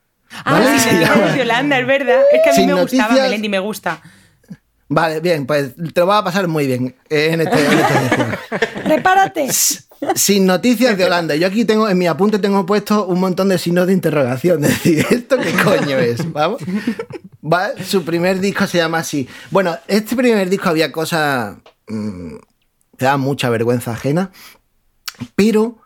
[0.45, 2.21] Ah, Se llama- de Yolanda, es verdad.
[2.31, 4.01] Es que a mí Sin me gustaba noticias- Melendi, me gusta.
[4.91, 8.84] Vale, bien, pues te lo vas a pasar muy bien eh, en este, en.
[8.85, 9.47] Prepárate.
[10.15, 11.35] Sin noticias de Holanda.
[11.35, 14.63] Yo aquí tengo, en mi apunte tengo puesto un montón de signos de interrogación.
[14.65, 16.31] Es decir, ¿esto qué coño es?
[16.31, 16.61] Vamos.
[17.43, 19.27] Va, Su primer disco se llama así.
[19.51, 21.57] Bueno, este primer disco había cosas
[21.88, 22.35] mm,
[22.97, 24.31] que daban mucha vergüenza ajena,
[25.35, 25.77] pero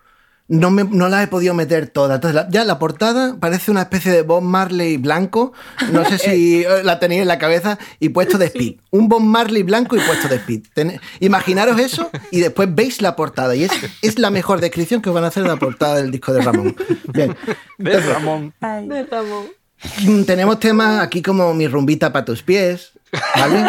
[0.54, 2.16] no, me, no las he podido meter todas.
[2.16, 5.54] Entonces, la- ya la portada parece una especie de Bob Marley blanco.
[5.92, 8.76] No sé si eh, la tenéis en la cabeza y puesto de speed.
[8.92, 10.64] Un Bob Marley blanco y puesto de speed.
[10.74, 13.56] Ten- imaginaros eso y después veis la portada.
[13.56, 13.72] Y es,
[14.02, 16.42] es la mejor descripción que os van a hacer de la portada del disco de
[16.42, 16.76] Ramón.
[17.14, 17.36] Bien.
[17.78, 18.54] De Ramón.
[18.62, 19.46] De Ramón.
[20.06, 22.92] Mm, Tenemos temas aquí como Mi rumbita para tus pies,
[23.36, 23.66] ¿vale?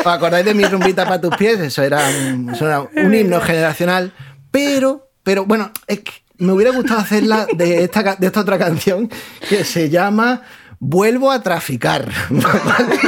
[0.00, 1.60] ¿Os acordáis de Mi rumbita para tus pies?
[1.60, 4.12] Eso era un, eso era un himno generacional,
[4.50, 9.08] pero, pero bueno, es que me hubiera gustado hacerla de esta, de esta otra canción
[9.48, 10.42] que se llama
[10.80, 12.10] Vuelvo a traficar.
[12.30, 12.98] ¿vale?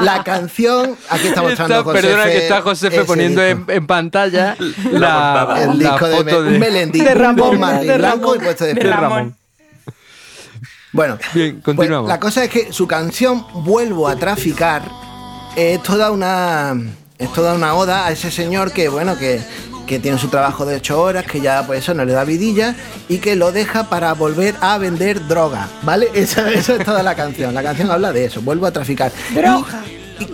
[0.00, 3.70] La canción, aquí está mostrando Está- perdona que está ese poniendo disco.
[3.70, 4.56] en, en pantalla
[4.90, 8.36] la, el la disco de, foto de, un Melendi, de Ramón, Marley de blanco Ramón.
[8.36, 8.92] y puesto de de speed.
[8.92, 9.36] Ramón.
[10.92, 12.08] Bueno, Bien, pues continuamos.
[12.08, 14.82] la cosa es que su canción Vuelvo a traficar
[15.56, 16.74] es toda una
[17.22, 19.40] es toda una oda a ese señor que bueno que,
[19.86, 22.74] que tiene su trabajo de ocho horas, que ya pues eso no le da vidilla
[23.08, 26.08] y que lo deja para volver a vender droga, ¿vale?
[26.14, 27.54] Esa, esa es toda la canción.
[27.54, 29.12] La canción habla de eso, vuelvo a traficar.
[29.34, 29.84] Droga.
[30.18, 30.26] y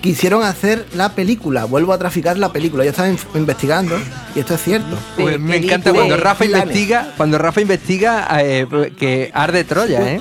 [0.00, 2.84] quisieron hacer la película, vuelvo a traficar la película.
[2.84, 3.96] Yo estaba investigando
[4.34, 4.98] y esto es cierto.
[5.16, 6.62] Pues me encanta cuando Rafa Planes.
[6.62, 8.66] investiga, cuando Rafa investiga eh,
[8.98, 10.20] que arde Troya, ¿eh?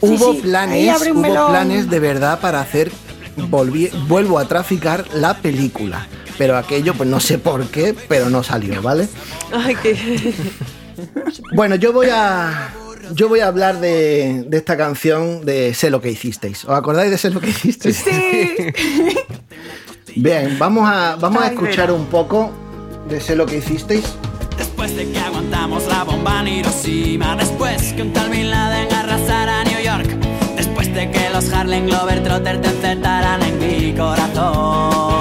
[0.00, 1.50] Hubo sí, planes, hubo melón.
[1.52, 2.90] planes de verdad para hacer
[3.36, 6.06] volví- vuelvo a traficar la película.
[6.38, 9.08] Pero aquello, pues no sé por qué, pero no salió, ¿vale?
[9.52, 10.34] Ay, qué.
[11.54, 12.72] Bueno, yo voy a.
[13.14, 16.64] Yo voy a hablar de, de esta canción de Sé lo que hicisteis.
[16.64, 17.96] ¿Os acordáis de Sé lo que hicisteis?
[17.96, 18.56] Sí.
[20.16, 22.50] Bien, vamos a, vamos a escuchar un poco
[23.08, 24.04] de Sé lo que hicisteis.
[24.56, 29.41] Después de que aguantamos la bomba en Hiroshima Después que un tal Bin Laden arrasara
[30.92, 35.11] Después de que los Harlem Globetrotters te encerraran en mi corazón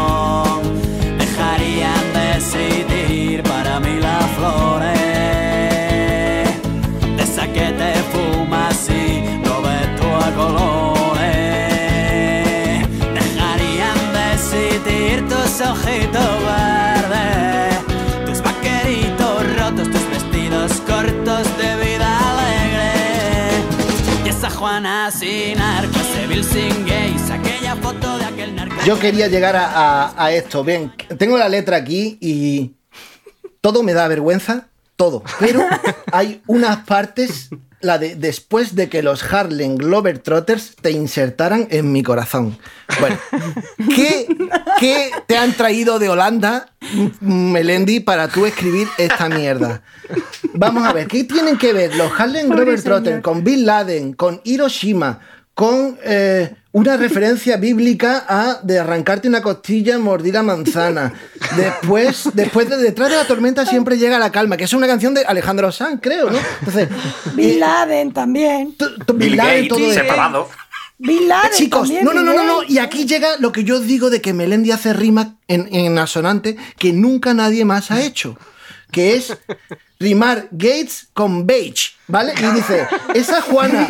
[24.62, 25.98] Sin arco,
[26.44, 28.76] sin gays, aquella foto de aquel narco.
[28.86, 30.64] Yo quería llegar a, a- a esto.
[30.64, 32.74] Bien, tengo la letra aquí y
[33.60, 35.24] todo me da vergüenza, todo.
[35.40, 35.66] Pero
[36.12, 37.50] hay unas partes,
[37.82, 42.58] la de después de que los Harlem Globetrotters te insertaran en mi corazón.
[43.00, 43.18] Bueno,
[43.96, 44.28] ¿qué,
[44.80, 46.70] qué te han traído de Holanda,
[47.20, 49.82] Melendi, para tú escribir esta mierda?
[50.54, 55.20] Vamos a ver, ¿qué tienen que ver los Harlem Globetrotters con Bin Laden, con Hiroshima,
[55.62, 61.14] con eh, una referencia bíblica a de arrancarte una costilla, mordir la manzana.
[61.56, 65.14] Después, después de detrás de la tormenta siempre llega la calma, que es una canción
[65.14, 66.40] de Alejandro Sanz, creo, ¿no?
[66.62, 66.90] Entonces,
[67.36, 68.76] Bin Laden también.
[68.80, 70.50] Bin Bill Laden, Gates todo separado.
[70.98, 72.64] Bin Laden Chicos, también, no, no, no, no.
[72.64, 76.58] Y aquí llega lo que yo digo de que Melendi hace rima en, en asonante
[76.80, 78.36] que nunca nadie más ha hecho.
[78.90, 79.38] Que es
[80.00, 82.34] rimar Gates con Beige, ¿vale?
[82.34, 83.88] Y dice, esa Juana,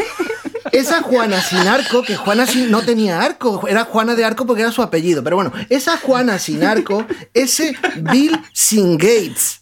[0.72, 4.62] esa Juana sin arco, que Juana sin- no tenía arco, era Juana de arco porque
[4.64, 7.76] era su apellido, pero bueno, esa Juana sin arco, ese
[8.12, 9.62] Bill sin Gates.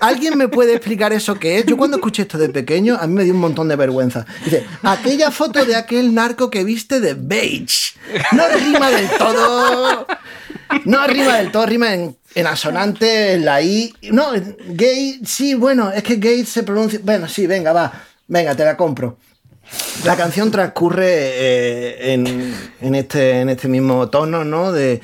[0.00, 1.66] ¿Alguien me puede explicar eso qué es?
[1.66, 4.24] Yo cuando escuché esto de pequeño, a mí me dio un montón de vergüenza.
[4.44, 7.94] Dice, aquella foto de aquel narco que viste de beige.
[8.32, 10.06] No rima del todo.
[10.84, 13.92] No rima del todo, rima en, en asonante, en la I.
[14.12, 14.30] No,
[14.68, 17.00] gay, sí, bueno, es que gay se pronuncia.
[17.02, 17.92] Bueno, sí, venga, va.
[18.28, 19.18] Venga, te la compro.
[20.04, 22.14] La canción transcurre eh,
[22.80, 24.72] en, este, en este mismo tono, ¿no?
[24.72, 25.00] De,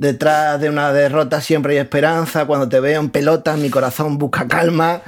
[0.00, 2.46] detrás de una derrota siempre hay esperanza.
[2.46, 5.02] Cuando te veo en pelota, mi corazón busca calma.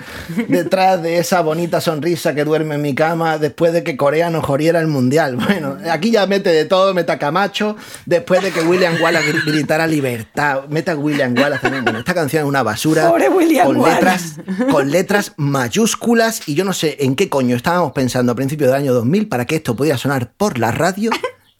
[0.48, 4.44] Detrás de esa bonita sonrisa que duerme en mi cama, después de que Corea nos
[4.44, 5.36] jodiera el mundial.
[5.36, 7.74] Bueno, aquí ya mete de todo, meta Camacho.
[8.04, 11.84] Después de que William Wallace gri- gritara libertad, meta William Wallace también.
[11.84, 13.08] Bueno, esta canción es una basura.
[13.08, 14.42] Pobre William con Wallace.
[14.42, 18.70] letras con letras mayúsculas y yo no sé en qué coño estábamos pensando a principios
[18.70, 21.10] del año 2000 para que esto pudiera sonar por la radio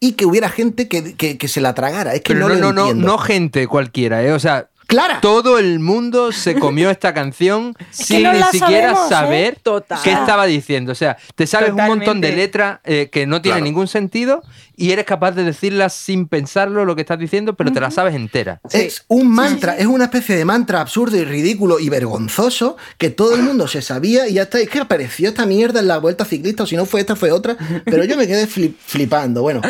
[0.03, 2.13] y que hubiera gente que, que- que se la tragara.
[2.13, 3.07] Es que Pero no, no, no, lo no, entiendo.
[3.07, 4.33] no gente cualquiera, ¿eh?
[4.33, 5.21] O sea, Clara.
[5.21, 9.09] Todo el mundo se comió esta canción sin no ni la siquiera sabemos, ¿eh?
[9.09, 9.59] saber
[10.05, 10.93] qué estaba diciendo.
[10.93, 13.65] O sea, te sabes un montón de letras eh, que no tienen Claro.
[13.65, 14.43] ningún sentido
[14.77, 18.15] y eres capaz de decirlas sin pensarlo lo que estás diciendo, pero te las sabes
[18.15, 18.61] entera.
[18.71, 23.35] Es un mantra, es una especie de mantra absurdo y ridículo y vergonzoso que todo
[23.35, 24.59] el mundo se sabía y ya está.
[24.61, 27.31] Es que apareció esta mierda en la vuelta ciclista, o si no fue esta, fue
[27.33, 27.57] otra.
[27.85, 29.43] Pero yo me quedé flip- flipando.
[29.43, 29.61] Bueno,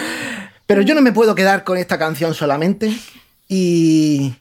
[0.67, 2.93] pero yo no me puedo quedar con esta canción solamente.
[3.49, 4.35] Y.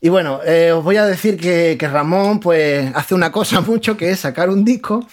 [0.00, 3.96] Y bueno, eh, os voy a decir que, que Ramón pues hace una cosa mucho
[3.96, 5.06] que es sacar un disco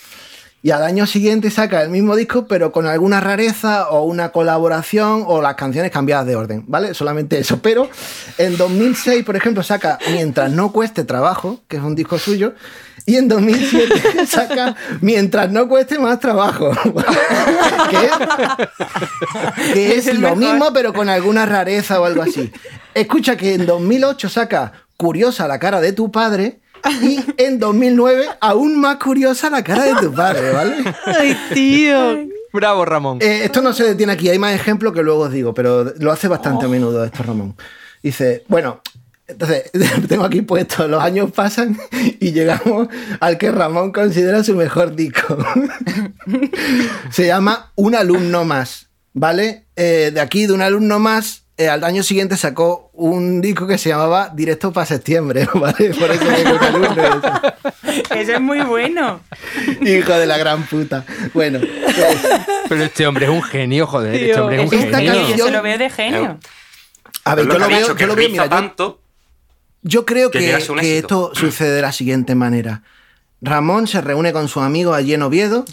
[0.61, 5.25] y al año siguiente saca el mismo disco pero con alguna rareza o una colaboración
[5.27, 6.93] o las canciones cambiadas de orden, ¿vale?
[6.93, 7.61] Solamente eso.
[7.61, 7.89] Pero
[8.37, 12.53] en 2006, por ejemplo, saca Mientras no cueste trabajo, que es un disco suyo,
[13.05, 16.71] y en 2007 saca Mientras no cueste más trabajo,
[17.89, 20.37] que es, que es lo mejor.
[20.37, 22.51] mismo pero con alguna rareza o algo así.
[22.93, 26.59] Escucha que en 2008 saca Curiosa la cara de tu padre
[27.01, 30.75] y en 2009 aún más curiosa la cara de tu padre, ¿vale?
[31.05, 32.27] Ay, tío.
[32.51, 33.19] Bravo, Ramón.
[33.21, 36.11] Eh, esto no se detiene aquí, hay más ejemplos que luego os digo, pero lo
[36.11, 37.55] hace bastante a menudo esto Ramón.
[38.03, 38.81] Dice, bueno,
[39.33, 39.71] entonces
[40.07, 41.77] tengo aquí puesto, los años pasan
[42.19, 42.87] y llegamos
[43.19, 45.37] al que Ramón considera su mejor disco.
[47.11, 49.65] se llama Un alumno más, ¿vale?
[49.75, 53.77] Eh, de aquí, de un alumno más, eh, al año siguiente sacó un disco que
[53.77, 55.91] se llamaba Directo para septiembre, ¿vale?
[55.93, 56.25] Por eso
[56.61, 57.41] alumno.
[58.15, 59.19] Eso es muy bueno.
[59.81, 61.05] Hijo de la gran puta.
[61.33, 62.17] Bueno, pues,
[62.69, 64.15] Pero este hombre es un genio, joder.
[64.15, 65.13] Este hombre es un esta genio.
[65.13, 66.39] canción- Yo se lo veo de genio.
[67.25, 68.99] a ver, yo lo veo, yo lo veo, mira, tanto.
[68.99, 69.02] Yo
[70.05, 72.83] creo que esto sucede de la siguiente manera.
[73.41, 75.65] Ramón se reúne con sus amigos allí en Oviedo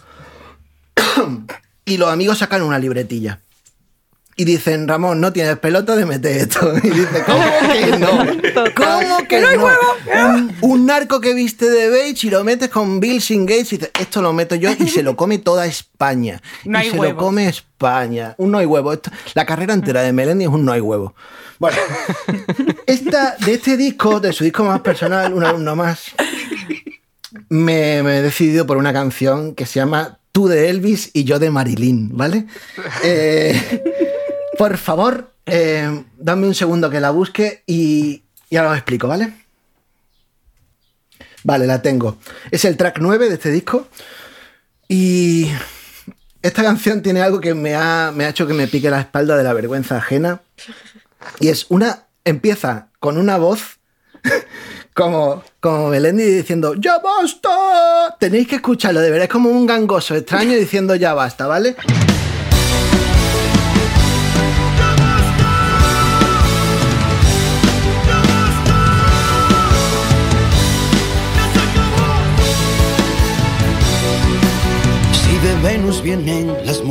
[1.84, 3.40] y los amigos sacan una libretilla.
[4.40, 6.72] Y dicen, Ramón, no tienes pelota de meter esto.
[6.82, 8.08] Y dice, ¿cómo que no?
[8.74, 9.66] ¿Cómo que no?
[10.34, 13.76] Un, un narco que viste de beige y lo metes con Bill Sin Gates y
[13.76, 16.40] dice, esto lo meto yo y se lo come toda España.
[16.64, 18.34] No y hay se lo come España.
[18.38, 18.94] Un no hay huevo.
[18.94, 21.14] Esto- la carrera entera de Melendi es un no hay huevo.
[21.58, 21.76] Bueno,
[22.86, 26.04] esta, de este disco, de su disco más personal, un alumno más,
[27.50, 31.38] me, me he decidido por una canción que se llama Tú de Elvis y yo
[31.38, 32.46] de Marilyn, ¿vale?
[33.04, 33.60] Eh,
[34.60, 39.32] por favor, eh, dame un segundo que la busque y, y ahora os explico, ¿vale?
[41.44, 42.18] Vale, la tengo.
[42.50, 43.88] Es el track 9 de este disco
[44.86, 45.50] y
[46.42, 49.54] esta canción tiene algo que me ha, hecho que me pique la espalda de la
[49.54, 50.42] vergüenza ajena
[51.38, 53.78] y es una, empieza con una voz
[54.92, 58.14] como, como Melendi diciendo ¡Ya basta!
[58.20, 61.76] Tenéis que escucharlo, de verdad, es como un gangoso extraño diciendo ya basta, ¿vale?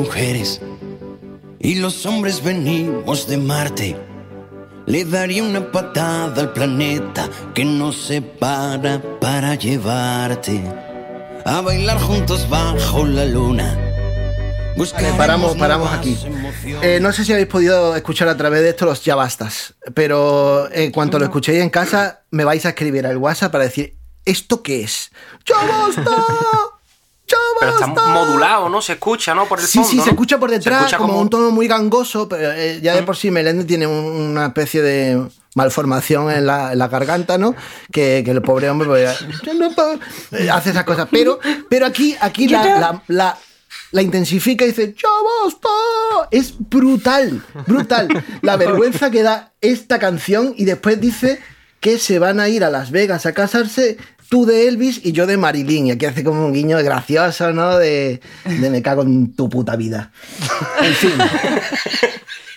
[0.09, 0.59] Mujeres
[1.59, 3.95] y los hombres venimos de Marte,
[4.87, 10.63] le daría una patada al planeta que nos separa para llevarte
[11.45, 13.77] a bailar juntos bajo la luna.
[14.75, 16.17] Vale, paramos, paramos aquí.
[16.81, 20.71] Eh, no sé si habéis podido escuchar a través de esto los ya bastas, pero
[20.71, 24.63] en cuanto lo escuchéis en casa, me vais a escribir al WhatsApp para decir, ¿esto
[24.63, 25.11] qué es?
[25.45, 26.15] ¡Ya basta!
[27.29, 28.81] ¡Ya Pero está modulado, ¿no?
[28.81, 29.47] Se escucha, ¿no?
[29.47, 30.11] Por el Sí, fondo, sí, se ¿no?
[30.11, 33.15] escucha por Se detrás escucha como, un tono muy gangoso, pero eh, ya de por
[33.15, 33.93] sí Melendi tiene un-
[34.31, 35.21] una especie de
[35.55, 37.55] malformación en la, en la garganta, ¿no?
[37.91, 39.99] Que, que el pobre hombre pues, ya no puedo-
[40.31, 41.07] eh, hace esas cosas.
[41.11, 41.39] Pero,
[41.69, 43.37] pero aquí, aquí Yo la, te- la- la-
[43.91, 45.09] la intensifica y dice, ¡Ya
[45.43, 45.69] basta!
[46.31, 48.07] Es brutal, brutal.
[48.41, 51.39] La vergüenza que da esta canción y después dice
[51.79, 53.97] que se van a ir a Las Vegas a casarse
[54.29, 55.87] tú de Elvis y yo de Marilyn.
[55.87, 57.77] Y aquí hace como un guiño gracioso, ¿no?
[57.77, 60.11] De, de me cago en tu puta vida.
[60.81, 61.13] En fin.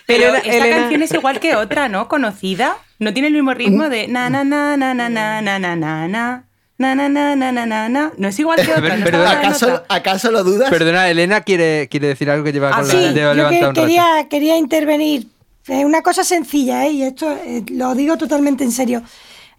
[0.05, 2.07] Pero Elena- esta Elena- canción es igual que otra, ¿no?
[2.07, 2.77] Conocida.
[2.99, 5.75] No tiene el mismo ritmo de na na na na na na na na na
[5.75, 8.11] na na na na na na na na.
[8.17, 8.97] No es igual que otra.
[8.97, 9.85] no Perdona, ¿Acaso, otra.
[9.89, 10.69] ¿Acaso lo dudas?
[10.69, 13.73] Perdona, Elena quiere, quiere decir algo que lleva Ah, con Sí, la yo que- rato.
[13.81, 15.27] quería, quería intervenir.
[15.67, 16.91] Es una cosa sencilla, ¿eh?
[16.91, 19.01] y esto eh, lo digo totalmente en serio.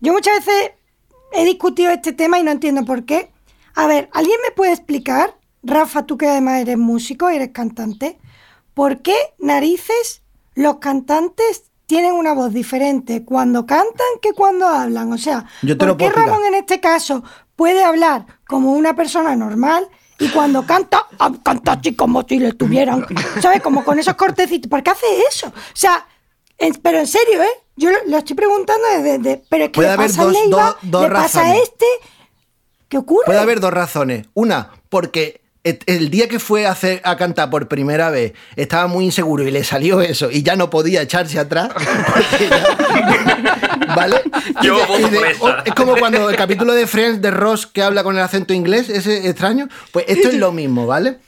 [0.00, 0.72] Yo muchas veces
[1.34, 3.30] he discutido este tema y no entiendo por qué.
[3.74, 8.18] A ver, ¿alguien me puede explicar, Rafa, tú que además eres músico, eres cantante,
[8.74, 10.22] por qué narices
[10.54, 15.12] los cantantes tienen una voz diferente cuando cantan que cuando hablan?
[15.12, 16.08] O sea, Yo te ¿por lo qué.
[16.10, 17.22] Ramón en este caso
[17.56, 19.88] puede hablar como una persona normal
[20.18, 23.04] y cuando canta, ah, canta así como si le tuvieran,
[23.42, 23.60] ¿sabes?
[23.60, 24.70] Como con esos cortecitos.
[24.70, 25.48] ¿Por qué hace eso?
[25.48, 26.06] O sea,
[26.58, 27.63] en- pero en serio, ¿eh?
[27.76, 29.18] Yo lo, lo estoy preguntando desde.
[29.18, 31.40] de- pero es que Puede le haber pasa a dos- Leiva, dos- dos le pasa
[31.42, 31.86] a este.
[32.88, 33.24] ¿Qué ocurre?
[33.26, 34.26] Puede haber dos razones.
[34.34, 39.06] Una, porque el día que fue a, hacer, a cantar por primera vez estaba muy
[39.06, 41.70] inseguro y le salió eso y ya no podía echarse atrás.
[42.40, 44.22] ya- ¿Vale?
[44.62, 45.44] Yo de- voto y de- por esa.
[45.44, 48.52] o- es como cuando el capítulo de Friends de Ross que habla con el acento
[48.54, 49.68] inglés, ese extraño.
[49.92, 51.18] Pues esto es lo mismo, ¿vale?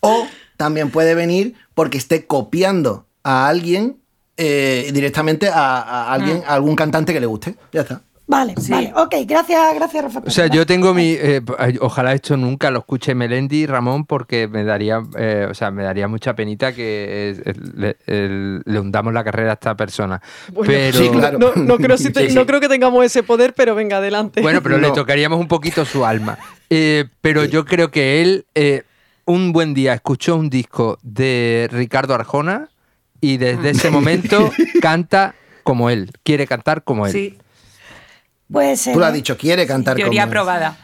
[0.00, 0.26] O
[0.56, 3.99] también puede venir porque esté copiando a alguien
[4.42, 7.54] eh, directamente a, a alguien, a algún cantante que le guste.
[7.72, 8.00] Ya está.
[8.26, 8.92] Vale, vale.
[8.94, 10.22] Ok, gracias, gracias, Rafa.
[10.24, 11.16] O sea, yo tengo mi.
[11.18, 11.42] eh,
[11.80, 15.82] ojalá esto nunca lo escuche Melendi y Ramón, porque me daría, eh, o sea, me
[15.82, 20.22] daría mucha penita que eh, le, el- le hundamos la carrera a esta persona.
[20.52, 21.38] Bueno, pero, Sí, claro.
[21.40, 22.34] No, no creo, si te- Sí, sí.
[22.36, 24.40] no creo que tengamos ese poder, pero venga, adelante.
[24.42, 26.38] Bueno, pero le tocaríamos un poquito su alma.
[26.72, 28.84] Eh, pero yo creo que él eh,
[29.24, 32.68] un buen día escuchó un disco de Ricardo Arjona
[33.20, 34.50] y desde ese momento
[34.82, 37.12] canta como él, quiere cantar como él.
[37.12, 37.38] Sí,
[38.50, 38.94] Puede ser.
[38.94, 40.38] Tú lo has dicho, quiere cantar teoría como él.
[40.40, 40.76] aprobada.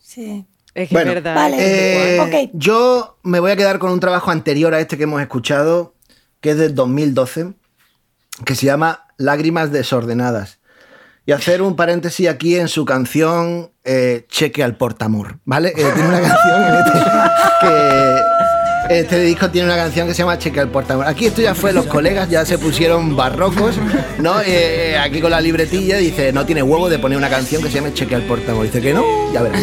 [0.00, 0.46] Sí.
[0.74, 1.34] es que Bueno, es verdad.
[1.34, 1.56] vale.
[1.58, 2.50] Eh, Ok.
[2.54, 5.94] Yo me voy a quedar con un trabajo anterior a este que hemos escuchado,
[6.40, 7.52] que es del 2012,
[8.46, 10.58] que se llama Lágrimas desordenadas.
[11.26, 15.68] Y hacer un paréntesis aquí en su canción eh, Cheque al Portamur, ¿vale?
[15.68, 16.98] Eh, tiene una canción en este,
[17.60, 18.31] que...
[18.92, 21.06] Este disco tiene una canción que se llama Cheque al Portamur.
[21.06, 23.76] Aquí esto ya fue, los colegas ya se pusieron barrocos,
[24.18, 24.42] ¿no?
[24.44, 27.76] Eh, aquí con la libretilla dice, no tiene huevo de poner una canción que se
[27.76, 28.64] llame Cheque al Portamur.
[28.64, 29.02] Dice que no,
[29.32, 29.62] ya verás.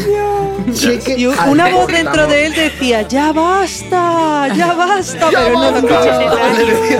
[0.73, 5.77] Cheque Y una voz dentro de él decía, ya basta, ya basta, pero no lo
[5.77, 6.97] escuché.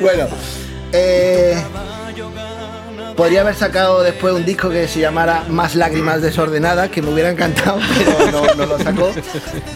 [0.00, 0.28] Bueno,
[0.92, 1.56] eh,
[3.18, 7.28] podría haber sacado después un disco que se llamara Más lágrimas desordenadas, que me hubiera
[7.30, 9.10] encantado, pero no, no lo sacó.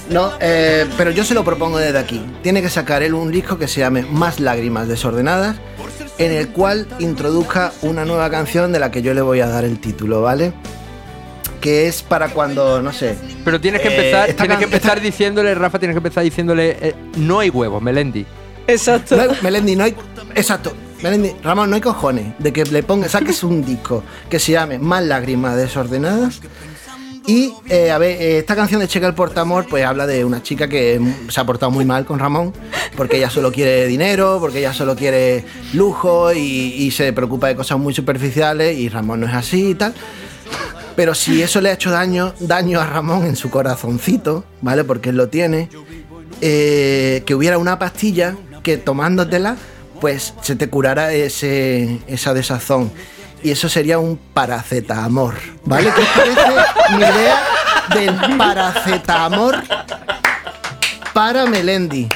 [0.09, 2.25] No, eh, pero yo se lo propongo desde aquí.
[2.43, 5.57] Tiene que sacar él un disco que se llame Más lágrimas desordenadas,
[6.19, 9.65] en el cual introduzca una nueva canción de la que yo le voy a dar
[9.65, 10.53] el título, ¿vale?
[11.61, 15.01] Que es para cuando, no sé, Pero tienes que Eh, empezar, esta tienes que empezar
[15.01, 18.25] diciéndole, Rafa, tienes que empezar diciéndole, eh, no hay huevos, Melendi.
[18.67, 19.17] Exacto.
[19.17, 19.95] No hay- Melendi, no hay.
[20.35, 20.73] Exacto.
[21.43, 25.03] Ramón, no hay cojones de que le pongas, saques un disco que se llame Más
[25.03, 26.41] lágrimas desordenadas.
[27.27, 30.43] Y, eh, a ver, eh, esta canción de Checa el Portamor, pues habla de una
[30.43, 32.53] chica que se ha portado muy mal con Ramón,
[32.97, 37.55] porque ella solo quiere dinero, porque ella solo quiere lujo y, y se preocupa de
[37.55, 39.95] cosas muy superficiales, y Ramón no es así y tal.
[40.97, 44.85] Pero si eso le ha hecho daño, daño a Ramón en su corazoncito, ¿vale?
[44.85, 45.69] Porque él lo tiene,
[46.41, 49.57] eh, que hubiera una pastilla que tomándotela,
[50.03, 52.91] pues se te curara ese, esa desazón.
[53.41, 55.93] Y eso sería un paracetamor, ¿vale?
[55.95, 56.41] ¿Qué os parece
[56.91, 57.45] mi idea
[57.95, 59.63] del paracetamor
[61.15, 62.09] para Melendi?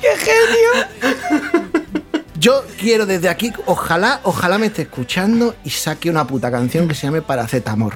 [0.00, 1.24] ¡Qué genio!
[2.34, 6.94] Yo quiero desde aquí, ojalá, ojalá me esté escuchando y saque una puta canción que
[6.94, 7.94] se llame Paracetamor.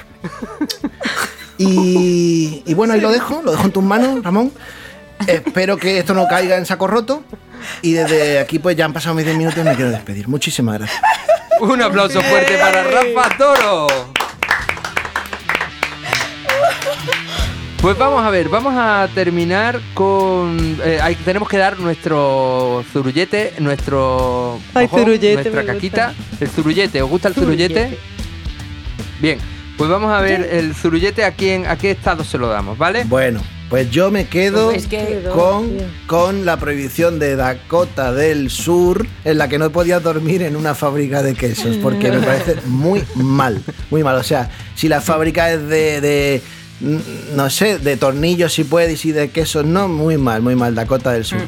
[1.58, 4.52] Y, y bueno, ahí lo dejo, lo dejo en tus manos, Ramón.
[5.26, 7.22] Espero que esto no caiga en saco roto.
[7.82, 10.28] Y desde aquí, pues ya han pasado mis 10 minutos y me quiero despedir.
[10.28, 11.00] Muchísimas gracias.
[11.60, 13.86] Un aplauso fuerte para Rafa Toro.
[17.80, 20.78] Pues vamos a ver, vamos a terminar con.
[20.84, 24.58] eh, hay- tenemos que dar nuestro zurullete, nuestro.
[24.74, 26.14] Ay, zurullete, Nuestra me caquita.
[26.40, 27.74] El zurullete, ¿os gusta el zurullete?
[27.84, 27.98] Zurullete.
[29.20, 29.38] Bien,
[29.76, 33.04] pues vamos a ver el zurullete a quién, a qué estado se lo damos, ¿vale?
[33.04, 35.72] Bueno, pues yo me quedo Es que- con,
[36.06, 40.74] con la prohibición de Dakota del Sur, en la que no podía dormir en una
[40.74, 43.60] fábrica de quesos, porque me parece muy mal,
[43.90, 44.16] muy mal.
[44.16, 46.42] O sea, si la fábrica es de, de,
[46.80, 50.74] mm, no sé, de tornillos si puedes y de quesos no, muy mal, muy mal,
[50.74, 51.40] Dakota del Sur.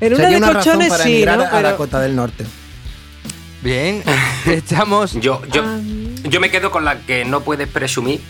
[0.00, 1.44] En una Sería de una razón para sí, emigrar ¿no?
[1.44, 2.44] a Pero- Dakota del Norte.
[3.62, 4.02] Bien,
[4.46, 5.12] estamos.
[5.20, 5.62] Yo, yo,
[6.28, 8.20] yo me quedo con la que no puedes presumir.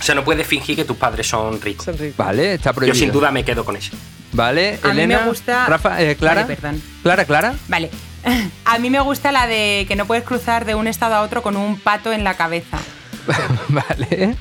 [0.00, 1.84] O sea, no puedes fingir que tus padres son ricos.
[1.84, 2.16] Son ricos.
[2.16, 2.98] Vale, está Yo prohibido.
[2.98, 3.92] sin duda me quedo con eso.
[4.32, 5.26] Vale, A mí me Elena.
[5.26, 6.42] gusta- Rafa, eh, Clara.
[6.42, 6.82] Vale, perdón.
[7.02, 7.54] Clara, Clara.
[7.68, 7.90] Vale.
[8.64, 11.42] A mí me gusta la de que no puedes cruzar de un estado a otro
[11.42, 12.78] con un pato en la cabeza.
[13.68, 14.36] vale.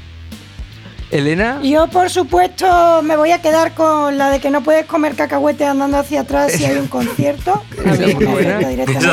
[1.11, 1.59] Elena.
[1.63, 5.65] Yo, por supuesto, me voy a quedar con la de que no puedes comer cacahuete
[5.65, 7.63] andando hacia atrás si hay un concierto.
[7.83, 8.59] Esa es muy buena.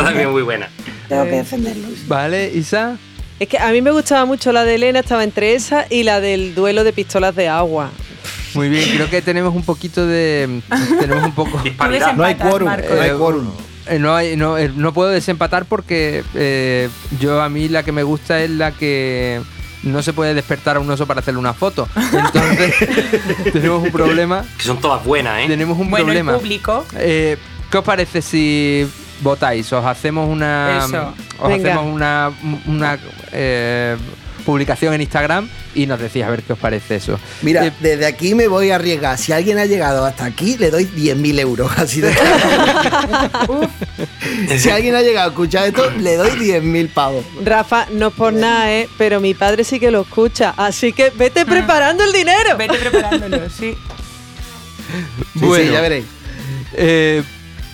[0.04, 0.68] también muy buena.
[1.08, 2.06] Tengo que defenderlos.
[2.06, 2.98] Vale, Isa.
[3.38, 6.20] Es que a mí me gustaba mucho la de Elena, estaba entre esa y la
[6.20, 7.90] del duelo de pistolas de agua.
[8.54, 10.62] Muy bien, creo que tenemos un poquito de.
[11.00, 11.58] Tenemos un poco.
[11.62, 12.14] Disparidad.
[12.14, 13.50] No hay quórum, no hay quórum.
[13.88, 16.88] Eh, no, hay, no, eh, no puedo desempatar porque eh,
[17.20, 19.40] yo a mí la que me gusta es la que
[19.82, 21.86] no se puede despertar a un oso para hacerle una foto.
[21.94, 22.74] Entonces
[23.52, 24.44] tenemos un problema.
[24.56, 25.44] Que son todas buenas, ¿eh?
[25.48, 26.38] Tenemos un Bueno, el problema.
[26.38, 26.86] público.
[26.96, 27.36] Eh,
[27.70, 28.88] ¿Qué os parece si
[29.20, 31.14] votáis, os hacemos una, Eso.
[31.38, 31.70] os Venga.
[31.74, 32.30] hacemos una,
[32.66, 32.98] una
[33.32, 33.96] eh,
[34.44, 37.18] publicación en Instagram y nos decís a ver qué os parece eso.
[37.42, 39.18] Mira, Eh, desde aquí me voy a arriesgar.
[39.18, 41.70] Si alguien ha llegado hasta aquí, le doy 10.000 euros.
[41.76, 42.14] Así de
[44.58, 47.24] Si alguien ha llegado a escuchar esto, le doy 10.000 pavos.
[47.44, 48.88] Rafa, no es por nada, ¿eh?
[48.98, 50.54] Pero mi padre sí que lo escucha.
[50.56, 52.56] Así que vete preparando el dinero.
[52.56, 53.74] Vete preparándolo, sí.
[53.76, 53.76] Sí,
[55.34, 55.64] Bueno.
[55.64, 56.04] sí, ya veréis.
[56.74, 57.22] Eh,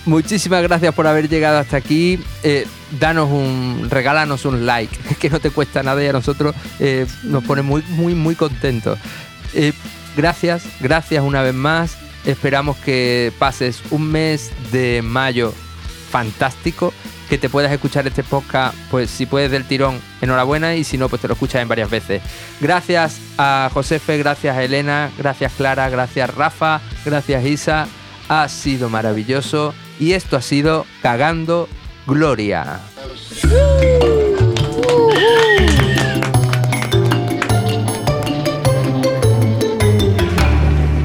[0.04, 2.18] muchísimas gracias por haber llegado hasta aquí.
[2.42, 2.66] Eh,
[2.98, 7.44] danos un, regálanos un like, que no te cuesta nada y a nosotros eh, nos
[7.44, 8.98] pone muy, muy, muy contentos.
[9.54, 9.72] Eh,
[10.16, 11.98] gracias, gracias una vez más.
[12.24, 15.52] Esperamos que pases un mes de mayo
[16.10, 16.92] fantástico,
[17.28, 21.08] que te puedas escuchar este podcast, pues si puedes del tirón, enhorabuena, y si no,
[21.08, 22.22] pues te lo escuchas en varias veces.
[22.60, 27.88] Gracias a Josefe, gracias a Elena, gracias Clara, gracias Rafa, gracias Isa.
[28.28, 31.68] Ha sido maravilloso y esto ha sido Cagando
[32.06, 32.80] Gloria.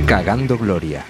[0.06, 1.06] Cagando Gloria.